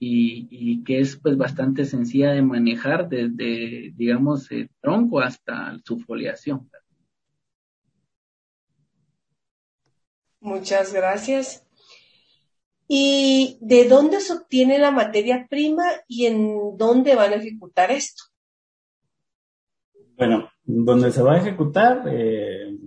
y, 0.00 0.82
que 0.84 1.00
es 1.00 1.16
pues 1.16 1.36
bastante 1.36 1.84
sencilla 1.84 2.32
de 2.32 2.42
manejar 2.42 3.08
desde, 3.08 3.92
digamos, 3.94 4.50
el 4.50 4.70
tronco 4.80 5.20
hasta 5.20 5.78
su 5.84 5.98
foliación. 5.98 6.70
Muchas 10.40 10.92
gracias. 10.92 11.64
¿Y 12.86 13.58
de 13.60 13.86
dónde 13.88 14.20
se 14.20 14.32
obtiene 14.32 14.78
la 14.78 14.90
materia 14.90 15.46
prima 15.50 15.84
y 16.06 16.26
en 16.26 16.76
dónde 16.76 17.14
van 17.16 17.32
a 17.32 17.36
ejecutar 17.36 17.90
esto? 17.90 18.24
Bueno, 20.16 20.48
donde 20.64 21.10
se 21.12 21.22
va 21.22 21.34
a 21.34 21.38
ejecutar, 21.38 22.04
eh, 22.08 22.78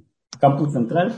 Campus 0.41 0.73
Central 0.73 1.13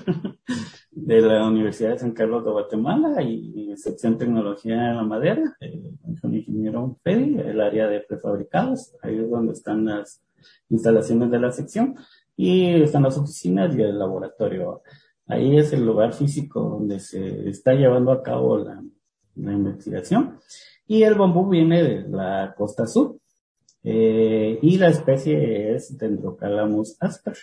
de 0.91 1.21
la 1.21 1.47
Universidad 1.47 1.91
de 1.91 1.99
San 1.99 2.11
Carlos 2.11 2.43
de 2.43 2.51
Guatemala 2.51 3.21
y, 3.23 3.73
sección 3.77 4.19
Tecnología 4.19 4.75
de 4.75 4.93
la 4.93 5.03
Madera, 5.03 5.57
eh, 5.59 5.81
con 6.21 6.35
ingeniero 6.35 6.99
Fedi, 7.03 7.39
el 7.39 7.59
área 7.59 7.87
de 7.87 8.01
prefabricados, 8.01 8.93
ahí 9.01 9.17
es 9.17 9.29
donde 9.29 9.53
están 9.53 9.85
las 9.85 10.21
instalaciones 10.69 11.31
de 11.31 11.39
la 11.39 11.51
sección 11.51 11.95
y 12.35 12.81
están 12.81 13.03
las 13.03 13.17
oficinas 13.17 13.75
y 13.75 13.81
el 13.81 13.97
laboratorio. 13.97 14.83
Ahí 15.25 15.57
es 15.57 15.73
el 15.73 15.85
lugar 15.85 16.13
físico 16.13 16.59
donde 16.61 16.99
se 16.99 17.49
está 17.49 17.73
llevando 17.73 18.11
a 18.11 18.21
cabo 18.21 18.57
la, 18.57 18.83
investigación. 19.35 20.37
Y 20.85 21.01
el 21.01 21.15
bambú 21.15 21.49
viene 21.49 21.81
de 21.81 22.09
la 22.09 22.53
costa 22.55 22.85
sur. 22.85 23.17
Eh, 23.83 24.59
y 24.61 24.77
la 24.77 24.89
especie 24.89 25.75
es 25.75 25.97
Dendrocalamus 25.97 26.95
asper, 27.01 27.35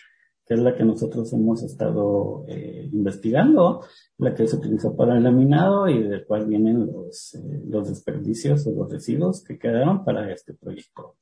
que 0.51 0.55
es 0.55 0.61
la 0.63 0.75
que 0.75 0.83
nosotros 0.83 1.33
hemos 1.33 1.63
estado 1.63 2.45
eh, 2.49 2.89
investigando, 2.93 3.87
la 4.19 4.35
que 4.35 4.49
se 4.49 4.57
utilizó 4.57 4.97
para 4.97 5.17
el 5.17 5.23
laminado 5.23 5.89
y 5.89 6.03
del 6.03 6.27
cual 6.27 6.47
vienen 6.47 6.87
los, 6.87 7.37
eh, 7.37 7.63
los 7.69 7.89
desperdicios 7.89 8.67
o 8.67 8.73
los 8.73 8.91
residuos 8.91 9.45
que 9.45 9.61
quedaron 9.61 10.05
para 10.05 10.33
este 10.33 10.55
proyecto. 10.55 11.17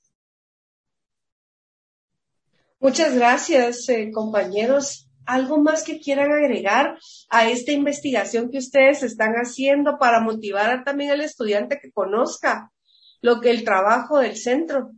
Muchas 2.81 3.14
gracias, 3.14 3.87
compañeros. 4.14 5.11
¿Algo 5.26 5.59
más 5.59 5.85
que 5.85 6.01
quieran 6.01 6.33
agregar 6.33 6.99
a 7.29 7.51
esta 7.51 7.72
investigación 7.72 8.51
que 8.51 8.57
ustedes 8.57 9.03
están 9.03 9.35
haciendo 9.35 9.99
para 9.99 10.22
motivar 10.22 10.85
también 10.85 11.11
al 11.11 11.20
estudiante 11.20 11.79
que 11.83 11.93
conozca 11.93 12.72
lo 13.20 13.43
que 13.43 13.51
el 13.51 13.62
trabajo 13.62 14.20
del 14.20 14.39
centro? 14.39 14.93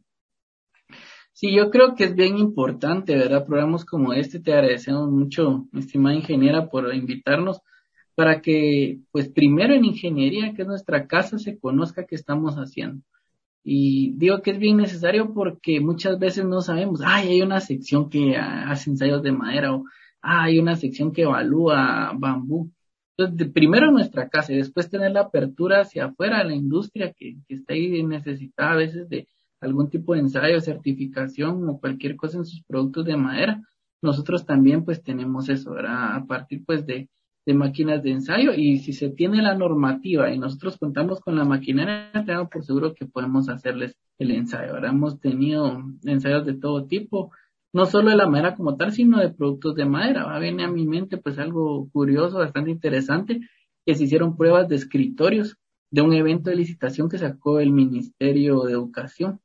Sí, 1.40 1.54
yo 1.54 1.70
creo 1.70 1.94
que 1.94 2.04
es 2.04 2.14
bien 2.14 2.36
importante, 2.36 3.16
¿verdad? 3.16 3.46
Programas 3.46 3.86
como 3.86 4.12
este, 4.12 4.40
te 4.40 4.52
agradecemos 4.52 5.10
mucho, 5.10 5.68
estimada 5.72 6.14
ingeniera, 6.14 6.68
por 6.68 6.94
invitarnos 6.94 7.62
para 8.14 8.42
que, 8.42 9.00
pues 9.10 9.30
primero 9.30 9.72
en 9.74 9.86
ingeniería, 9.86 10.52
que 10.52 10.62
es 10.62 10.68
nuestra 10.68 11.06
casa, 11.06 11.38
se 11.38 11.58
conozca 11.58 12.04
qué 12.04 12.14
estamos 12.14 12.56
haciendo. 12.56 13.02
Y 13.64 14.12
digo 14.18 14.42
que 14.42 14.50
es 14.52 14.58
bien 14.58 14.76
necesario 14.78 15.32
porque 15.32 15.80
muchas 15.80 16.18
veces 16.18 16.44
no 16.44 16.60
sabemos, 16.60 17.00
ay, 17.04 17.28
hay 17.28 17.42
una 17.42 17.60
sección 17.60 18.10
que 18.10 18.36
hace 18.36 18.90
ensayos 18.90 19.22
de 19.22 19.32
madera 19.32 19.74
o 19.74 19.84
ah, 20.22 20.44
hay 20.44 20.58
una 20.58 20.76
sección 20.76 21.12
que 21.12 21.22
evalúa 21.22 22.12
bambú. 22.18 22.70
Entonces, 23.16 23.50
primero 23.52 23.90
nuestra 23.90 24.28
casa 24.28 24.52
y 24.52 24.56
después 24.58 24.90
tener 24.90 25.12
la 25.12 25.22
apertura 25.22 25.80
hacia 25.82 26.06
afuera, 26.06 26.44
la 26.44 26.54
industria 26.54 27.14
que, 27.14 27.36
que 27.48 27.54
está 27.54 27.72
ahí 27.74 28.02
necesitada 28.02 28.72
a 28.72 28.76
veces 28.76 29.08
de 29.08 29.26
algún 29.60 29.90
tipo 29.90 30.14
de 30.14 30.20
ensayo, 30.20 30.60
certificación 30.60 31.68
o 31.68 31.78
cualquier 31.78 32.16
cosa 32.16 32.38
en 32.38 32.44
sus 32.44 32.62
productos 32.62 33.04
de 33.04 33.16
madera. 33.16 33.62
Nosotros 34.02 34.46
también 34.46 34.84
pues 34.84 35.02
tenemos 35.02 35.48
eso, 35.48 35.72
¿verdad? 35.72 36.16
A 36.16 36.26
partir 36.26 36.64
pues 36.64 36.86
de, 36.86 37.08
de 37.46 37.54
máquinas 37.54 38.02
de 38.02 38.12
ensayo 38.12 38.52
y 38.54 38.78
si 38.78 38.92
se 38.92 39.10
tiene 39.10 39.42
la 39.42 39.54
normativa 39.54 40.32
y 40.32 40.38
nosotros 40.38 40.78
contamos 40.78 41.20
con 41.20 41.36
la 41.36 41.44
maquinaria, 41.44 42.10
tengo 42.24 42.48
por 42.48 42.64
seguro 42.64 42.94
que 42.94 43.06
podemos 43.06 43.48
hacerles 43.48 43.96
el 44.18 44.30
ensayo. 44.30 44.74
Ahora 44.74 44.90
hemos 44.90 45.20
tenido 45.20 45.82
ensayos 46.04 46.46
de 46.46 46.54
todo 46.54 46.86
tipo, 46.86 47.32
no 47.72 47.86
solo 47.86 48.10
de 48.10 48.16
la 48.16 48.28
madera 48.28 48.54
como 48.54 48.76
tal, 48.76 48.92
sino 48.92 49.18
de 49.20 49.30
productos 49.30 49.74
de 49.74 49.84
madera. 49.84 50.24
¿va? 50.24 50.38
Viene 50.38 50.64
a 50.64 50.70
mi 50.70 50.86
mente 50.86 51.18
pues 51.18 51.38
algo 51.38 51.88
curioso, 51.90 52.38
bastante 52.38 52.70
interesante, 52.70 53.40
que 53.84 53.94
se 53.94 54.04
hicieron 54.04 54.36
pruebas 54.36 54.68
de 54.68 54.76
escritorios 54.76 55.56
de 55.90 56.02
un 56.02 56.12
evento 56.12 56.50
de 56.50 56.56
licitación 56.56 57.08
que 57.08 57.18
sacó 57.18 57.60
el 57.60 57.72
Ministerio 57.72 58.62
de 58.62 58.72
Educación. 58.72 59.40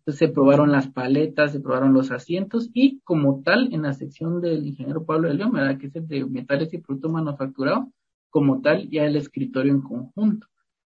Entonces 0.00 0.18
se 0.18 0.28
probaron 0.28 0.72
las 0.72 0.88
paletas, 0.88 1.52
se 1.52 1.60
probaron 1.60 1.92
los 1.92 2.10
asientos 2.10 2.70
y 2.72 3.00
como 3.00 3.42
tal 3.42 3.72
en 3.72 3.82
la 3.82 3.92
sección 3.92 4.40
del 4.40 4.66
ingeniero 4.66 5.04
Pablo 5.04 5.28
de 5.28 5.34
León, 5.34 5.52
¿verdad? 5.52 5.78
que 5.78 5.88
es 5.88 5.96
el 5.96 6.08
de 6.08 6.24
metales 6.24 6.72
y 6.72 6.78
productos 6.78 7.12
manufacturados, 7.12 7.86
como 8.30 8.62
tal 8.62 8.88
ya 8.88 9.04
el 9.04 9.16
escritorio 9.16 9.72
en 9.72 9.82
conjunto. 9.82 10.46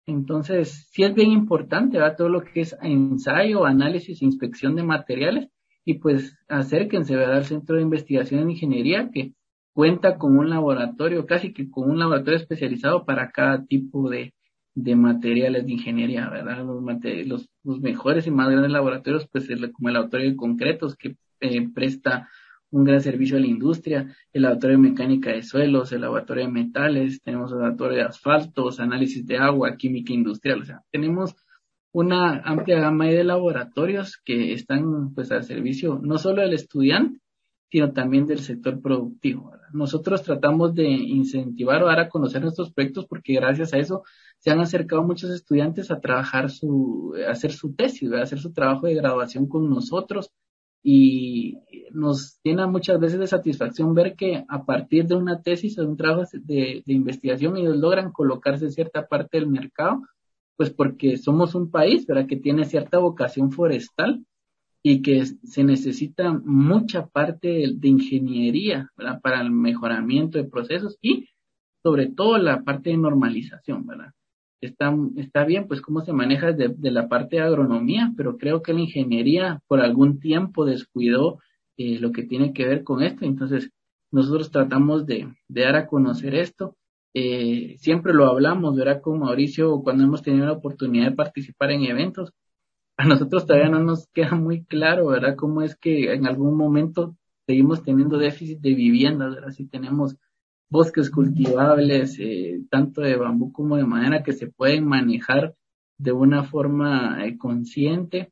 Entonces, 0.05 0.87
sí 0.91 1.03
es 1.03 1.13
bien 1.13 1.31
importante, 1.31 1.97
¿verdad? 1.97 2.17
Todo 2.17 2.29
lo 2.29 2.41
que 2.41 2.61
es 2.61 2.75
ensayo, 2.81 3.65
análisis, 3.65 4.21
inspección 4.21 4.75
de 4.75 4.83
materiales, 4.83 5.49
y 5.83 5.95
pues 5.95 6.37
acérquense 6.47 7.15
al 7.15 7.45
Centro 7.45 7.75
de 7.75 7.81
Investigación 7.81 8.41
en 8.41 8.51
Ingeniería 8.51 9.09
que 9.11 9.33
cuenta 9.73 10.17
con 10.17 10.37
un 10.37 10.49
laboratorio, 10.49 11.25
casi 11.25 11.53
que 11.53 11.69
con 11.69 11.89
un 11.89 11.99
laboratorio 11.99 12.37
especializado 12.37 13.05
para 13.05 13.31
cada 13.31 13.65
tipo 13.65 14.09
de, 14.09 14.33
de 14.73 14.95
materiales 14.95 15.65
de 15.65 15.73
ingeniería, 15.73 16.29
¿verdad? 16.29 16.65
Los, 17.25 17.49
mejores 17.63 18.27
y 18.27 18.31
más 18.31 18.49
grandes 18.49 18.71
laboratorios, 18.71 19.27
pues 19.31 19.47
como 19.73 19.89
el 19.89 19.93
laboratorio 19.93 20.29
de 20.29 20.35
concretos 20.35 20.95
que 20.95 21.15
eh, 21.39 21.69
presta 21.73 22.29
un 22.71 22.85
gran 22.85 23.01
servicio 23.01 23.37
a 23.37 23.39
la 23.39 23.47
industria, 23.47 24.15
el 24.31 24.43
laboratorio 24.43 24.77
de 24.77 24.89
mecánica 24.89 25.31
de 25.31 25.43
suelos, 25.43 25.91
el 25.91 26.01
laboratorio 26.01 26.45
de 26.45 26.51
metales, 26.51 27.21
tenemos 27.21 27.51
el 27.51 27.57
laboratorio 27.57 27.97
de 27.97 28.03
asfaltos, 28.03 28.79
análisis 28.79 29.25
de 29.25 29.37
agua, 29.37 29.75
química 29.75 30.13
industrial, 30.13 30.61
o 30.61 30.65
sea, 30.65 30.81
tenemos 30.89 31.35
una 31.91 32.39
amplia 32.39 32.79
gama 32.79 33.07
de 33.07 33.23
laboratorios 33.23 34.17
que 34.23 34.53
están 34.53 35.13
pues 35.13 35.31
al 35.31 35.43
servicio 35.43 35.99
no 36.01 36.17
solo 36.17 36.41
del 36.41 36.53
estudiante, 36.53 37.19
sino 37.69 37.91
también 37.93 38.25
del 38.25 38.39
sector 38.39 38.81
productivo. 38.81 39.51
Nosotros 39.73 40.23
tratamos 40.23 40.75
de 40.75 40.89
incentivar 40.89 41.81
o 41.83 41.87
dar 41.87 41.99
a 41.99 42.09
conocer 42.09 42.41
nuestros 42.41 42.71
proyectos 42.71 43.05
porque 43.07 43.33
gracias 43.33 43.73
a 43.73 43.77
eso 43.77 44.03
se 44.41 44.51
han 44.51 44.59
acercado 44.59 45.03
muchos 45.03 45.31
estudiantes 45.31 45.91
a 45.91 46.01
trabajar 46.01 46.49
su, 46.49 47.15
a 47.27 47.31
hacer 47.31 47.51
su 47.53 47.73
tesis, 47.73 48.11
a 48.11 48.21
hacer 48.21 48.39
su 48.39 48.51
trabajo 48.53 48.87
de 48.87 48.95
graduación 48.95 49.47
con 49.47 49.69
nosotros 49.69 50.31
y 50.83 51.59
nos 51.91 52.39
llena 52.43 52.67
muchas 52.67 52.99
veces 52.99 53.19
de 53.19 53.27
satisfacción 53.27 53.93
ver 53.93 54.15
que 54.15 54.43
a 54.49 54.65
partir 54.65 55.05
de 55.05 55.15
una 55.15 55.41
tesis 55.41 55.77
o 55.77 55.83
de 55.83 55.87
un 55.87 55.97
trabajo 55.97 56.23
de, 56.33 56.83
de 56.85 56.93
investigación 56.93 57.55
ellos 57.55 57.77
logran 57.77 58.11
colocarse 58.11 58.65
en 58.65 58.71
cierta 58.71 59.07
parte 59.07 59.37
del 59.37 59.47
mercado 59.47 60.01
pues 60.61 60.69
porque 60.69 61.17
somos 61.17 61.55
un 61.55 61.71
país, 61.71 62.05
¿verdad? 62.05 62.27
Que 62.27 62.35
tiene 62.35 62.65
cierta 62.65 62.99
vocación 62.99 63.51
forestal 63.51 64.23
y 64.83 65.01
que 65.01 65.25
se 65.25 65.63
necesita 65.63 66.33
mucha 66.33 67.07
parte 67.07 67.71
de, 67.73 67.87
ingeniería, 67.87 68.87
¿verdad? 68.95 69.21
Para 69.21 69.41
el 69.41 69.49
mejoramiento 69.49 70.37
de 70.37 70.43
procesos 70.43 70.99
y 71.01 71.29
sobre 71.81 72.11
todo 72.11 72.37
la 72.37 72.63
parte 72.63 72.91
de 72.91 72.97
normalización, 72.97 73.87
¿verdad? 73.87 74.13
Está, 74.61 74.95
está 75.17 75.43
bien, 75.43 75.67
pues 75.67 75.81
cómo 75.81 76.01
se 76.01 76.13
maneja 76.13 76.53
de, 76.53 76.69
de 76.69 76.91
la 76.91 77.09
parte 77.09 77.37
de 77.37 77.41
agronomía, 77.41 78.13
pero 78.15 78.37
creo 78.37 78.61
que 78.61 78.73
la 78.73 78.81
ingeniería 78.81 79.61
por 79.67 79.81
algún 79.81 80.19
tiempo 80.19 80.65
descuidó 80.65 81.39
eh, 81.77 81.99
lo 81.99 82.11
que 82.11 82.23
tiene 82.23 82.53
que 82.53 82.67
ver 82.67 82.83
con 82.83 83.01
esto, 83.01 83.25
entonces 83.25 83.71
nosotros 84.11 84.51
tratamos 84.51 85.05
de, 85.05 85.33
de 85.47 85.61
dar 85.63 85.75
a 85.75 85.87
conocer 85.87 86.35
esto 86.35 86.75
eh, 87.13 87.75
siempre 87.77 88.13
lo 88.13 88.25
hablamos, 88.27 88.75
¿verdad? 88.75 89.01
Con 89.01 89.19
Mauricio, 89.19 89.81
cuando 89.83 90.03
hemos 90.03 90.21
tenido 90.21 90.45
la 90.45 90.53
oportunidad 90.53 91.09
de 91.09 91.15
participar 91.15 91.71
en 91.71 91.83
eventos, 91.83 92.31
a 92.97 93.05
nosotros 93.05 93.45
todavía 93.45 93.69
no 93.69 93.79
nos 93.79 94.07
queda 94.13 94.35
muy 94.35 94.63
claro, 94.65 95.07
¿verdad? 95.07 95.35
Cómo 95.35 95.61
es 95.61 95.75
que 95.75 96.13
en 96.13 96.27
algún 96.27 96.55
momento 96.55 97.15
seguimos 97.47 97.83
teniendo 97.83 98.17
déficit 98.17 98.59
de 98.61 98.73
viviendas, 98.75 99.35
¿verdad? 99.35 99.51
Si 99.51 99.67
tenemos 99.67 100.15
bosques 100.71 101.11
cultivables, 101.11 102.17
eh, 102.17 102.61
tanto 102.69 103.01
de 103.01 103.17
bambú 103.17 103.51
como 103.51 103.75
de 103.75 103.85
madera, 103.85 104.23
que 104.23 104.31
se 104.31 104.47
pueden 104.47 104.87
manejar 104.87 105.53
de 105.97 106.13
una 106.13 106.43
forma 106.43 107.23
eh, 107.25 107.37
consciente, 107.37 108.31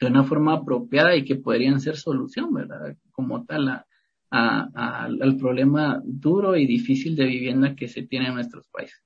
de 0.00 0.06
una 0.06 0.24
forma 0.24 0.54
apropiada 0.54 1.14
y 1.14 1.24
que 1.24 1.36
podrían 1.36 1.78
ser 1.78 1.96
solución, 1.96 2.52
¿verdad? 2.54 2.96
Como 3.12 3.44
tal, 3.44 3.68
a, 3.68 3.84
al 4.30 5.36
problema 5.36 6.00
duro 6.02 6.56
y 6.56 6.66
difícil 6.66 7.14
de 7.14 7.26
vivienda 7.26 7.74
que 7.74 7.88
se 7.88 8.02
tiene 8.02 8.28
en 8.28 8.34
nuestros 8.34 8.66
países. 8.68 9.02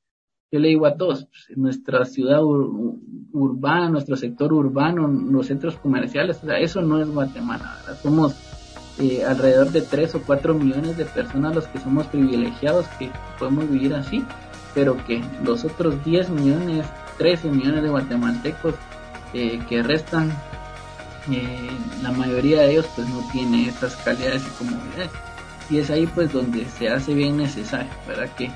yo 0.52 0.60
le 0.60 0.68
digo 0.68 0.86
a 0.86 0.96
todos, 0.96 1.26
pues, 1.26 1.58
nuestra 1.58 2.04
ciudad 2.04 2.40
urbana, 2.44 3.88
nuestro 3.88 4.16
sector 4.16 4.52
urbano, 4.52 5.08
los 5.08 5.46
centros 5.46 5.76
comerciales, 5.78 6.40
o 6.42 6.46
sea, 6.46 6.58
eso 6.60 6.82
no 6.82 7.00
es 7.00 7.08
Guatemala, 7.08 7.78
somos 8.00 8.53
eh, 8.98 9.24
alrededor 9.24 9.70
de 9.70 9.82
3 9.82 10.14
o 10.14 10.22
4 10.22 10.54
millones 10.54 10.96
de 10.96 11.04
personas 11.04 11.54
los 11.54 11.66
que 11.66 11.78
somos 11.78 12.06
privilegiados, 12.06 12.86
que 12.98 13.10
podemos 13.38 13.68
vivir 13.68 13.94
así, 13.94 14.24
pero 14.74 14.96
que 15.06 15.22
los 15.42 15.64
otros 15.64 16.02
10 16.04 16.30
millones, 16.30 16.86
13 17.18 17.50
millones 17.50 17.82
de 17.82 17.88
guatemaltecos 17.88 18.74
eh, 19.32 19.60
que 19.68 19.82
restan, 19.82 20.32
eh, 21.30 21.70
la 22.02 22.12
mayoría 22.12 22.62
de 22.62 22.72
ellos 22.72 22.86
pues 22.94 23.08
no 23.08 23.26
tiene 23.32 23.68
estas 23.68 23.96
calidades 23.96 24.42
y 24.46 24.64
comodidades. 24.64 25.10
Y 25.70 25.78
es 25.78 25.90
ahí 25.90 26.06
pues 26.06 26.32
donde 26.32 26.66
se 26.66 26.88
hace 26.88 27.14
bien 27.14 27.38
necesario, 27.38 27.90
¿verdad? 28.06 28.28
Que 28.36 28.50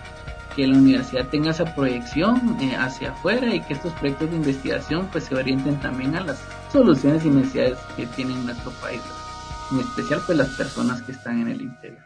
que 0.59 0.67
la 0.67 0.77
universidad 0.77 1.29
tenga 1.29 1.53
esa 1.53 1.73
proyección 1.73 2.59
hacia 2.81 3.13
afuera 3.13 3.55
y 3.55 3.61
que 3.61 3.75
estos 3.75 3.93
proyectos 3.93 4.29
de 4.31 4.37
investigación 4.39 5.09
pues 5.13 5.23
se 5.23 5.37
orienten 5.37 5.77
también 5.79 6.17
a 6.17 6.25
las 6.25 6.41
soluciones 6.73 7.25
y 7.25 7.31
necesidades 7.31 7.79
que 7.97 8.07
tiene 8.07 8.35
nuestro 8.35 8.73
país, 8.83 9.01
en 9.71 9.81
especial 9.81 10.23
pues 10.25 10.39
las 10.39 10.49
personas 10.51 11.03
que 11.03 11.13
están 11.13 11.43
en 11.43 11.49
el 11.49 11.61
interior. 11.63 12.03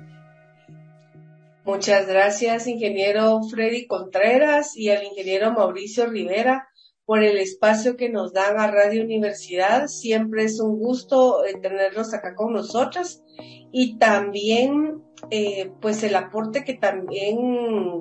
Muchas 1.65 2.09
gracias, 2.09 2.67
ingeniero 2.67 3.41
Freddy 3.45 3.87
Contreras 3.87 4.77
y 4.77 4.91
al 4.91 5.05
ingeniero 5.05 5.53
Mauricio 5.53 6.07
Rivera 6.07 6.69
por 7.05 7.23
el 7.23 7.39
espacio 7.39 7.97
que 7.97 8.09
nos 8.09 8.33
dan 8.33 8.59
a 8.59 8.71
Radio 8.71 9.05
Universidad. 9.05 9.87
Siempre 9.87 10.45
es 10.45 10.59
un 10.61 10.79
gusto 10.79 11.45
eh, 11.45 11.55
tenerlos 11.61 12.15
acá 12.15 12.35
con 12.35 12.53
nosotras 12.53 13.23
y 13.73 13.97
también 13.99 15.03
eh, 15.35 15.73
pues 15.81 16.03
el 16.03 16.15
aporte 16.15 16.63
que 16.63 16.75
también 16.75 17.39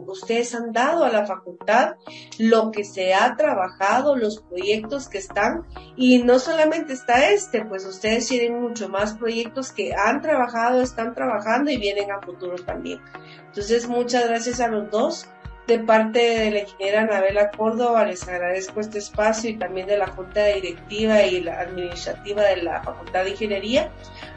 ustedes 0.06 0.54
han 0.54 0.74
dado 0.74 1.06
a 1.06 1.10
la 1.10 1.26
facultad, 1.26 1.96
lo 2.38 2.72
que 2.72 2.84
se 2.84 3.14
ha 3.14 3.38
trabajado, 3.38 4.18
los 4.18 4.42
proyectos 4.42 5.08
que 5.08 5.20
están 5.20 5.66
y 5.96 6.22
no 6.24 6.40
solamente 6.40 6.92
está 6.92 7.30
este, 7.30 7.64
pues 7.64 7.86
ustedes 7.86 8.28
tienen 8.28 8.62
mucho 8.62 8.90
más 8.90 9.14
proyectos 9.14 9.72
que 9.72 9.94
han 9.94 10.22
trabajado, 10.22 10.82
están 10.82 11.16
trabajando 11.16 11.72
y 11.72 11.78
vienen 11.78 12.12
a 12.12 12.20
futuro 12.20 12.56
también. 12.58 13.00
Entonces 13.46 13.88
muchas 13.88 14.28
gracias 14.28 14.60
a 14.60 14.68
los 14.68 14.92
dos 14.92 15.30
de 15.68 15.80
parte 15.80 16.20
de 16.20 16.52
la 16.52 16.60
ingeniera 16.60 17.02
Anabela 17.02 17.52
Córdoba, 17.52 18.06
les 18.06 18.28
agradezco 18.28 18.80
este 18.80 18.98
espacio 18.98 19.50
y 19.50 19.58
también 19.58 19.88
de 19.88 19.98
la 19.98 20.08
Junta 20.08 20.46
Directiva 20.46 21.24
y 21.24 21.42
la 21.42 21.62
Administrativa 21.62 22.44
de 22.44 22.64
la 22.64 22.82
Facultad 22.84 23.24
de 23.24 23.32
Ingeniería. 23.32 23.90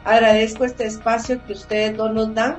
Agradezco 0.03 0.65
este 0.65 0.85
espacio 0.85 1.43
que 1.45 1.53
ustedes 1.53 1.95
nos 1.97 2.33
dan 2.33 2.57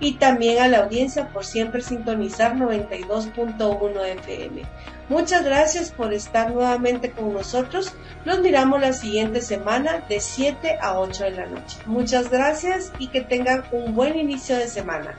y 0.00 0.14
también 0.14 0.62
a 0.62 0.68
la 0.68 0.78
audiencia 0.78 1.28
por 1.28 1.44
siempre 1.44 1.80
sintonizar 1.80 2.54
92.1 2.56 4.04
FM. 4.20 4.62
Muchas 5.08 5.44
gracias 5.44 5.90
por 5.90 6.12
estar 6.12 6.52
nuevamente 6.52 7.10
con 7.12 7.32
nosotros. 7.32 7.94
Nos 8.26 8.40
miramos 8.40 8.80
la 8.80 8.92
siguiente 8.92 9.40
semana 9.40 10.04
de 10.08 10.20
7 10.20 10.78
a 10.82 11.00
8 11.00 11.24
de 11.24 11.30
la 11.30 11.46
noche. 11.46 11.78
Muchas 11.86 12.30
gracias 12.30 12.92
y 12.98 13.08
que 13.08 13.22
tengan 13.22 13.64
un 13.72 13.94
buen 13.94 14.18
inicio 14.18 14.56
de 14.56 14.68
semana. 14.68 15.14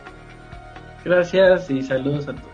Gracias 1.04 1.70
y 1.72 1.82
saludos 1.82 2.28
a 2.28 2.34
todos. 2.34 2.49